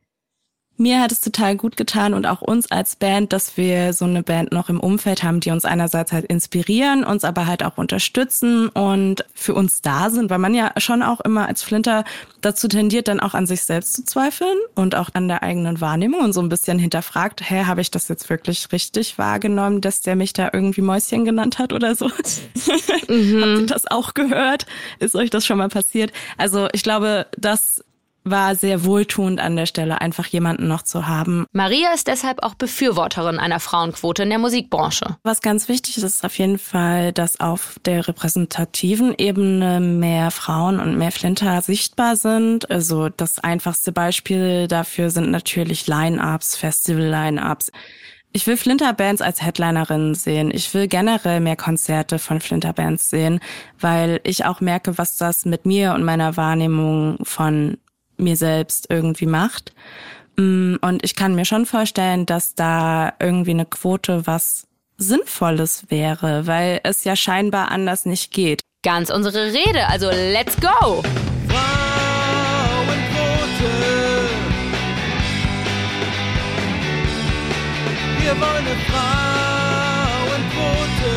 mir 0.80 1.00
hat 1.00 1.12
es 1.12 1.20
total 1.20 1.56
gut 1.56 1.76
getan 1.76 2.14
und 2.14 2.26
auch 2.26 2.40
uns 2.40 2.70
als 2.70 2.96
Band, 2.96 3.32
dass 3.32 3.56
wir 3.58 3.92
so 3.92 4.06
eine 4.06 4.22
Band 4.22 4.50
noch 4.50 4.70
im 4.70 4.80
Umfeld 4.80 5.22
haben, 5.22 5.40
die 5.40 5.50
uns 5.50 5.66
einerseits 5.66 6.10
halt 6.10 6.24
inspirieren, 6.24 7.04
uns 7.04 7.22
aber 7.22 7.46
halt 7.46 7.62
auch 7.62 7.76
unterstützen 7.76 8.68
und 8.68 9.24
für 9.34 9.54
uns 9.54 9.82
da 9.82 10.08
sind, 10.08 10.30
weil 10.30 10.38
man 10.38 10.54
ja 10.54 10.72
schon 10.78 11.02
auch 11.02 11.20
immer 11.20 11.46
als 11.46 11.62
Flinter 11.62 12.04
dazu 12.40 12.66
tendiert, 12.66 13.08
dann 13.08 13.20
auch 13.20 13.34
an 13.34 13.46
sich 13.46 13.62
selbst 13.62 13.94
zu 13.94 14.04
zweifeln 14.04 14.56
und 14.74 14.94
auch 14.94 15.10
an 15.12 15.28
der 15.28 15.42
eigenen 15.42 15.82
Wahrnehmung 15.82 16.20
und 16.20 16.32
so 16.32 16.40
ein 16.40 16.48
bisschen 16.48 16.78
hinterfragt, 16.78 17.42
hä, 17.48 17.64
habe 17.66 17.82
ich 17.82 17.90
das 17.90 18.08
jetzt 18.08 18.30
wirklich 18.30 18.72
richtig 18.72 19.18
wahrgenommen, 19.18 19.82
dass 19.82 20.00
der 20.00 20.16
mich 20.16 20.32
da 20.32 20.48
irgendwie 20.50 20.80
Mäuschen 20.80 21.26
genannt 21.26 21.58
hat 21.58 21.74
oder 21.74 21.94
so? 21.94 22.10
Habt 22.10 23.10
ihr 23.10 23.66
das 23.66 23.86
auch 23.86 24.14
gehört? 24.14 24.64
Ist 24.98 25.14
euch 25.14 25.28
das 25.28 25.44
schon 25.44 25.58
mal 25.58 25.68
passiert? 25.68 26.12
Also 26.38 26.68
ich 26.72 26.82
glaube, 26.82 27.26
das 27.36 27.84
war 28.24 28.54
sehr 28.54 28.84
wohltuend 28.84 29.40
an 29.40 29.56
der 29.56 29.66
Stelle, 29.66 30.00
einfach 30.00 30.26
jemanden 30.26 30.68
noch 30.68 30.82
zu 30.82 31.06
haben. 31.06 31.46
Maria 31.52 31.92
ist 31.94 32.06
deshalb 32.06 32.42
auch 32.42 32.54
Befürworterin 32.54 33.38
einer 33.38 33.60
Frauenquote 33.60 34.22
in 34.22 34.30
der 34.30 34.38
Musikbranche. 34.38 35.16
Was 35.22 35.40
ganz 35.40 35.68
wichtig 35.68 35.96
ist, 35.96 36.04
ist 36.04 36.24
auf 36.24 36.38
jeden 36.38 36.58
Fall, 36.58 37.12
dass 37.12 37.40
auf 37.40 37.76
der 37.84 38.06
repräsentativen 38.06 39.14
Ebene 39.16 39.80
mehr 39.80 40.30
Frauen 40.30 40.80
und 40.80 40.98
mehr 40.98 41.12
Flinter 41.12 41.62
sichtbar 41.62 42.16
sind. 42.16 42.70
Also 42.70 43.08
das 43.08 43.38
einfachste 43.38 43.92
Beispiel 43.92 44.68
dafür 44.68 45.10
sind 45.10 45.30
natürlich 45.30 45.86
Line-Ups, 45.86 46.56
Festival-Line-Ups. 46.56 47.72
Ich 48.32 48.46
will 48.46 48.56
Flinterbands 48.56 49.22
als 49.22 49.42
Headlinerin 49.42 50.14
sehen. 50.14 50.52
Ich 50.52 50.72
will 50.72 50.86
generell 50.86 51.40
mehr 51.40 51.56
Konzerte 51.56 52.20
von 52.20 52.40
Flinterbands 52.40 53.10
sehen, 53.10 53.40
weil 53.80 54.20
ich 54.22 54.44
auch 54.44 54.60
merke, 54.60 54.98
was 54.98 55.16
das 55.16 55.44
mit 55.44 55.66
mir 55.66 55.94
und 55.94 56.04
meiner 56.04 56.36
Wahrnehmung 56.36 57.18
von 57.24 57.78
mir 58.20 58.36
selbst 58.36 58.86
irgendwie 58.90 59.26
macht. 59.26 59.72
Mm, 60.36 60.76
Und 60.80 61.04
ich 61.04 61.16
kann 61.16 61.34
mir 61.34 61.44
schon 61.44 61.66
vorstellen, 61.66 62.26
dass 62.26 62.54
da 62.54 63.12
irgendwie 63.18 63.50
eine 63.50 63.66
Quote 63.66 64.26
was 64.26 64.66
Sinnvolles 64.96 65.86
wäre, 65.88 66.46
weil 66.46 66.80
es 66.84 67.04
ja 67.04 67.16
scheinbar 67.16 67.70
anders 67.70 68.06
nicht 68.06 68.32
geht. 68.32 68.60
Ganz 68.82 69.10
unsere 69.10 69.52
Rede, 69.52 69.86
also 69.88 70.08
let's 70.10 70.56
go! 70.60 71.02
Wir 78.22 78.32
wollen 78.40 78.66
eine 78.66 78.76
Frauenquote. 78.90 81.10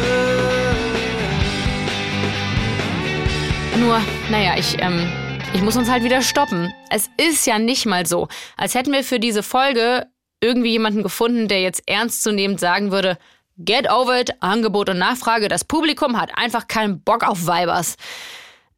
Nur, 3.79 3.99
naja, 4.31 4.53
ich, 4.57 4.75
ähm, 4.81 5.07
ich 5.53 5.61
muss 5.61 5.77
uns 5.77 5.89
halt 5.89 6.03
wieder 6.03 6.21
stoppen. 6.21 6.73
Es 6.89 7.09
ist 7.17 7.45
ja 7.45 7.59
nicht 7.59 7.85
mal 7.85 8.05
so, 8.05 8.27
als 8.57 8.75
hätten 8.75 8.91
wir 8.91 9.03
für 9.03 9.19
diese 9.19 9.43
Folge 9.43 10.07
irgendwie 10.41 10.71
jemanden 10.71 11.03
gefunden, 11.03 11.47
der 11.47 11.61
jetzt 11.61 11.87
ernstzunehmend 11.87 12.59
sagen 12.59 12.91
würde, 12.91 13.17
Get 13.57 13.89
over 13.89 14.19
it, 14.19 14.31
Angebot 14.41 14.89
und 14.89 14.97
Nachfrage. 14.97 15.47
Das 15.47 15.63
Publikum 15.63 16.19
hat 16.19 16.37
einfach 16.37 16.67
keinen 16.67 17.01
Bock 17.01 17.23
auf 17.23 17.45
Weibers. 17.45 17.97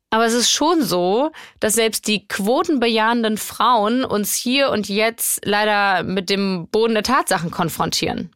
Aber 0.10 0.26
es 0.26 0.34
ist 0.34 0.52
schon 0.52 0.84
so, 0.84 1.32
dass 1.62 1.76
selbst 1.76 2.08
die 2.08 2.28
quotenbejahenden 2.28 3.38
Frauen 3.38 4.04
uns 4.04 4.36
hier 4.36 4.70
und 4.70 4.90
jetzt 4.90 5.46
leider 5.46 6.04
mit 6.04 6.30
dem 6.30 6.68
Boden 6.70 6.94
der 6.94 7.04
Tatsachen 7.04 7.52
konfrontieren. 7.52 8.32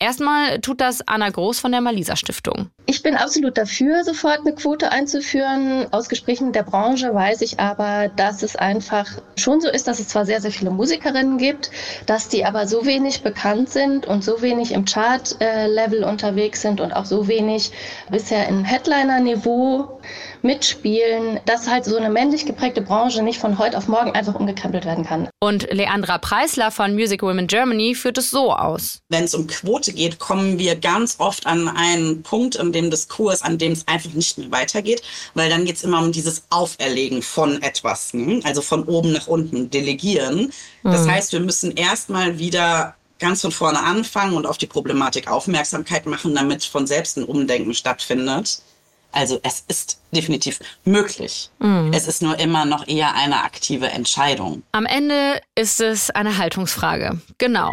Erstmal 0.00 0.60
tut 0.60 0.80
das 0.80 1.06
Anna 1.06 1.30
Groß 1.30 1.60
von 1.60 1.70
der 1.70 1.80
Malisa 1.80 2.16
Stiftung. 2.16 2.70
Ich 2.86 3.02
bin 3.02 3.16
absolut 3.16 3.56
dafür, 3.56 4.04
sofort 4.04 4.40
eine 4.40 4.54
Quote 4.54 4.92
einzuführen. 4.92 5.86
Aus 5.90 6.10
Gesprächen 6.10 6.52
der 6.52 6.64
Branche 6.64 7.14
weiß 7.14 7.40
ich 7.40 7.58
aber, 7.58 8.08
dass 8.08 8.42
es 8.42 8.56
einfach 8.56 9.06
schon 9.36 9.62
so 9.62 9.70
ist, 9.70 9.88
dass 9.88 10.00
es 10.00 10.08
zwar 10.08 10.26
sehr, 10.26 10.42
sehr 10.42 10.50
viele 10.50 10.70
Musikerinnen 10.70 11.38
gibt, 11.38 11.70
dass 12.04 12.28
die 12.28 12.44
aber 12.44 12.66
so 12.66 12.84
wenig 12.84 13.22
bekannt 13.22 13.70
sind 13.70 14.06
und 14.06 14.22
so 14.22 14.42
wenig 14.42 14.72
im 14.72 14.84
Chart-Level 14.84 16.04
unterwegs 16.04 16.60
sind 16.60 16.82
und 16.82 16.92
auch 16.92 17.06
so 17.06 17.26
wenig 17.26 17.72
bisher 18.10 18.48
im 18.48 18.64
Headliner-Niveau 18.64 20.00
mitspielen, 20.42 21.40
dass 21.46 21.68
halt 21.68 21.86
so 21.86 21.96
eine 21.96 22.10
männlich 22.10 22.44
geprägte 22.44 22.82
Branche 22.82 23.22
nicht 23.22 23.40
von 23.40 23.58
heute 23.58 23.78
auf 23.78 23.88
morgen 23.88 24.12
einfach 24.12 24.34
umgekrempelt 24.34 24.84
werden 24.84 25.04
kann. 25.04 25.28
Und 25.40 25.72
Leandra 25.72 26.18
Preisler 26.18 26.70
von 26.70 26.94
Music 26.94 27.22
Women 27.22 27.46
Germany 27.46 27.94
führt 27.94 28.18
es 28.18 28.30
so 28.30 28.52
aus. 28.52 28.98
Wenn 29.08 29.24
es 29.24 29.34
um 29.34 29.46
Quote 29.46 29.92
geht, 29.94 30.18
kommen 30.18 30.58
wir 30.58 30.76
ganz 30.76 31.16
oft 31.18 31.46
an 31.46 31.68
einen 31.68 32.22
Punkt 32.22 32.56
in 32.56 32.73
dem 32.74 32.90
Diskurs, 32.90 33.40
an 33.40 33.56
dem 33.56 33.72
es 33.72 33.88
einfach 33.88 34.10
nicht 34.12 34.36
mehr 34.36 34.50
weitergeht, 34.50 35.02
weil 35.32 35.48
dann 35.48 35.64
geht 35.64 35.76
es 35.76 35.82
immer 35.84 36.00
um 36.00 36.12
dieses 36.12 36.42
Auferlegen 36.50 37.22
von 37.22 37.62
etwas, 37.62 38.12
ne? 38.12 38.40
also 38.44 38.60
von 38.60 38.84
oben 38.84 39.12
nach 39.12 39.26
unten, 39.26 39.70
delegieren. 39.70 40.52
Das 40.82 41.06
Mhm. 41.06 41.10
heißt, 41.12 41.32
wir 41.32 41.40
müssen 41.40 41.70
erstmal 41.72 42.38
wieder 42.38 42.94
ganz 43.18 43.40
von 43.40 43.52
vorne 43.52 43.80
anfangen 43.82 44.34
und 44.36 44.44
auf 44.46 44.58
die 44.58 44.66
Problematik 44.66 45.28
Aufmerksamkeit 45.30 46.04
machen, 46.04 46.34
damit 46.34 46.64
von 46.64 46.86
selbst 46.86 47.16
ein 47.16 47.24
Umdenken 47.24 47.72
stattfindet. 47.72 48.58
Also 49.12 49.38
es 49.44 49.62
ist 49.68 49.98
definitiv 50.10 50.58
möglich. 50.84 51.48
Mhm. 51.60 51.92
Es 51.94 52.08
ist 52.08 52.20
nur 52.20 52.36
immer 52.40 52.64
noch 52.64 52.88
eher 52.88 53.14
eine 53.14 53.44
aktive 53.44 53.86
Entscheidung. 53.88 54.64
Am 54.72 54.86
Ende 54.86 55.40
ist 55.54 55.80
es 55.80 56.10
eine 56.10 56.36
Haltungsfrage. 56.36 57.20
Genau. 57.38 57.72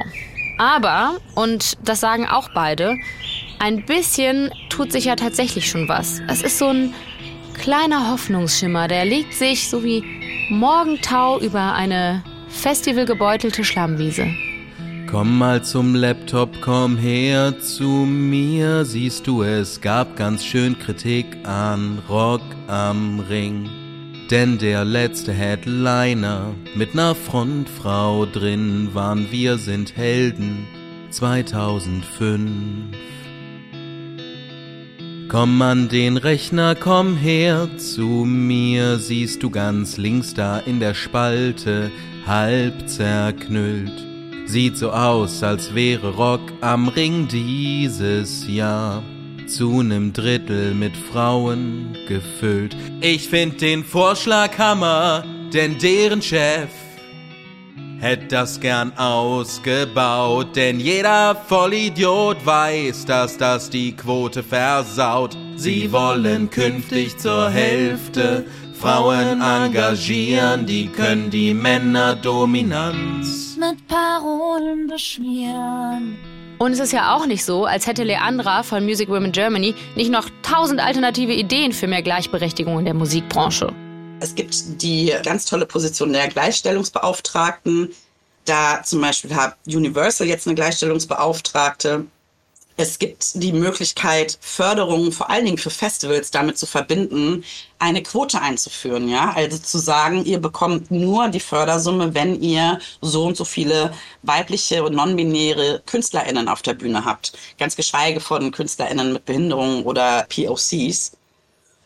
Aber, 0.60 1.18
und 1.34 1.80
das 1.84 2.00
sagen 2.00 2.28
auch 2.28 2.50
beide, 2.54 2.96
ein 3.62 3.86
bisschen 3.86 4.50
tut 4.70 4.92
sich 4.92 5.06
ja 5.06 5.16
tatsächlich 5.16 5.70
schon 5.70 5.88
was. 5.88 6.20
Es 6.28 6.42
ist 6.42 6.58
so 6.58 6.70
ein 6.70 6.94
kleiner 7.54 8.12
Hoffnungsschimmer, 8.12 8.88
der 8.88 9.06
legt 9.06 9.36
sich 9.36 9.70
so 9.70 9.84
wie 9.84 10.04
Morgentau 10.50 11.40
über 11.40 11.74
eine 11.74 12.24
festivalgebeutelte 12.50 13.64
Schlammwiese. 13.64 14.28
Komm 15.08 15.38
mal 15.38 15.64
zum 15.64 15.94
Laptop, 15.94 16.50
komm 16.62 16.98
her 16.98 17.60
zu 17.60 17.88
mir. 17.88 18.84
Siehst 18.84 19.28
du, 19.28 19.44
es 19.44 19.80
gab 19.80 20.16
ganz 20.16 20.44
schön 20.44 20.80
Kritik 20.80 21.26
an 21.44 22.00
Rock 22.10 22.42
am 22.68 23.20
Ring. 23.20 23.70
Denn 24.32 24.58
der 24.58 24.86
letzte 24.86 25.34
Headliner 25.34 26.56
mit 26.74 26.96
ner 26.96 27.14
Frontfrau 27.14 28.26
drin 28.26 28.90
waren 28.94 29.30
Wir 29.32 29.58
sind 29.58 29.96
Helden 29.96 30.66
2005. 31.12 32.96
Komm 35.32 35.62
an 35.62 35.88
den 35.88 36.18
Rechner, 36.18 36.76
komm 36.76 37.16
her 37.16 37.70
zu 37.78 38.06
mir. 38.06 39.00
Siehst 39.00 39.42
du 39.42 39.50
ganz 39.50 39.96
links 39.96 40.34
da 40.34 40.60
in 40.60 40.82
der 40.82 40.94
Spalte, 40.94 41.90
halb 42.28 42.90
zerknüllt. 42.90 43.94
Sieht 44.46 44.76
so 44.76 44.92
aus, 44.92 45.42
als 45.42 45.74
wäre 45.74 46.16
Rock 46.16 46.42
am 46.60 46.90
Ring 46.90 47.30
dieses 47.30 48.46
Jahr 48.46 49.04
zu 49.48 49.82
nem 49.84 50.12
Drittel 50.12 50.74
mit 50.74 50.98
Frauen 50.98 51.96
gefüllt. 52.10 52.76
Ich 53.00 53.30
find 53.30 53.62
den 53.62 53.86
Vorschlag 53.86 54.58
Hammer, 54.58 55.24
denn 55.54 55.78
deren 55.78 56.22
Chef 56.22 56.68
hätte 58.02 58.28
das 58.28 58.60
gern 58.60 58.92
ausgebaut, 58.98 60.56
denn 60.56 60.80
jeder 60.80 61.36
Vollidiot 61.36 62.46
weiß, 62.46 63.06
dass 63.06 63.38
das 63.38 63.70
die 63.70 63.96
Quote 63.96 64.44
versaut. 64.44 65.38
Sie 65.56 65.92
wollen 65.92 66.50
künftig 66.50 67.18
zur 67.20 67.50
Hälfte 67.50 68.46
Frauen 68.74 69.42
engagieren, 69.42 70.66
die 70.66 70.88
können 70.88 71.30
die 71.30 71.54
Männerdominanz. 71.54 73.58
mit 73.60 73.88
Parolen 73.88 74.88
beschmieren. 74.88 76.18
Und 76.58 76.74
es 76.74 76.80
ist 76.80 76.94
ja 76.94 77.16
auch 77.16 77.28
nicht 77.28 77.46
so, 77.46 77.66
als 77.66 77.86
hätte 77.86 78.04
Leandra 78.04 78.64
von 78.64 78.84
Music 78.84 79.10
Women 79.10 79.32
Germany 79.32 79.76
nicht 79.96 80.12
noch 80.12 80.28
tausend 80.42 80.80
alternative 80.80 81.34
Ideen 81.34 81.72
für 81.72 81.88
mehr 81.88 82.02
Gleichberechtigung 82.02 82.80
in 82.80 82.86
der 82.86 82.94
Musikbranche. 82.96 83.72
Es 84.22 84.36
gibt 84.36 84.84
die 84.84 85.12
ganz 85.24 85.46
tolle 85.46 85.66
Position 85.66 86.14
der 86.14 86.28
Gleichstellungsbeauftragten. 86.28 87.90
Da 88.46 88.84
zum 88.84 89.02
Beispiel 89.02 89.36
hat 89.36 89.58
Universal 89.66 90.28
jetzt 90.28 90.46
eine 90.46 90.54
Gleichstellungsbeauftragte. 90.54 92.06
Es 92.78 93.00
gibt 93.00 93.32
die 93.42 93.52
Möglichkeit, 93.52 94.38
Förderungen 94.40 95.12
vor 95.12 95.32
allen 95.32 95.46
Dingen 95.46 95.58
für 95.58 95.72
Festivals 95.72 96.30
damit 96.30 96.60
zu 96.60 96.68
verbinden, 96.68 97.44
eine 97.80 98.04
Quote 98.04 98.40
einzuführen. 98.40 99.10
Ja, 99.10 99.34
also 99.36 99.58
zu 99.58 99.80
sagen, 99.80 100.24
ihr 100.24 100.40
bekommt 100.40 100.92
nur 100.92 101.30
die 101.30 101.40
Fördersumme, 101.40 102.14
wenn 102.14 102.40
ihr 102.40 102.80
so 103.02 103.26
und 103.26 103.38
so 103.38 103.44
viele 103.44 103.92
weibliche 104.22 104.84
und 104.84 104.94
non-binäre 104.94 105.82
KünstlerInnen 105.88 106.48
auf 106.48 106.62
der 106.62 106.76
Bühne 106.76 107.06
habt. 107.06 107.34
Ganz 107.58 107.76
geschweige 107.76 108.20
von 108.20 108.52
KünstlerInnen 108.52 109.14
mit 109.14 109.26
Behinderungen 109.26 109.84
oder 109.84 110.28
POCs. 110.30 111.14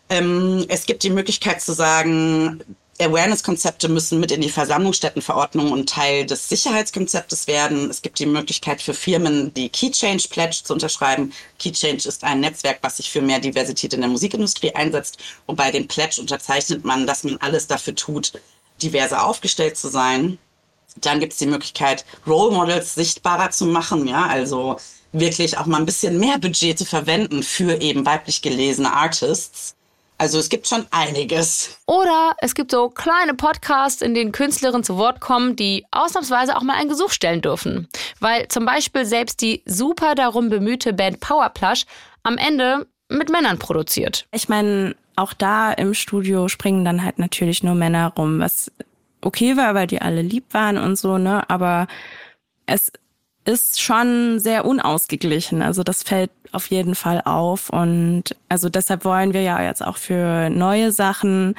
Ähm, 0.10 0.66
es 0.68 0.86
gibt 0.86 1.04
die 1.04 1.10
Möglichkeit 1.10 1.62
zu 1.62 1.74
sagen, 1.74 2.62
Awareness-Konzepte 2.98 3.90
müssen 3.90 4.22
mit 4.22 4.32
in 4.32 4.40
die 4.40 4.50
Versammlungsstättenverordnung 4.50 5.72
und 5.74 5.90
Teil 5.90 6.26
des 6.26 6.48
Sicherheitskonzeptes 6.48 7.46
werden. 7.48 7.90
Es 7.90 8.02
gibt 8.02 8.20
die 8.20 8.26
Möglichkeit 8.26 8.82
für 8.82 8.94
Firmen, 8.94 9.54
die 9.54 9.68
Key 9.68 9.92
Change 9.92 10.30
Pledge 10.30 10.62
zu 10.64 10.72
unterschreiben. 10.72 11.34
Key 11.60 11.72
ist 11.72 12.24
ein 12.24 12.40
Netzwerk, 12.40 12.80
was 12.82 12.98
sich 12.98 13.12
für 13.12 13.22
mehr 13.22 13.40
Diversität 13.40 13.94
in 13.94 14.00
der 14.00 14.10
Musikindustrie 14.10 14.74
einsetzt. 14.74 15.18
Und 15.46 15.58
bei 15.58 15.72
dem 15.72 15.88
Pledge 15.88 16.22
unterzeichnet 16.22 16.86
man, 16.86 17.06
dass 17.06 17.26
man 17.26 17.38
alles 17.38 17.68
dafür 17.68 17.96
tut, 17.96 18.32
diverser 18.82 19.26
aufgestellt 19.26 19.76
zu 19.76 19.90
sein. 19.90 20.38
Dann 20.96 21.20
gibt 21.20 21.34
es 21.34 21.40
die 21.40 21.48
Möglichkeit, 21.48 22.06
Role 22.26 22.56
Models 22.56 22.96
sichtbarer 22.96 23.52
zu 23.52 23.66
machen, 23.66 24.08
ja, 24.08 24.26
also 24.28 24.78
wirklich 25.12 25.58
auch 25.58 25.66
mal 25.66 25.80
ein 25.80 25.86
bisschen 25.86 26.18
mehr 26.18 26.38
Budget 26.40 26.78
zu 26.78 26.86
verwenden 26.86 27.44
für 27.44 27.82
eben 27.82 28.06
weiblich 28.06 28.42
gelesene 28.42 28.94
Artists. 28.94 29.76
Also 30.18 30.40
es 30.40 30.50
gibt 30.50 30.68
schon 30.68 30.86
einiges. 30.92 31.78
Oder 31.88 32.36
es 32.40 32.56
gibt 32.56 32.72
so 32.72 32.90
kleine 32.90 33.34
Podcasts, 33.34 34.02
in 34.02 34.14
denen 34.14 34.32
Künstlerinnen 34.32 34.84
zu 34.84 34.98
Wort 34.98 35.20
kommen, 35.20 35.56
die 35.56 35.86
ausnahmsweise 35.92 36.56
auch 36.56 36.64
mal 36.64 36.78
ein 36.78 36.90
Gesuch 36.90 37.12
stellen 37.12 37.42
dürfen. 37.42 37.88
Weil 38.20 38.48
zum 38.48 38.66
Beispiel 38.66 39.06
selbst 39.06 39.42
die 39.42 39.62
super 39.66 40.16
darum 40.16 40.50
bemühte 40.50 40.94
Band 40.94 41.20
Powerplush 41.20 41.86
am 42.24 42.38
Ende 42.38 42.88
mit 43.10 43.30
Männern 43.30 43.60
produziert. 43.60 44.26
Ich 44.32 44.50
meine, 44.50 44.96
auch 45.16 45.34
da 45.34 45.72
im 45.72 45.94
Studio 45.94 46.48
springen 46.48 46.86
dann 46.86 47.04
halt 47.04 47.20
natürlich 47.20 47.64
nur 47.64 47.76
Männer 47.76 48.14
rum, 48.18 48.40
was 48.40 48.72
okay 49.22 49.58
war, 49.58 49.76
weil 49.76 49.88
die 49.88 50.02
alle 50.02 50.22
lieb 50.22 50.46
waren 50.54 50.78
und 50.78 50.98
so, 50.98 51.18
ne? 51.18 51.50
Aber 51.50 51.88
es 52.66 52.92
ist 53.46 53.82
schon 53.82 54.40
sehr 54.40 54.66
unausgeglichen. 54.66 55.62
Also 55.62 55.84
das 55.84 56.04
fällt 56.04 56.32
auf 56.52 56.68
jeden 56.68 56.96
Fall 56.96 57.22
auf. 57.26 57.70
Und 57.70 58.36
also 58.50 58.70
deshalb 58.70 59.06
wollen 59.06 59.34
wir 59.34 59.42
ja 59.42 59.62
jetzt 59.62 59.84
auch 59.86 59.98
für 59.98 60.50
neue 60.50 60.92
Sachen 60.92 61.56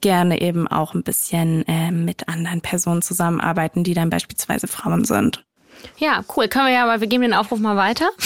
gerne 0.00 0.40
eben 0.40 0.68
auch 0.68 0.94
ein 0.94 1.02
bisschen 1.02 1.66
äh, 1.66 1.90
mit 1.90 2.28
anderen 2.28 2.60
Personen 2.60 3.02
zusammenarbeiten, 3.02 3.84
die 3.84 3.94
dann 3.94 4.10
beispielsweise 4.10 4.68
Frauen 4.68 5.04
sind. 5.04 5.44
Ja, 5.98 6.24
cool. 6.36 6.48
Können 6.48 6.66
wir 6.66 6.72
ja 6.72 6.86
mal, 6.86 7.00
wir 7.00 7.06
geben 7.06 7.22
den 7.22 7.34
Aufruf 7.34 7.60
mal 7.60 7.76
weiter. 7.76 8.08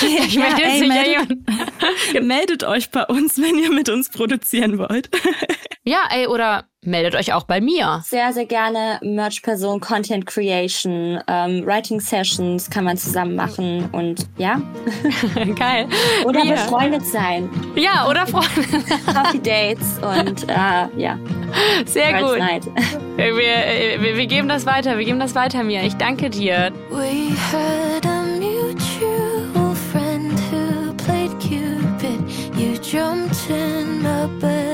ich 0.00 0.34
Ja, 0.34 0.40
möchte 0.42 0.62
jetzt 0.62 0.82
ey, 0.82 0.88
meldet- 0.88 2.22
meldet 2.22 2.64
euch 2.64 2.90
bei 2.90 3.04
uns, 3.04 3.36
wenn 3.38 3.58
ihr 3.58 3.70
mit 3.70 3.88
uns 3.90 4.08
produzieren 4.08 4.78
wollt. 4.78 5.10
Ja, 5.84 6.04
ey, 6.10 6.26
oder 6.26 6.64
meldet 6.84 7.14
euch 7.14 7.32
auch 7.34 7.44
bei 7.44 7.60
mir. 7.60 8.00
Sehr, 8.06 8.32
sehr 8.32 8.46
gerne 8.46 8.98
Merch-Person, 9.02 9.80
Content 9.80 10.24
Creation, 10.26 11.20
ähm, 11.28 11.66
Writing 11.66 12.00
Sessions 12.00 12.70
kann 12.70 12.84
man 12.84 12.96
zusammen 12.96 13.34
machen 13.36 13.88
und 13.92 14.26
ja. 14.38 14.62
Geil. 15.58 15.86
Oder 16.24 16.42
Ja. 16.44 16.54
befreundet 16.54 17.04
sein. 17.06 17.50
Ja, 17.76 18.08
oder 18.08 18.26
Freunde. 18.26 18.48
Coffee 19.12 19.38
Dates 19.40 19.98
und 20.00 20.48
äh, 20.48 20.88
ja. 20.96 21.18
Sehr 21.84 22.12
Girls 22.14 22.30
gut. 22.30 22.38
Night. 22.38 22.66
Wir, 23.16 23.36
wir, 23.36 24.16
wir 24.16 24.26
geben 24.26 24.48
das 24.48 24.64
weiter, 24.64 24.96
wir 24.96 25.04
geben 25.04 25.20
das 25.20 25.34
weiter, 25.34 25.62
Mia. 25.62 25.82
Ich 25.82 25.96
danke 25.96 26.30
dir. 26.30 26.72
We 26.90 27.34
had 27.52 28.06
a 28.06 28.22
mutual 28.38 29.74
friend 29.92 30.32
who 30.50 30.94
played 31.04 31.30
Cupid. 31.40 32.20
You 32.56 32.78
jumped 32.80 33.50
in 33.50 34.02
my 34.02 34.26
bed 34.40 34.69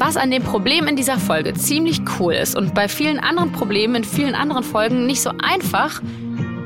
was 0.00 0.16
an 0.16 0.30
dem 0.30 0.42
Problem 0.42 0.88
in 0.88 0.96
dieser 0.96 1.18
Folge 1.18 1.52
ziemlich 1.52 2.00
cool 2.18 2.32
ist 2.32 2.56
und 2.56 2.74
bei 2.74 2.88
vielen 2.88 3.18
anderen 3.18 3.52
Problemen 3.52 3.96
in 3.96 4.04
vielen 4.04 4.34
anderen 4.34 4.64
Folgen 4.64 5.06
nicht 5.06 5.20
so 5.20 5.30
einfach, 5.42 6.00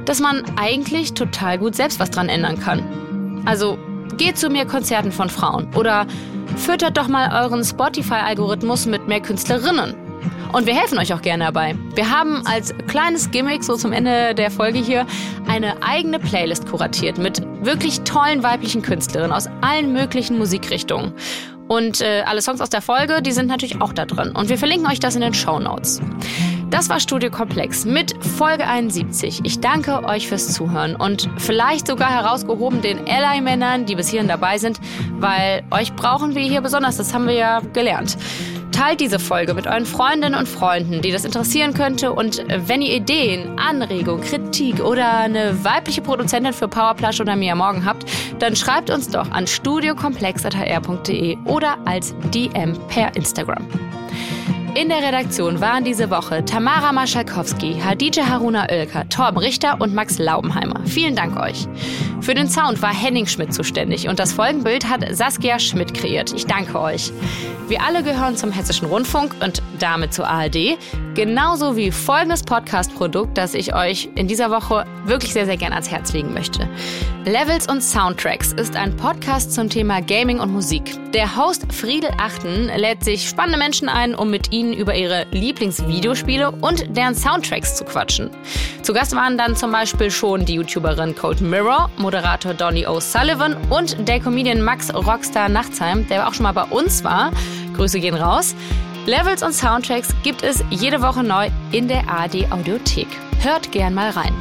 dass 0.05 0.21
man 0.21 0.45
eigentlich 0.57 1.15
total 1.15 1.59
gut 1.59 1.75
selbst 1.75 1.99
was 1.99 2.11
dran 2.11 2.29
ändern 2.29 2.61
kann. 2.61 3.43
Also 3.45 3.77
geht 4.17 4.39
zu 4.39 4.51
mehr 4.51 4.67
Konzerten 4.67 5.11
von 5.11 5.29
Frauen 5.29 5.67
oder 5.75 6.07
füttert 6.57 6.97
doch 6.97 7.09
mal 7.09 7.45
euren 7.45 7.65
Spotify-Algorithmus 7.65 8.87
mit 8.87 9.09
mehr 9.09 9.21
Künstlerinnen. 9.21 9.97
Und 10.53 10.67
wir 10.67 10.75
helfen 10.75 10.99
euch 10.99 11.13
auch 11.13 11.21
gerne 11.21 11.47
dabei. 11.47 11.75
Wir 11.97 12.11
haben 12.11 12.47
als 12.47 12.73
kleines 12.87 13.33
Gimmick, 13.33 13.65
so 13.65 13.75
zum 13.75 13.93
Ende 13.93 14.37
der 14.37 14.53
Folge 14.53 14.79
hier, 14.79 15.05
eine 15.49 15.83
eigene 15.83 16.21
Playlist 16.21 16.69
kuratiert 16.69 17.19
mit 17.19 17.43
wirklich 17.63 18.03
tollen 18.03 18.45
weiblichen 18.45 18.81
Künstlerinnen 18.81 19.33
aus 19.33 19.49
allen 19.63 19.93
möglichen 19.93 20.39
Musikrichtungen. 20.39 21.13
Und 21.69 22.01
äh, 22.01 22.23
alle 22.27 22.43
Songs 22.43 22.61
aus 22.61 22.71
der 22.71 22.83
Folge, 22.83 23.23
die 23.23 23.33
sind 23.33 23.47
natürlich 23.47 23.81
auch 23.81 23.93
da 23.93 24.05
drin. 24.05 24.33
Und 24.35 24.49
wir 24.49 24.59
verlinken 24.59 24.87
euch 24.91 25.01
das 25.01 25.15
in 25.15 25.23
den 25.23 25.35
Show 25.35 25.59
Notes. 25.59 26.01
Das 26.71 26.89
war 26.89 26.99
Studio 26.99 27.31
Komplex 27.31 27.85
mit 27.85 28.15
Folge 28.25 28.67
71. 28.67 29.43
Ich 29.45 29.61
danke 29.61 30.05
euch 30.05 30.29
fürs 30.29 30.53
Zuhören 30.53 30.97
und 30.97 31.31
vielleicht 31.39 31.87
sogar 31.87 32.11
herausgehoben 32.11 32.83
den 32.83 32.99
Ally-Männern, 33.09 33.87
die 33.87 33.95
bis 33.95 34.09
hierhin 34.09 34.29
dabei 34.29 34.59
sind, 34.59 34.81
weil 35.19 35.63
euch 35.71 35.95
brauchen 35.95 36.35
wir 36.35 36.43
hier 36.43 36.63
besonders, 36.63 36.97
das 36.97 37.15
haben 37.15 37.29
wir 37.29 37.35
ja 37.35 37.61
gelernt. 37.73 38.17
Teilt 38.73 38.99
diese 38.99 39.21
Folge 39.21 39.55
mit 39.55 39.69
euren 39.69 39.87
Freundinnen 39.87 40.35
und 40.35 40.49
Freunden, 40.49 41.01
die 41.01 41.13
das 41.13 41.25
interessieren 41.25 41.75
könnte. 41.75 42.13
Und 42.13 42.45
wenn 42.49 42.83
ihr 42.83 42.95
Ideen, 42.95 43.57
Anregungen, 43.57 44.21
Kritik 44.25 44.44
oder 44.81 45.19
eine 45.19 45.65
weibliche 45.65 46.01
Produzentin 46.01 46.53
für 46.53 46.69
Powerplush 46.69 47.21
oder 47.21 47.35
Mia 47.35 47.55
Morgen 47.55 47.85
habt, 47.85 48.05
dann 48.39 48.55
schreibt 48.55 48.89
uns 48.89 49.09
doch 49.09 49.29
an 49.33 49.47
studiokomplex.hr.de 49.47 51.37
oder 51.45 51.77
als 51.85 52.15
DM 52.33 52.79
per 52.89 53.15
Instagram. 53.17 53.67
In 54.77 54.89
der 54.89 55.05
Redaktion 55.05 55.61
waren 55.61 55.85
diese 55.85 56.11
Woche 56.11 56.45
Tamara 56.45 56.93
Maschalkowski, 56.93 57.81
Hadija 57.81 58.29
Haruna 58.29 58.67
Oelker, 58.69 59.09
Torben 59.09 59.39
Richter 59.39 59.81
und 59.81 59.95
Max 59.95 60.19
Laubenheimer. 60.19 60.81
Vielen 60.85 61.15
Dank 61.15 61.39
euch. 61.39 61.69
Für 62.21 62.35
den 62.35 62.49
Sound 62.49 62.83
war 62.83 62.93
Henning 62.93 63.27
Schmidt 63.27 63.55
zuständig 63.55 64.09
und 64.09 64.19
das 64.19 64.33
Folgenbild 64.33 64.89
hat 64.89 65.05
Saskia 65.15 65.61
Schmidt 65.61 65.95
kreiert. 65.95 66.33
Ich 66.35 66.47
danke 66.47 66.81
euch. 66.81 67.13
Wir 67.69 67.83
alle 67.83 68.03
gehören 68.03 68.37
zum 68.37 68.51
Hessischen 68.51 68.89
Rundfunk 68.89 69.37
und 69.41 69.63
damit 69.79 70.13
zur 70.13 70.27
ARD. 70.27 70.77
Genauso 71.15 71.77
wie 71.77 71.91
folgendes 71.93 72.43
Podcast-Produkt, 72.43 73.39
das 73.39 73.55
ich 73.55 73.75
euch 73.75 74.09
in 74.17 74.27
dieser 74.27 74.51
Woche 74.51 74.85
wirklich 75.07 75.33
sehr, 75.33 75.47
sehr 75.47 75.57
gerne 75.57 75.75
ans 75.77 75.91
Herz 75.91 76.13
legen 76.13 76.35
möchte. 76.35 76.69
Levels 77.25 77.69
und 77.69 77.83
Soundtracks 77.83 78.53
ist 78.53 78.77
ein 78.77 78.97
Podcast 78.97 79.53
zum 79.53 79.71
Thema 79.71 80.03
Gaming 80.03 80.41
und 80.41 80.53
Musik. 80.53 80.83
Der 81.13 81.37
Host 81.37 81.73
Friedel 81.73 82.11
Achten 82.19 82.67
lädt 82.77 83.03
sich 83.05 83.29
spannende 83.29 83.59
Menschen 83.59 83.89
ein, 83.89 84.15
um 84.15 84.31
mit 84.31 84.53
ihnen 84.65 84.73
über 84.73 84.95
ihre 84.95 85.27
Lieblingsvideospiele 85.31 86.51
und 86.51 86.97
deren 86.97 87.15
Soundtracks 87.15 87.77
zu 87.77 87.85
quatschen. 87.85 88.31
Zu 88.83 88.93
Gast 88.93 89.15
waren 89.15 89.39
dann 89.39 89.57
zum 89.57 89.71
Beispiel 89.73 90.11
schon 90.11 90.45
die 90.45 90.55
YouTuberin 90.55 91.15
Cold 91.15 91.41
Mirror, 91.41 91.91
Moderator 91.99 92.55
Donny 92.55 92.87
O'Sullivan 92.87 93.57
und 93.71 94.09
der 94.09 94.21
Comedian 94.21 94.63
Max 94.63 94.93
Rockstar 94.95 95.49
Nachtsheim, 95.49 96.07
der 96.09 96.27
auch 96.27 96.35
schon 96.35 96.45
mal 96.45 96.53
bei 96.53 96.65
uns 96.65 97.05
war. 97.05 97.31
Grüße 97.77 98.01
gehen 98.01 98.15
raus. 98.15 98.55
Levels 99.07 99.43
und 99.43 99.53
Soundtracks 99.53 100.09
gibt 100.23 100.43
es 100.43 100.65
jede 100.71 101.03
Woche 101.03 101.23
neu 101.23 101.49
in 101.73 101.89
der 101.89 102.09
AD 102.09 102.47
Audiothek. 102.51 103.09
Hört 103.41 103.71
gern 103.71 103.93
mal 103.93 104.11
rein. 104.11 104.33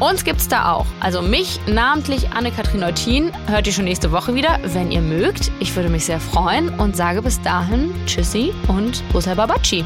Uns 0.00 0.24
gibt's 0.24 0.48
da 0.48 0.72
auch. 0.72 0.86
Also 1.00 1.22
mich, 1.22 1.60
namentlich 1.66 2.30
Anne-Kathrin 2.30 2.80
Neutin, 2.80 3.32
hört 3.46 3.66
ihr 3.66 3.72
schon 3.72 3.84
nächste 3.84 4.10
Woche 4.12 4.34
wieder, 4.34 4.58
wenn 4.64 4.90
ihr 4.90 5.00
mögt. 5.00 5.52
Ich 5.60 5.74
würde 5.76 5.88
mich 5.88 6.04
sehr 6.04 6.20
freuen 6.20 6.68
und 6.68 6.96
sage 6.96 7.22
bis 7.22 7.40
dahin 7.42 7.94
Tschüssi 8.06 8.52
und 8.68 9.06
Busser 9.12 9.36
Babaci. 9.36 9.84